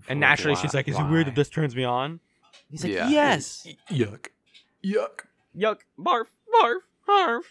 [0.08, 2.20] and naturally, she's like, "Is it weird that this turns me on?"
[2.72, 3.10] He's like, Yeah.
[3.10, 4.28] "Yes." Yuck,
[4.84, 5.22] yuck.
[5.58, 5.80] Yuck.
[5.98, 6.26] Barf.
[6.54, 6.80] Barf.
[7.08, 7.42] Barf.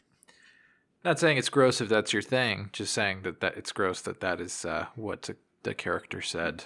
[1.04, 2.70] Not saying it's gross if that's your thing.
[2.72, 6.64] Just saying that, that it's gross that that is uh, what the, the character said,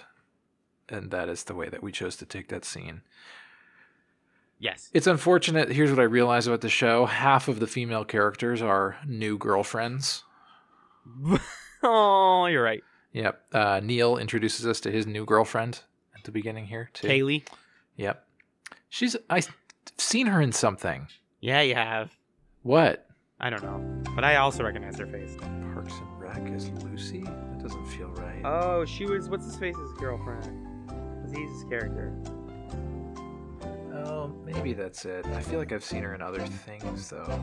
[0.88, 3.02] and that is the way that we chose to take that scene.
[4.62, 4.90] Yes.
[4.94, 5.70] It's unfortunate.
[5.72, 10.22] Here's what I realized about the show: half of the female characters are new girlfriends.
[11.82, 12.80] oh, you're right.
[13.12, 13.42] Yep.
[13.52, 15.80] Uh, Neil introduces us to his new girlfriend
[16.16, 17.08] at the beginning here too.
[17.08, 17.44] Kaylee.
[17.96, 18.24] Yep.
[18.88, 19.52] She's I've
[19.98, 21.08] seen her in something.
[21.40, 22.12] Yeah, you have.
[22.62, 23.04] What?
[23.40, 25.34] I don't know, but I also recognize her face.
[25.74, 27.22] Parks and Rec is Lucy?
[27.24, 28.42] That doesn't feel right.
[28.44, 30.88] Oh, she was what's his face's girlfriend?
[31.24, 32.16] Aziz's character.
[33.92, 35.26] Oh, maybe that's it.
[35.26, 37.40] I feel like I've seen her in other things though.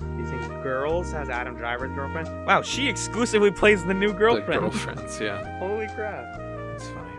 [0.00, 2.46] You think Girls has Adam Driver's girlfriend?
[2.46, 4.64] Wow, she exclusively plays the new girlfriend.
[4.64, 5.58] The girlfriends, yeah.
[5.58, 6.36] Holy crap.
[6.36, 7.10] That's funny.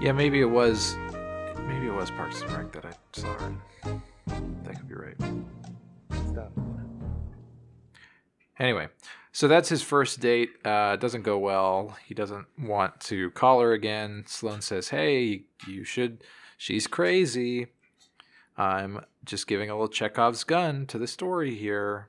[0.00, 0.96] Yeah, maybe it was
[1.66, 3.46] maybe it was Parks and Rec that I saw her
[3.84, 4.02] in.
[4.64, 5.16] That could be right.
[6.28, 6.52] Stuff.
[8.58, 8.88] Anyway,
[9.32, 10.50] so that's his first date.
[10.64, 11.96] Uh, doesn't go well.
[12.06, 14.24] He doesn't want to call her again.
[14.26, 16.24] Sloan says, "Hey, you should.
[16.62, 17.66] She's crazy.
[18.56, 22.06] I'm just giving a little Chekhov's gun to the story here."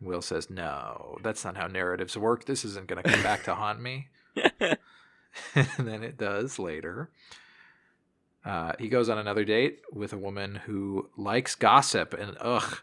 [0.00, 2.46] Will says, "No, that's not how narratives work.
[2.46, 4.08] This isn't going to come back to haunt me."
[5.54, 7.10] and then it does later.
[8.46, 12.78] Uh, he goes on another date with a woman who likes gossip and ugh,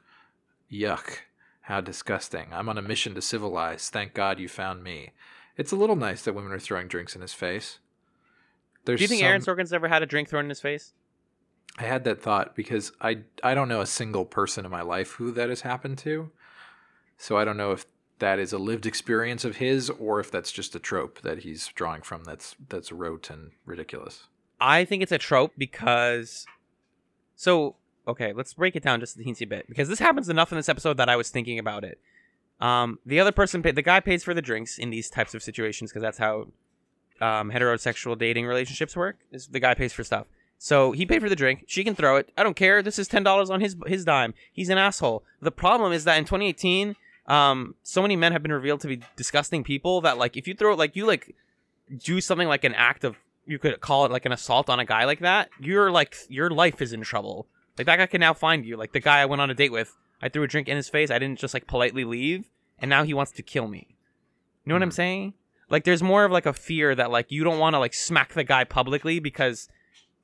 [0.71, 1.21] yuck,
[1.61, 2.49] how disgusting.
[2.51, 3.89] I'm on a mission to civilize.
[3.89, 5.13] Thank God you found me.
[5.57, 7.79] It's a little nice that women are throwing drinks in his face.
[8.85, 10.93] There's Do you think some- Aaron Sorkin's ever had a drink thrown in his face?
[11.77, 15.13] I had that thought because I I don't know a single person in my life
[15.13, 16.31] who that has happened to.
[17.17, 17.85] So I don't know if
[18.19, 21.67] that is a lived experience of his or if that's just a trope that he's
[21.67, 24.27] drawing from that's that's rote and ridiculous.
[24.59, 26.45] I think it's a trope because.
[27.35, 27.75] So
[28.07, 30.69] okay, let's break it down just a teensy bit because this happens enough in this
[30.69, 31.99] episode that I was thinking about it.
[32.59, 35.41] Um, the other person, pay, the guy pays for the drinks in these types of
[35.41, 36.47] situations because that's how
[37.21, 39.17] um, heterosexual dating relationships work.
[39.31, 40.27] Is the guy pays for stuff.
[40.57, 41.63] So he paid for the drink.
[41.67, 42.31] She can throw it.
[42.37, 42.81] I don't care.
[42.83, 44.33] This is ten dollars on his his dime.
[44.53, 45.23] He's an asshole.
[45.41, 46.95] The problem is that in 2018,
[47.27, 50.53] um, so many men have been revealed to be disgusting people that like if you
[50.53, 51.35] throw like you like
[51.97, 53.15] do something like an act of
[53.45, 56.49] you could call it like an assault on a guy like that, you're like your
[56.49, 57.47] life is in trouble.
[57.77, 58.77] Like that guy can now find you.
[58.77, 60.89] Like the guy I went on a date with, I threw a drink in his
[60.89, 61.09] face.
[61.09, 63.87] I didn't just like politely leave, and now he wants to kill me.
[64.63, 64.93] You know what I'm Hmm.
[64.93, 65.33] saying?
[65.71, 68.33] Like there's more of like a fear that like you don't want to like smack
[68.33, 69.69] the guy publicly because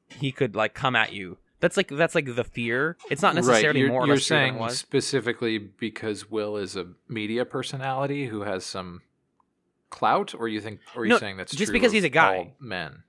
[0.07, 1.37] he could like come at you.
[1.59, 2.97] That's like that's like the fear.
[3.09, 6.75] It's not necessarily You're, more you're less fear than it saying specifically because Will is
[6.75, 9.01] a media personality who has some
[9.89, 12.03] clout, or you think, or are you No, saying that's just true because of he's
[12.03, 12.53] a guy.
[12.59, 13.03] men?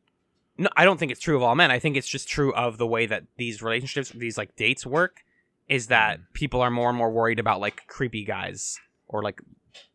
[0.56, 1.70] No, I don't think it's true of all men.
[1.70, 5.24] I think it's just true of the way that these relationships, these like dates work,
[5.68, 6.22] is that mm.
[6.32, 8.78] people are more and more worried about like creepy guys
[9.08, 9.40] or like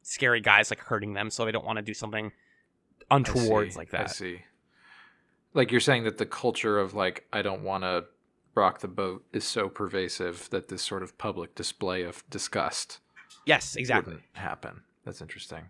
[0.01, 2.31] scary guys like hurting them, so they don't want to do something
[3.11, 4.01] untoward like that.
[4.01, 4.41] I see.
[5.53, 8.05] Like you're saying that the culture of like I don't want to
[8.55, 12.99] rock the boat is so pervasive that this sort of public display of disgust
[13.45, 14.13] Yes, exactly.
[14.13, 14.81] wouldn't happen.
[15.05, 15.65] That's interesting.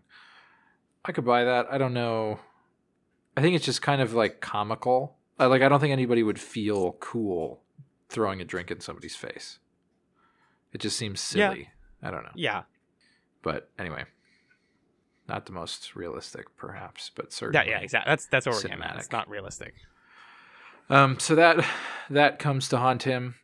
[1.06, 1.68] I could buy that.
[1.72, 2.40] I don't know.
[3.36, 5.18] I think it's just kind of like comical.
[5.40, 7.62] I, like I don't think anybody would feel cool
[8.10, 9.60] throwing a drink in somebody's face.
[10.72, 11.50] It just seems Yeah.
[11.50, 11.70] silly.
[12.02, 12.32] I don't know.
[12.36, 12.64] Yeah,
[13.44, 14.06] But anyway,
[15.30, 17.70] not the most realistic, perhaps, but certainly.
[17.70, 18.10] yeah, yeah, exactly.
[18.10, 18.98] That's that's what we're getting at.
[18.98, 19.76] It's not realistic.
[20.90, 21.64] Um, so that
[22.10, 23.36] that comes to haunt him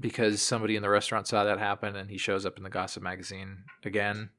[0.00, 3.02] because somebody in the restaurant saw that happen, and he shows up in the gossip
[3.02, 4.30] magazine again,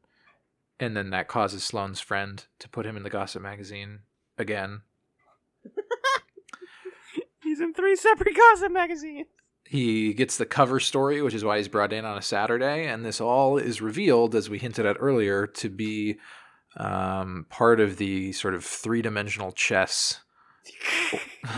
[0.79, 3.99] and then that causes Sloan's friend to put him in the gossip magazine
[4.37, 4.81] again.
[7.43, 9.27] He's in three separate gossip magazines.
[9.73, 13.03] He gets the cover story, which is why he's brought in on a Saturday, and
[13.03, 16.19] this all is revealed, as we hinted at earlier, to be
[16.77, 20.19] um, part of the sort of three-dimensional chess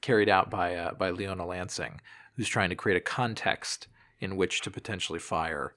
[0.00, 2.00] carried out by uh, by Leona Lansing,
[2.34, 3.86] who's trying to create a context
[4.18, 5.74] in which to potentially fire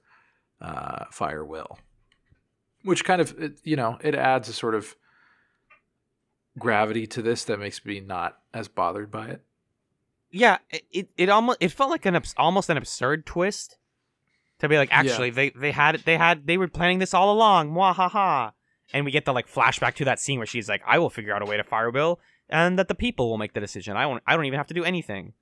[0.62, 1.78] uh, fire Will,
[2.82, 4.96] which kind of it- you know it adds a sort of
[6.58, 9.44] gravity to this that makes me not as bothered by it.
[10.30, 13.78] Yeah, it, it, almost it felt like an almost an absurd twist
[14.58, 15.00] to be like Yeah.
[15.00, 17.70] actually they they had they had they were planning this all along.
[17.70, 18.52] Mwahaha.
[18.92, 21.34] And we get the like flashback to that scene where she's like, "I will figure
[21.34, 23.96] out a way to fire Bill, and that the people will make the decision.
[23.98, 24.22] I won't.
[24.26, 25.34] I don't even have to do anything.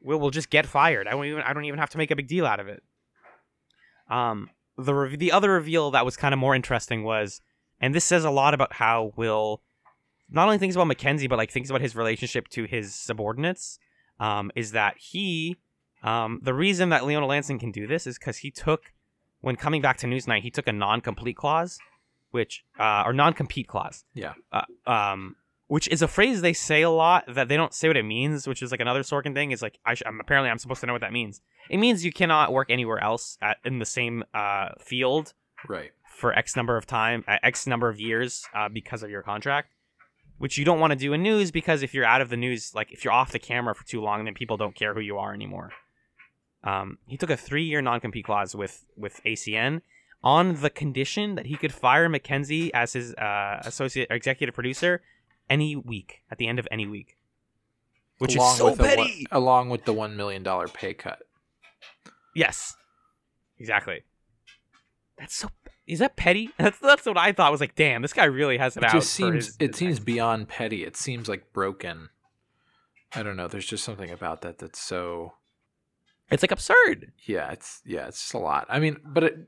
[0.00, 1.06] Will will just get fired.
[1.06, 1.42] I won't even.
[1.42, 2.82] I don't even have to make a big deal out of it."
[4.08, 7.42] Um, the re- the other reveal that was kind of more interesting was,
[7.78, 9.62] and this says a lot about how Will
[10.30, 13.78] not only thinks about Mackenzie, but like thinks about his relationship to his subordinates.
[14.20, 15.56] Um, is that he?
[16.02, 18.92] Um, the reason that Leona Lansing can do this is because he took,
[19.40, 21.78] when coming back to Newsnight, he took a non-complete clause,
[22.30, 24.04] which uh, or non-compete clause.
[24.14, 24.34] Yeah.
[24.52, 25.36] Uh, um,
[25.68, 28.46] which is a phrase they say a lot that they don't say what it means,
[28.46, 29.50] which is like another Sorkin thing.
[29.50, 31.40] Is like I sh- I'm, apparently I'm supposed to know what that means.
[31.68, 35.32] It means you cannot work anywhere else at, in the same uh, field
[35.66, 35.90] Right.
[36.08, 39.72] for X number of time, uh, X number of years uh, because of your contract,
[40.38, 42.74] which you don't want to do in news because if you're out of the news,
[42.74, 45.18] like if you're off the camera for too long, then people don't care who you
[45.18, 45.70] are anymore.
[46.64, 49.82] Um, he took a three-year non-compete clause with with ACN
[50.24, 55.02] on the condition that he could fire Mackenzie as his uh, associate executive producer
[55.48, 57.16] any week at the end of any week,
[58.18, 59.26] which along is so with the one- petty.
[59.30, 61.20] along with the one million dollar pay cut.
[62.34, 62.74] Yes,
[63.58, 64.02] exactly.
[65.18, 65.48] That's so.
[65.86, 66.50] Is that petty?
[66.58, 67.52] That's that's what I thought.
[67.52, 68.92] Was like, damn, this guy really has it, It out.
[68.92, 70.82] just seems his- it his seems beyond petty.
[70.84, 72.08] It seems like broken.
[73.14, 73.46] I don't know.
[73.48, 75.34] There's just something about that that's so
[76.30, 77.12] It's like absurd.
[77.24, 77.52] yeah.
[77.52, 78.08] It's yeah.
[78.08, 78.66] It's just a lot.
[78.68, 79.38] I mean, but it,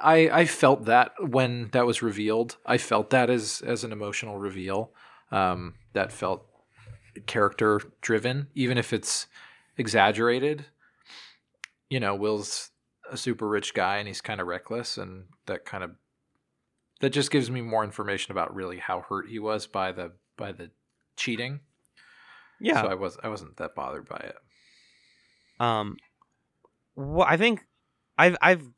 [0.00, 2.56] I I felt that when that was revealed.
[2.64, 4.90] I felt that as as an emotional reveal.
[5.30, 6.46] Um, that felt
[7.26, 9.26] character driven, even if it's
[9.76, 10.64] exaggerated.
[11.90, 12.70] You know, Will's
[13.10, 15.92] a super rich guy and he's kind of reckless, and that kind of
[17.00, 20.52] that just gives me more information about really how hurt he was by the by
[20.52, 20.70] the
[21.16, 21.60] cheating.
[22.60, 22.82] Yeah.
[22.82, 24.36] So I was I wasn't that bothered by it.
[25.58, 25.96] Um,
[26.94, 27.66] well, I think
[28.16, 28.68] I've I've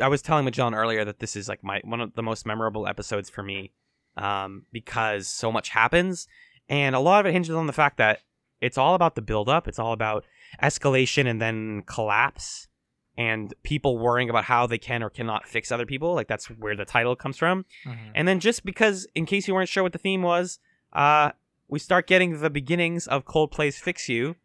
[0.00, 2.86] I was telling Magellan earlier that this is like my one of the most memorable
[2.86, 3.72] episodes for me,
[4.16, 6.28] um, because so much happens,
[6.68, 8.20] and a lot of it hinges on the fact that
[8.60, 9.66] it's all about the build up.
[9.68, 10.24] It's all about
[10.62, 12.68] escalation and then collapse,
[13.18, 16.14] and people worrying about how they can or cannot fix other people.
[16.14, 17.64] Like that's where the title comes from.
[18.14, 20.58] And then just because, in case you weren't sure what the theme was,
[20.92, 21.32] uh,
[21.68, 24.36] we start getting the beginnings of Coldplay's "Fix You"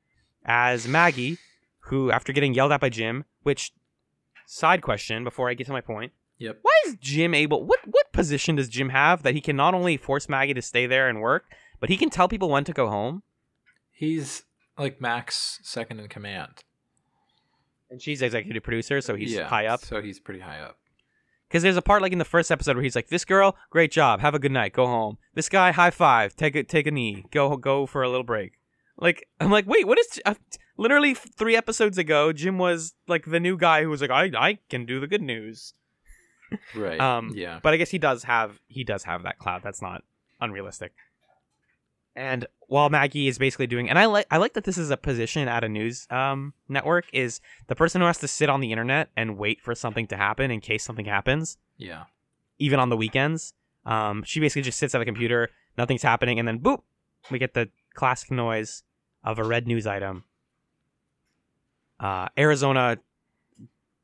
[0.45, 1.37] as Maggie,
[1.85, 3.73] who, after getting yelled at by Jim, which
[4.45, 6.59] side question before I get to my point, Yep.
[6.63, 7.63] why is Jim able?
[7.65, 10.87] What what position does Jim have that he can not only force Maggie to stay
[10.87, 11.45] there and work,
[11.79, 13.21] but he can tell people when to go home?
[13.91, 14.43] He's
[14.77, 16.63] like Mac's second in command.
[17.91, 19.81] And she's executive producer, so he's Yeah, high up.
[19.81, 20.77] So he's pretty high up.
[21.47, 23.91] Because there's a part like in the first episode where he's like, "This girl, great
[23.91, 25.17] job, have a good night, go home.
[25.35, 28.53] This guy, high five, take a take a knee, go go for a little break."
[28.97, 30.21] Like I'm like, wait, what is?
[30.25, 30.35] Uh,
[30.77, 34.59] literally three episodes ago, Jim was like the new guy who was like, "I I
[34.69, 35.73] can do the good news."
[36.75, 36.99] Right.
[36.99, 37.59] Um, yeah.
[37.61, 39.61] But I guess he does have he does have that cloud.
[39.63, 40.03] That's not
[40.39, 40.93] unrealistic.
[42.15, 44.97] And while Maggie is basically doing, and I like I like that this is a
[44.97, 48.71] position at a news um, network is the person who has to sit on the
[48.71, 52.03] internet and wait for something to happen in case something happens Yeah.
[52.59, 53.53] even on the weekends.
[53.85, 56.81] Um, she basically just sits at a computer, nothing's happening, and then boop,
[57.31, 58.83] we get the classic noise
[59.23, 60.25] of a red news item.
[61.99, 62.97] Uh, Arizona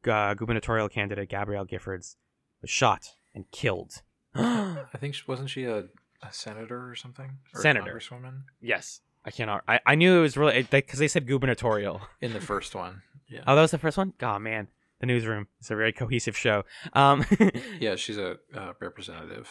[0.07, 2.15] uh, gubernatorial candidate Gabrielle Giffords
[2.61, 4.01] was shot and killed.
[4.35, 5.85] I think she, wasn't she a,
[6.21, 7.37] a senator or something?
[7.53, 7.93] Or Senator.
[7.93, 9.63] congresswoman yes, I cannot.
[9.67, 12.01] I, I knew it was really because they said gubernatorial.
[12.21, 13.01] in the first one.
[13.27, 13.41] Yeah.
[13.45, 14.13] Oh, that was the first one.
[14.21, 14.67] Oh man,
[14.99, 15.47] the newsroom.
[15.59, 16.63] It's a very cohesive show.
[16.93, 17.25] Um,
[17.79, 19.49] Yeah, she's a uh, representative.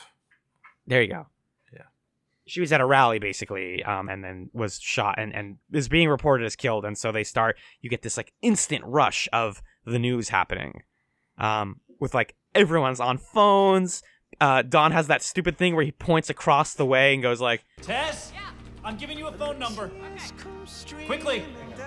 [0.86, 1.26] There you go.
[1.72, 1.82] Yeah.
[2.46, 6.08] She was at a rally basically, um, and then was shot and, and is being
[6.08, 6.84] reported as killed.
[6.84, 10.82] And so they start, you get this like instant rush of the news happening.
[11.38, 14.02] Um, with like everyone's on phones.
[14.40, 17.64] Uh, Don has that stupid thing where he points across the way and goes like,
[17.80, 18.32] Tess?
[18.84, 19.90] I'm giving you a phone number.
[21.06, 21.44] Quickly!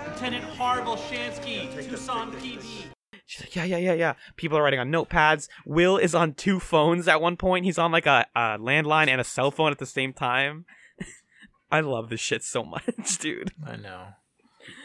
[0.07, 2.85] Lieutenant Harville Shansky, Tucson PD.
[3.25, 4.13] She's like, yeah, yeah, yeah, yeah.
[4.37, 5.47] People are writing on notepads.
[5.65, 7.63] Will is on two phones at one point.
[7.63, 10.65] He's on like a, a landline and a cell phone at the same time.
[11.71, 13.53] I love this shit so much, dude.
[13.65, 14.07] I know.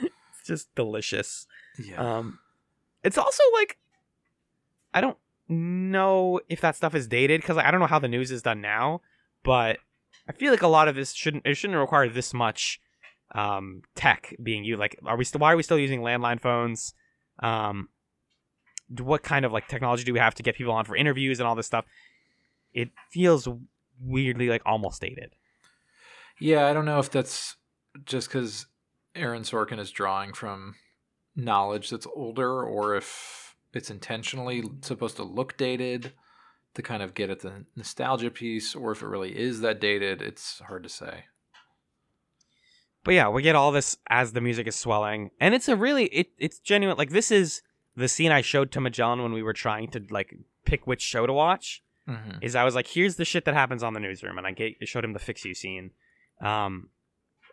[0.03, 1.47] It's just delicious.
[1.83, 2.19] Yeah.
[2.19, 2.39] Um,
[3.03, 3.79] it's also like,
[4.93, 5.17] I don't
[5.49, 8.61] know if that stuff is dated because I don't know how the news is done
[8.61, 9.01] now,
[9.43, 9.79] but
[10.29, 12.81] I feel like a lot of this shouldn't it shouldn't require this much
[13.35, 14.81] um tech being used.
[14.81, 16.95] Like, are we still why are we still using landline phones?
[17.41, 17.89] Um,
[18.99, 21.47] what kind of like technology do we have to get people on for interviews and
[21.47, 21.85] all this stuff?
[22.73, 23.49] It feels
[24.01, 25.35] weirdly like almost dated.
[26.41, 27.57] yeah, I don't know if that's
[28.05, 28.67] just because
[29.15, 30.75] Aaron Sorkin is drawing from
[31.37, 33.44] knowledge that's older or if
[33.77, 36.13] it's intentionally supposed to look dated
[36.75, 40.21] to kind of get at the nostalgia piece or if it really is that dated.
[40.21, 41.25] It's hard to say.
[43.05, 46.07] But yeah, we get all this as the music is swelling, and it's a really
[46.07, 46.97] it it's genuine.
[46.97, 47.61] Like this is
[47.97, 50.35] the scene I showed to Magellan when we were trying to like
[50.65, 51.83] pick which show to watch.
[52.09, 52.39] Mm-hmm.
[52.43, 54.77] Is I was like, here's the shit that happens on the newsroom, and I get,
[54.87, 55.91] showed him the fix you scene,
[56.41, 56.89] um,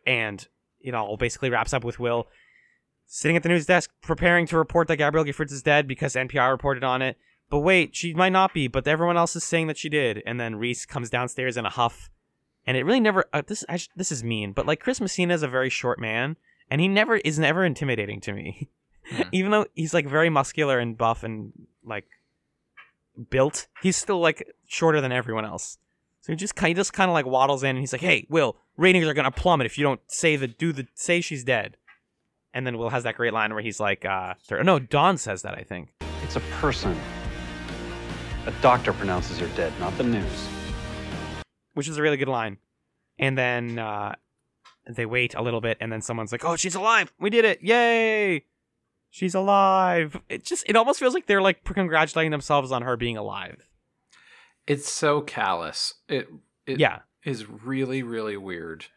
[0.06, 0.46] and
[0.82, 2.28] it all basically wraps up with Will
[3.14, 6.52] sitting at the news desk preparing to report that Gabrielle Giffords is dead because NPR
[6.52, 7.18] reported on it.
[7.50, 10.24] But wait, she might not be, but everyone else is saying that she did.
[10.26, 12.10] And then Reese comes downstairs in a huff
[12.66, 13.26] and it really never.
[13.34, 16.38] Uh, this I, this is mean, but like Chris Messina is a very short man,
[16.70, 18.70] and he never is never intimidating to me.
[19.10, 19.22] Hmm.
[19.32, 22.06] Even though he's like very muscular and buff and like
[23.30, 25.78] built, he's still like shorter than everyone else.
[26.22, 28.28] So he just kind he just kind of like waddles in and he's like, "Hey,
[28.30, 31.78] Will, ratings are gonna plummet if you don't say the do the say she's dead."
[32.54, 35.42] And then Will has that great line where he's like, uh, or- "No, Don says
[35.44, 36.98] that I think." It's a person.
[38.46, 40.48] A doctor pronounces her dead, not the news.
[41.74, 42.58] which is a really good line.
[43.18, 44.16] And then uh,
[44.88, 47.14] they wait a little bit, and then someone's like, "Oh, she's alive!
[47.20, 47.62] We did it!
[47.62, 48.46] Yay!
[49.10, 53.16] She's alive!" It just it almost feels like they're like congratulating themselves on her being
[53.16, 53.70] alive.
[54.68, 55.94] It's so callous.
[56.10, 56.28] It,
[56.66, 58.88] it yeah, is really really weird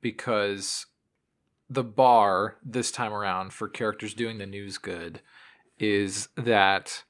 [0.00, 0.86] because
[1.70, 5.20] the bar this time around for characters doing the news good
[5.78, 7.04] is that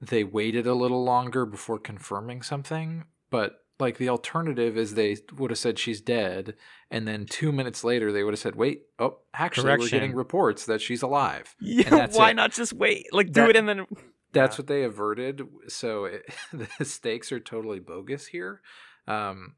[0.00, 5.50] they waited a little longer before confirming something but like the alternative is they would
[5.50, 6.54] have said she's dead
[6.90, 10.66] and then 2 minutes later they would have said wait oh actually we're getting reports
[10.66, 11.88] that she's alive yeah.
[11.90, 12.34] that's why it.
[12.34, 13.06] not just wait?
[13.12, 13.86] Like do That- it and then
[14.32, 14.62] that's Yeah.
[14.62, 18.60] what they averted so it, the stakes are totally bogus here
[19.08, 19.54] um,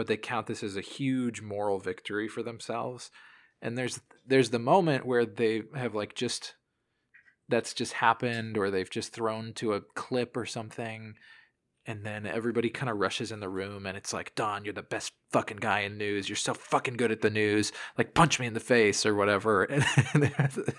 [0.00, 3.10] but they count this as a huge moral victory for themselves
[3.60, 6.54] and there's there's the moment where they have like just
[7.50, 11.12] that's just happened or they've just thrown to a clip or something
[11.84, 14.80] and then everybody kind of rushes in the room and it's like don you're the
[14.80, 18.46] best fucking guy in news you're so fucking good at the news like punch me
[18.46, 19.64] in the face or whatever
[20.14, 20.32] and,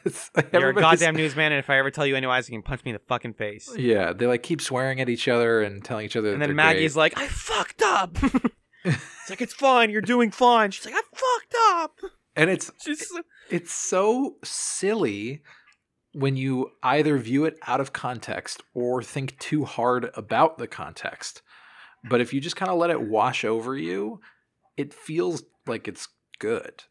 [0.04, 2.64] it's like you're a goddamn newsman, and if I ever tell you anyways, you can
[2.64, 3.72] punch me in the fucking face.
[3.78, 6.34] yeah, they like keep swearing at each other and telling each other.
[6.34, 8.18] And then Maggie's like, "I fucked up."
[8.84, 9.90] it's like it's fine.
[9.90, 10.72] You're doing fine.
[10.72, 12.00] She's like, "I fucked up."
[12.36, 13.12] and it's She's
[13.50, 15.42] it's so silly
[16.14, 21.42] when you either view it out of context or think too hard about the context.
[22.10, 24.20] But if you just kind of let it wash over you,
[24.78, 26.08] it feels like it's
[26.40, 26.84] good.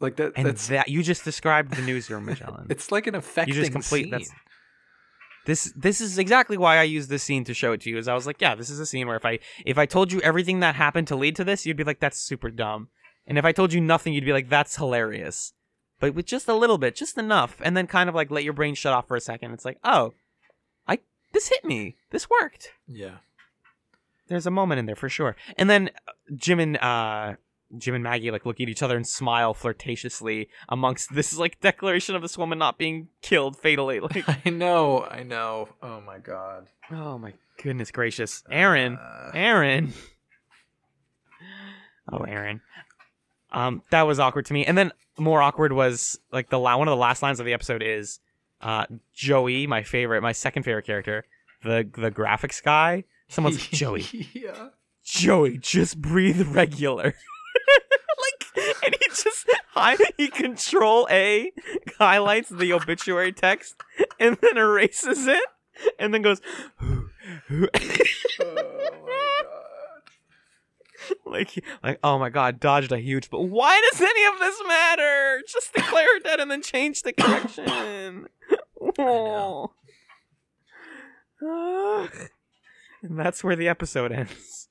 [0.00, 0.32] Like that.
[0.34, 2.66] and that's that you just described the newsroom, Magellan.
[2.70, 4.10] it's like an affecting you just complete- scene.
[4.10, 4.30] that's-
[5.44, 7.98] this this is exactly why I used this scene to show it to you.
[7.98, 10.12] Is I was like, yeah, this is a scene where if I if I told
[10.12, 12.88] you everything that happened to lead to this, you'd be like, that's super dumb.
[13.26, 15.52] And if I told you nothing, you'd be like, that's hilarious.
[16.00, 18.52] But with just a little bit, just enough, and then kind of like let your
[18.52, 19.52] brain shut off for a second.
[19.52, 20.14] It's like, oh,
[20.86, 20.98] I
[21.32, 21.96] this hit me.
[22.10, 22.70] This worked.
[22.86, 23.18] Yeah.
[24.28, 25.36] There's a moment in there for sure.
[25.56, 27.34] And then uh, Jim and uh
[27.78, 31.60] Jim and Maggie like look at each other and smile flirtatiously amongst this is like
[31.60, 34.00] declaration of this woman not being killed fatally.
[34.02, 35.04] Like I know.
[35.04, 35.68] I know.
[35.82, 36.68] Oh my god.
[36.90, 37.32] Oh my
[37.62, 38.42] goodness gracious.
[38.50, 38.96] Aaron.
[38.96, 39.92] Uh, Aaron.
[42.10, 42.60] Oh, Aaron.
[43.50, 44.64] Um, that was awkward to me.
[44.66, 47.52] And then more awkward was like the la- one of the last lines of the
[47.52, 48.18] episode is
[48.60, 51.24] uh Joey, my favorite, my second favorite character,
[51.62, 53.04] the the graphics guy.
[53.28, 54.02] Someone's Joey.
[54.32, 54.68] yeah.
[55.04, 57.14] Joey, just breathe regular.
[58.84, 61.52] and he just hi, he control A
[61.98, 63.76] highlights the obituary text
[64.18, 65.42] and then erases it
[65.98, 66.40] and then goes.
[66.80, 67.70] Oh my god.
[71.26, 73.30] like, like, oh my god, dodged a huge.
[73.30, 75.42] But why does any of this matter?
[75.48, 78.28] Just declare her dead and then change the correction.
[78.98, 79.72] know.
[81.42, 82.08] Ah.
[83.02, 84.68] and that's where the episode ends.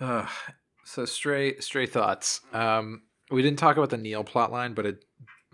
[0.00, 0.26] Uh,
[0.94, 2.40] so stray stray thoughts.
[2.52, 5.04] Um, we didn't talk about the Neil plotline, but it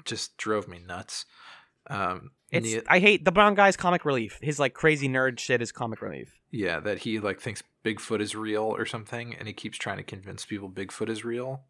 [0.05, 1.25] just drove me nuts.
[1.89, 4.39] Um, It's Neil- I hate the brown guy's comic relief.
[4.43, 6.39] His like crazy nerd shit is comic relief.
[6.51, 10.03] yeah, that he like thinks Bigfoot is real or something, and he keeps trying to
[10.03, 11.63] convince people Bigfoot is real,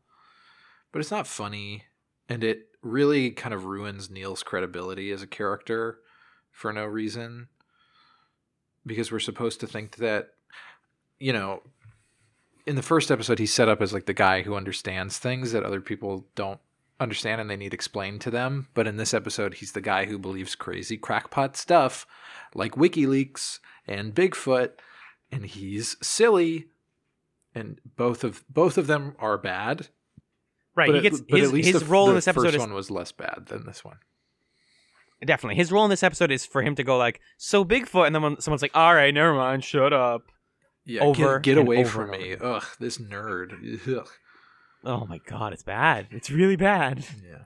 [0.91, 1.85] but it's not funny,
[2.29, 5.99] and it really kind of ruins Neil's credibility as a character
[6.51, 7.49] for no reason,
[8.87, 10.31] because we're supposed to think that,
[11.19, 11.63] you know,
[12.71, 15.65] in the first episode he's set up as like the guy who understands things that
[15.65, 16.61] other people don't
[17.01, 18.69] understand and they need explained to them.
[18.75, 22.07] But in this episode, he's the guy who believes crazy crackpot stuff
[22.55, 24.71] like WikiLeaks and Bigfoot,
[25.33, 26.69] and he's silly.
[27.57, 29.89] And both of both of them are bad.
[30.77, 30.87] Right.
[30.87, 32.55] but he gets but his, at least his the, role the in this episode first
[32.55, 33.97] is one was less bad than this one.
[35.25, 38.15] definitely his role in this episode is for him to go like so Bigfoot, and
[38.15, 40.31] then when someone's like, "All right, never mind, shut up."
[40.85, 42.37] Yeah, Over get, get away over from me.
[42.41, 43.87] Ugh, this nerd.
[43.89, 44.09] Ugh.
[44.85, 46.07] Oh my god, it's bad.
[46.11, 47.05] It's really bad.
[47.23, 47.45] Yeah.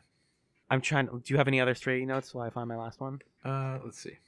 [0.70, 1.06] I'm trying.
[1.09, 3.20] To, do you have any other stray notes while I find my last one?
[3.44, 4.19] Uh, let's see.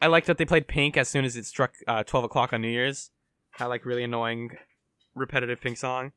[0.00, 2.60] I like that they played Pink as soon as it struck uh, 12 o'clock on
[2.60, 3.10] New Year's.
[3.58, 4.50] I like really annoying,
[5.14, 6.12] repetitive Pink song.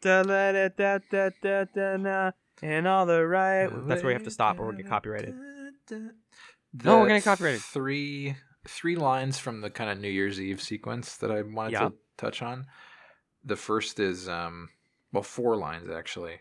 [0.00, 2.30] Da da da da da da da na,
[2.62, 3.68] and all the right.
[3.86, 5.34] That's where we have to stop or we'll get copyrighted.
[6.82, 7.60] No, we're gonna copyright it.
[7.60, 8.36] Three
[8.66, 11.88] three lines from the kind of New Year's Eve sequence that I wanted Yeah.
[11.88, 12.66] to touch on.
[13.44, 14.70] The first is, um,
[15.12, 16.40] well, four lines actually.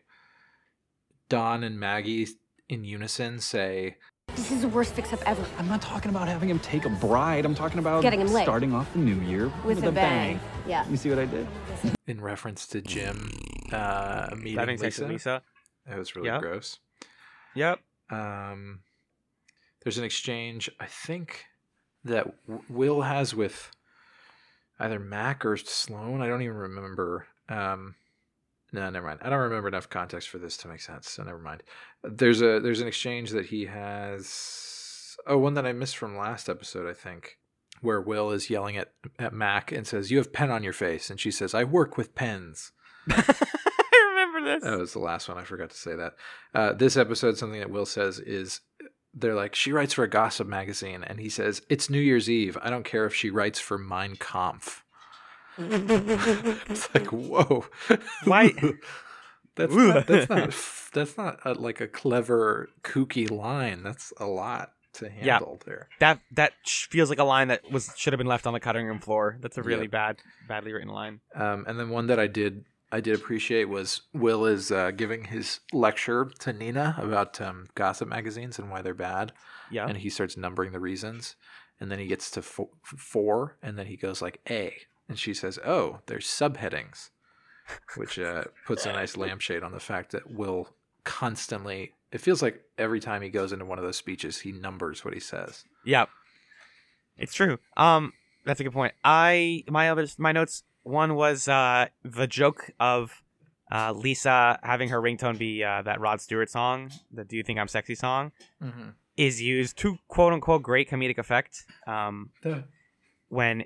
[1.29, 2.27] Don and Maggie
[2.69, 3.97] in unison say,
[4.35, 5.45] This is the worst fix-up ever.
[5.57, 7.45] I'm not talking about having him take a bride.
[7.45, 8.43] I'm talking about Getting him laid.
[8.43, 10.39] starting off the new year With, a, bang.
[10.67, 10.87] Yeah.
[10.89, 11.47] You see what I did?
[12.07, 13.29] in reference to Jim
[13.71, 15.01] uh, meeting Having sex Lisa.
[15.03, 15.41] with Lisa.
[15.87, 16.39] That was really Yeah.
[16.39, 16.79] gross.
[17.55, 17.79] Yep.
[18.09, 18.79] Um,
[19.83, 21.45] there's an exchange, I think,
[22.05, 22.33] that
[22.69, 23.71] Will has with
[24.79, 26.21] either Mac or Sloan.
[26.21, 27.27] I don't even remember.
[27.49, 27.95] Um,
[28.71, 29.19] no, never mind.
[29.21, 31.09] I don't remember enough context for this to make sense.
[31.09, 31.63] So never mind.
[32.03, 35.15] There's a there's an exchange that he has.
[35.27, 37.37] Oh, one that I missed from last episode, I think,
[37.81, 41.09] where Will is yelling at at Mac and says, "You have pen on your face,"
[41.09, 42.71] and she says, "I work with pens."
[43.09, 44.63] I remember this.
[44.63, 45.37] That was the last one.
[45.37, 46.13] I forgot to say that.
[46.53, 48.61] Uh, this episode, something that Will says is
[49.13, 52.57] they're like, she writes for a gossip magazine, and he says, It's New Year's Eve.
[52.61, 54.83] I don't care if she writes for Mein Kampf.
[55.57, 57.65] it's like, whoa.
[58.25, 58.53] Why-
[59.55, 60.53] that's, not, that's not,
[60.93, 63.83] that's not a, like a clever, kooky line.
[63.83, 65.33] That's a lot to Yeah.
[65.39, 65.87] handle there.
[65.99, 68.85] That that feels like a line that was should have been left on the cutting
[68.85, 69.37] room floor.
[69.41, 69.91] That's a really Yep.
[69.91, 70.17] bad,
[70.47, 71.19] badly written line.
[71.35, 75.25] Um, and then one that I did I did appreciate was Will is uh, giving
[75.25, 79.33] his lecture to Nina about um, gossip magazines and why they're bad.
[79.71, 79.87] Yeah.
[79.87, 81.35] and he starts numbering the reasons
[81.79, 84.71] and then he gets to fo- four and then he goes like a
[85.09, 87.09] and she says oh there's subheadings
[87.95, 90.69] which uh, puts a nice lampshade on the fact that will
[91.03, 95.03] constantly it feels like every time he goes into one of those speeches he numbers
[95.03, 96.09] what he says Yep.
[97.17, 97.57] It's true.
[97.77, 98.13] Um,
[98.45, 98.93] that's a good point.
[99.03, 100.63] I my other my notes.
[100.83, 103.23] One was uh the joke of
[103.71, 107.59] uh Lisa having her ringtone be uh, that Rod Stewart song, the "Do You Think
[107.59, 108.31] I'm Sexy" song,
[108.61, 108.89] mm-hmm.
[109.17, 111.65] is used to quote unquote great comedic effect.
[111.87, 112.31] Um,
[113.29, 113.63] when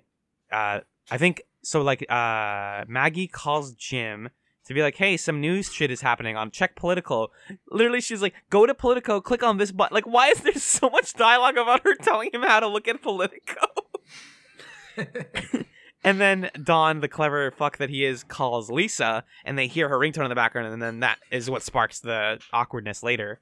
[0.52, 4.30] uh I think so like uh Maggie calls Jim
[4.68, 7.30] to be like, hey, some news shit is happening on check Politico.
[7.72, 9.96] Literally, she's like, go to Politico, click on this button.
[9.96, 13.02] Like, why is there so much dialogue about her telling him how to look at
[13.02, 13.62] Politico?
[16.04, 19.98] and then Don, the clever fuck that he is, calls Lisa, and they hear her
[19.98, 23.40] ringtone in the background, and then that is what sparks the awkwardness later.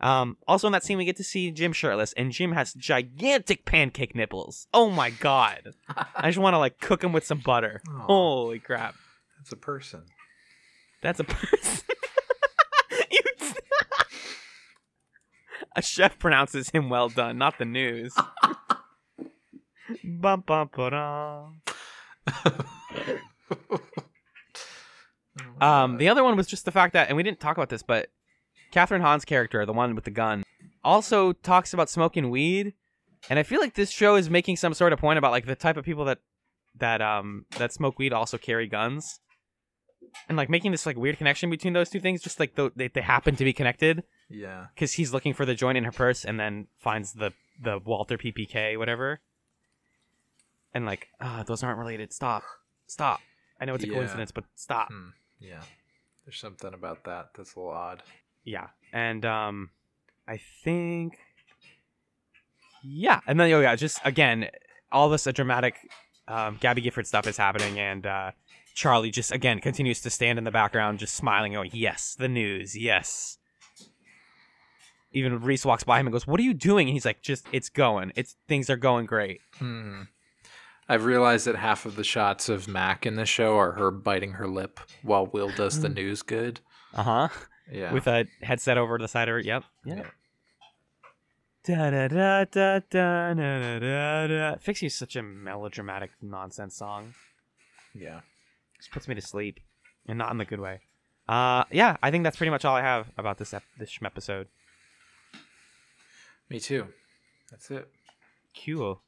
[0.00, 3.64] Um, also in that scene, we get to see Jim shirtless, and Jim has gigantic
[3.64, 4.66] pancake nipples.
[4.74, 5.72] Oh my god!
[6.16, 7.80] I just want to like cook him with some butter.
[7.88, 7.98] Aw.
[8.00, 8.94] Holy crap!
[9.38, 10.02] that's a person
[11.02, 11.82] That's a person.
[13.10, 13.20] You-
[15.76, 18.14] a chef pronounces him well done, not the news.
[20.04, 21.60] bum, bum, ba-dum.
[25.60, 27.82] Um, the other one was just the fact that, and we didn't talk about this,
[27.82, 28.08] but
[28.72, 30.42] Kathryn Hahn's character, the one with the gun,
[30.82, 32.74] also talks about smoking weed,
[33.30, 35.54] and I feel like this show is making some sort of point about like the
[35.54, 36.18] type of people that
[36.78, 39.20] that um that smoke weed also carry guns,
[40.28, 42.88] and like making this like weird connection between those two things, just like th- they
[42.88, 44.02] they happen to be connected.
[44.28, 44.66] Yeah.
[44.74, 47.32] Because he's looking for the joint in her purse and then finds the
[47.62, 49.20] the Walther PPK whatever,
[50.74, 52.12] and like ah those aren't related.
[52.12, 52.42] Stop,
[52.86, 53.20] stop.
[53.60, 53.94] I know it's a Yeah.
[53.94, 54.88] coincidence, but stop.
[54.88, 55.10] Hmm.
[55.40, 55.62] yeah
[56.24, 58.02] there's something about that that's a little odd
[58.44, 59.70] Yeah, and um,
[60.26, 61.18] I think,
[62.82, 64.48] yeah, and then oh yeah, just again,
[64.92, 65.74] all this uh, dramatic,
[66.28, 68.30] um, Gabby Gifford stuff is happening, and uh,
[68.74, 72.76] Charlie just again continues to stand in the background, just smiling, going, "Yes, the news,
[72.76, 73.38] yes."
[75.12, 77.46] Even Reese walks by him and goes, "What are you doing?" And he's like, "Just,
[77.52, 78.12] it's going.
[78.16, 80.02] It's things are going great." Hmm.
[80.88, 84.32] I've realized that half of the shots of Mac in the show are her biting
[84.32, 86.60] her lip while Will does the news good.
[86.92, 87.28] Uh huh.
[87.72, 87.92] Yeah.
[87.92, 89.40] With a headset over the side of her.
[89.40, 89.64] Yep.
[89.86, 90.02] yeah.
[91.64, 94.88] Da da da da da da da da.
[94.88, 97.14] Such a melodramatic nonsense song.
[97.94, 98.20] Yeah.
[98.76, 99.60] Just puts me to sleep,
[100.06, 100.80] and not in the good way.
[101.26, 104.48] Uh, yeah, I think that's pretty much all I have about this ep- this episode.
[106.50, 106.88] Me too.
[107.50, 107.88] That's it.
[108.64, 109.00] Cool.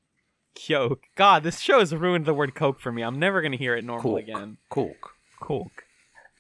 [0.69, 1.05] Coke.
[1.15, 3.03] God, this show has ruined the word Coke for me.
[3.03, 4.23] I'm never gonna hear it normal Coke.
[4.23, 4.57] again.
[4.71, 5.13] Coke.
[5.41, 5.85] Coke.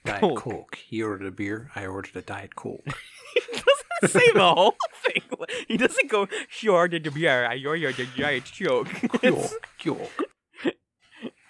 [0.05, 0.39] Diet Coke.
[0.39, 0.79] Coke.
[0.87, 1.71] He ordered a beer.
[1.75, 2.85] I ordered a Diet Coke.
[3.35, 3.41] he
[4.01, 5.23] doesn't say the whole thing.
[5.69, 6.29] He doesn't go,
[6.61, 7.47] "You ordered the beer.
[7.47, 8.89] I ordered the giant Coke."
[9.21, 9.69] Coke.
[9.83, 10.75] Coke.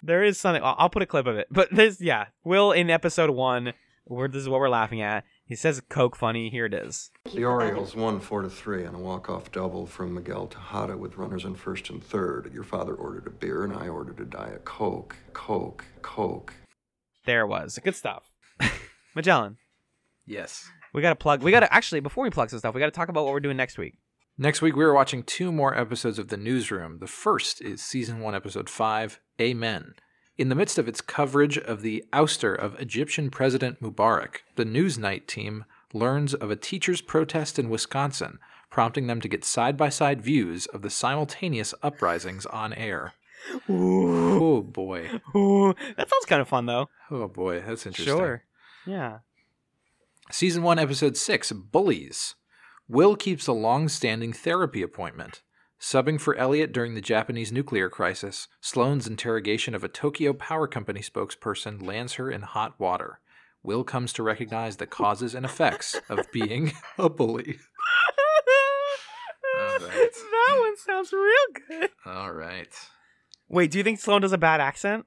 [0.02, 0.62] There is something.
[0.62, 1.48] I'll, I'll put a clip of it.
[1.50, 2.26] But there's yeah.
[2.44, 3.72] Will in episode one,
[4.04, 5.24] where this is what we're laughing at.
[5.46, 6.50] He says Coke funny.
[6.50, 7.10] Here it is.
[7.32, 11.44] The Orioles won four to three on a walk-off double from Miguel Tejada with runners
[11.44, 12.52] on first and third.
[12.52, 15.14] Your father ordered a beer, and I ordered a diet coke.
[15.32, 16.52] Coke, coke.
[17.26, 17.78] There it was.
[17.82, 18.32] Good stuff.
[19.14, 19.58] Magellan,
[20.26, 20.68] Yes.
[20.92, 21.42] we got to plug.
[21.42, 23.32] We got to actually before we plug some stuff, we got to talk about what
[23.32, 23.94] we're doing next week.
[24.38, 26.98] Next week, we are watching two more episodes of The Newsroom.
[26.98, 29.94] The first is season one, episode five, Amen.
[30.38, 35.26] In the midst of its coverage of the ouster of Egyptian President Mubarak, the Newsnight
[35.26, 35.64] team
[35.94, 38.38] learns of a teacher's protest in Wisconsin,
[38.70, 43.14] prompting them to get side by side views of the simultaneous uprisings on air.
[43.70, 45.08] Ooh, Oh boy.
[45.34, 45.74] ooh.
[45.96, 46.90] that sounds kind of fun though.
[47.10, 48.14] Oh boy, that's interesting.
[48.16, 48.42] Sure.
[48.84, 49.18] Yeah.
[50.30, 52.34] Season 1, Episode 6 Bullies.
[52.88, 55.42] Will keeps a long standing therapy appointment.
[55.80, 61.00] Subbing for Elliot during the Japanese nuclear crisis, Sloan's interrogation of a Tokyo Power Company
[61.00, 63.20] spokesperson lands her in hot water.
[63.62, 67.58] Will comes to recognize the causes and effects of being a bully.
[69.58, 70.10] All right.
[70.12, 71.90] That one sounds real good.
[72.06, 72.72] All right.
[73.48, 75.06] Wait, do you think Sloane does a bad accent?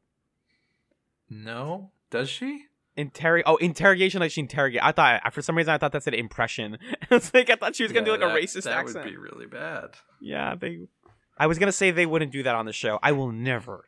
[1.30, 1.92] No?
[2.10, 2.66] Does she?
[3.00, 4.82] Interrog oh interrogation like she interrogate.
[4.84, 6.78] I thought for some reason I thought that said impression.
[7.12, 9.06] it's like I thought she was gonna Yeah, do like that- a racist that accent.
[9.06, 9.92] would be really bad.
[10.22, 10.80] Yeah, they.
[11.38, 13.00] I was gonna say they wouldn't do that on the show.
[13.02, 13.86] I will never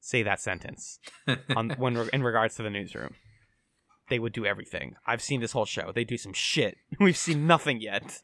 [0.00, 0.98] say that sentence
[1.56, 3.14] on when in regards to the newsroom.
[4.08, 4.96] They would do everything.
[5.06, 5.92] I've seen this whole show.
[5.94, 6.76] They do some shit.
[7.00, 8.20] We've seen nothing yet.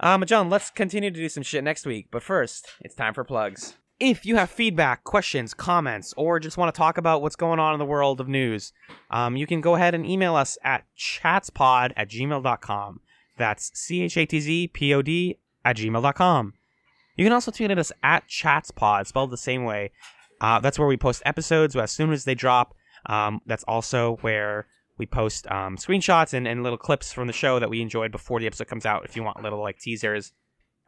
[0.00, 2.08] Um, John, let's continue to do some shit next week.
[2.10, 3.74] But first, it's time for plugs.
[4.00, 7.74] If you have feedback, questions, comments, or just want to talk about what's going on
[7.74, 8.72] in the world of news,
[9.10, 13.00] um, you can go ahead and email us at chatzpod at gmail.com.
[13.36, 16.54] That's C H A T Z P O D at gmail.com.
[17.16, 19.90] You can also tweet at us at chatzpod, spelled the same way.
[20.40, 22.74] Uh, that's where we post episodes as soon as they drop.
[23.06, 27.58] Um, that's also where we post um, screenshots and, and little clips from the show
[27.58, 30.32] that we enjoyed before the episode comes out if you want little like teasers.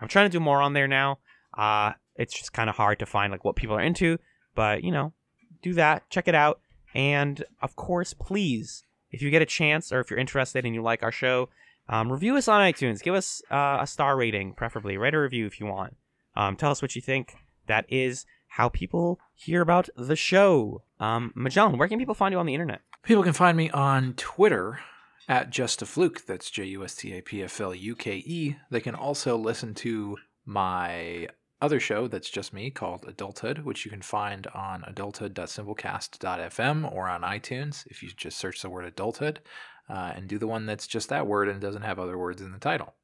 [0.01, 1.19] I'm trying to do more on there now.
[1.57, 4.19] Uh, it's just kind of hard to find like what people are into,
[4.55, 5.13] but you know,
[5.63, 6.61] do that, check it out,
[6.95, 10.83] and of course, please, if you get a chance or if you're interested and you
[10.83, 11.49] like our show,
[11.89, 13.03] um, review us on iTunes.
[13.03, 14.97] Give us uh, a star rating, preferably.
[14.97, 15.97] Write a review if you want.
[16.37, 17.35] Um, tell us what you think.
[17.67, 20.83] That is how people hear about the show.
[21.01, 22.83] Um, Magellan, where can people find you on the internet?
[23.03, 24.81] People can find me on Twitter
[25.29, 26.27] at Just a Fluke.
[26.27, 28.57] That's J U S T A P F L U K E.
[28.71, 31.29] They can also listen to my
[31.61, 37.23] other show that's just me called Adulthood, which you can find on adulthood.simplecast.fm or on
[37.23, 39.41] iTunes if you just search the word adulthood
[39.89, 42.53] uh, and do the one that's just that word and doesn't have other words in
[42.53, 42.95] the title.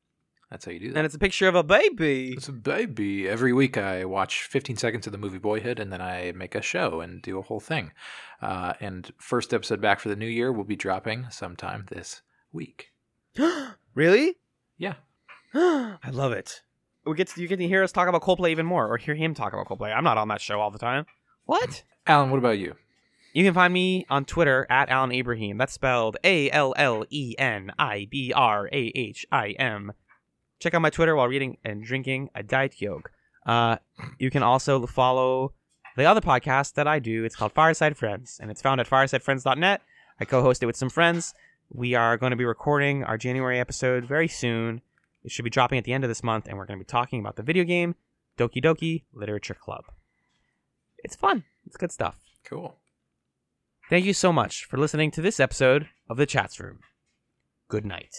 [0.51, 0.99] That's how you do that.
[0.99, 2.33] And it's a picture of a baby.
[2.33, 3.29] It's a baby.
[3.29, 6.63] Every week I watch 15 seconds of the movie Boyhood and then I make a
[6.63, 7.91] show and do a whole thing.
[8.41, 12.23] Uh, and first episode back for the new year will be dropping sometime this
[12.53, 12.93] week.
[13.95, 14.37] really?
[14.79, 14.95] Yeah.
[15.55, 16.63] I love it.
[17.07, 19.15] We get to, you get to hear us talk about Coldplay even more, or hear
[19.15, 19.97] him talk about Coldplay.
[19.97, 21.07] I'm not on that show all the time.
[21.45, 21.85] What?
[22.07, 22.75] Allen, what about you?
[23.33, 25.59] You can find me on Twitter at Allen Ibrahim.
[25.59, 29.93] That's spelled A L L E N I B R A H I M.
[30.59, 33.11] Check out my Twitter while reading and drinking a Diet Coke.
[33.45, 33.77] Uh,
[34.19, 35.53] you can also follow
[35.97, 37.25] the other podcast that I do.
[37.25, 39.83] It's called Fireside Friends, and it's found at firesidefriends.net.
[40.19, 41.35] I co-host it with some friends.
[41.69, 44.81] We are going to be recording our January episode very soon.
[45.27, 46.89] It should be dropping at the end of this month, and we're going to be
[46.89, 47.97] talking about the video game
[48.39, 49.85] Doki Doki Literature Club.
[50.99, 51.43] It's fun.
[51.67, 52.17] It's good stuff.
[52.45, 52.77] Cool.
[53.91, 56.79] Thank you so much for listening to this episode of The Chats Room.
[57.69, 58.17] Good night.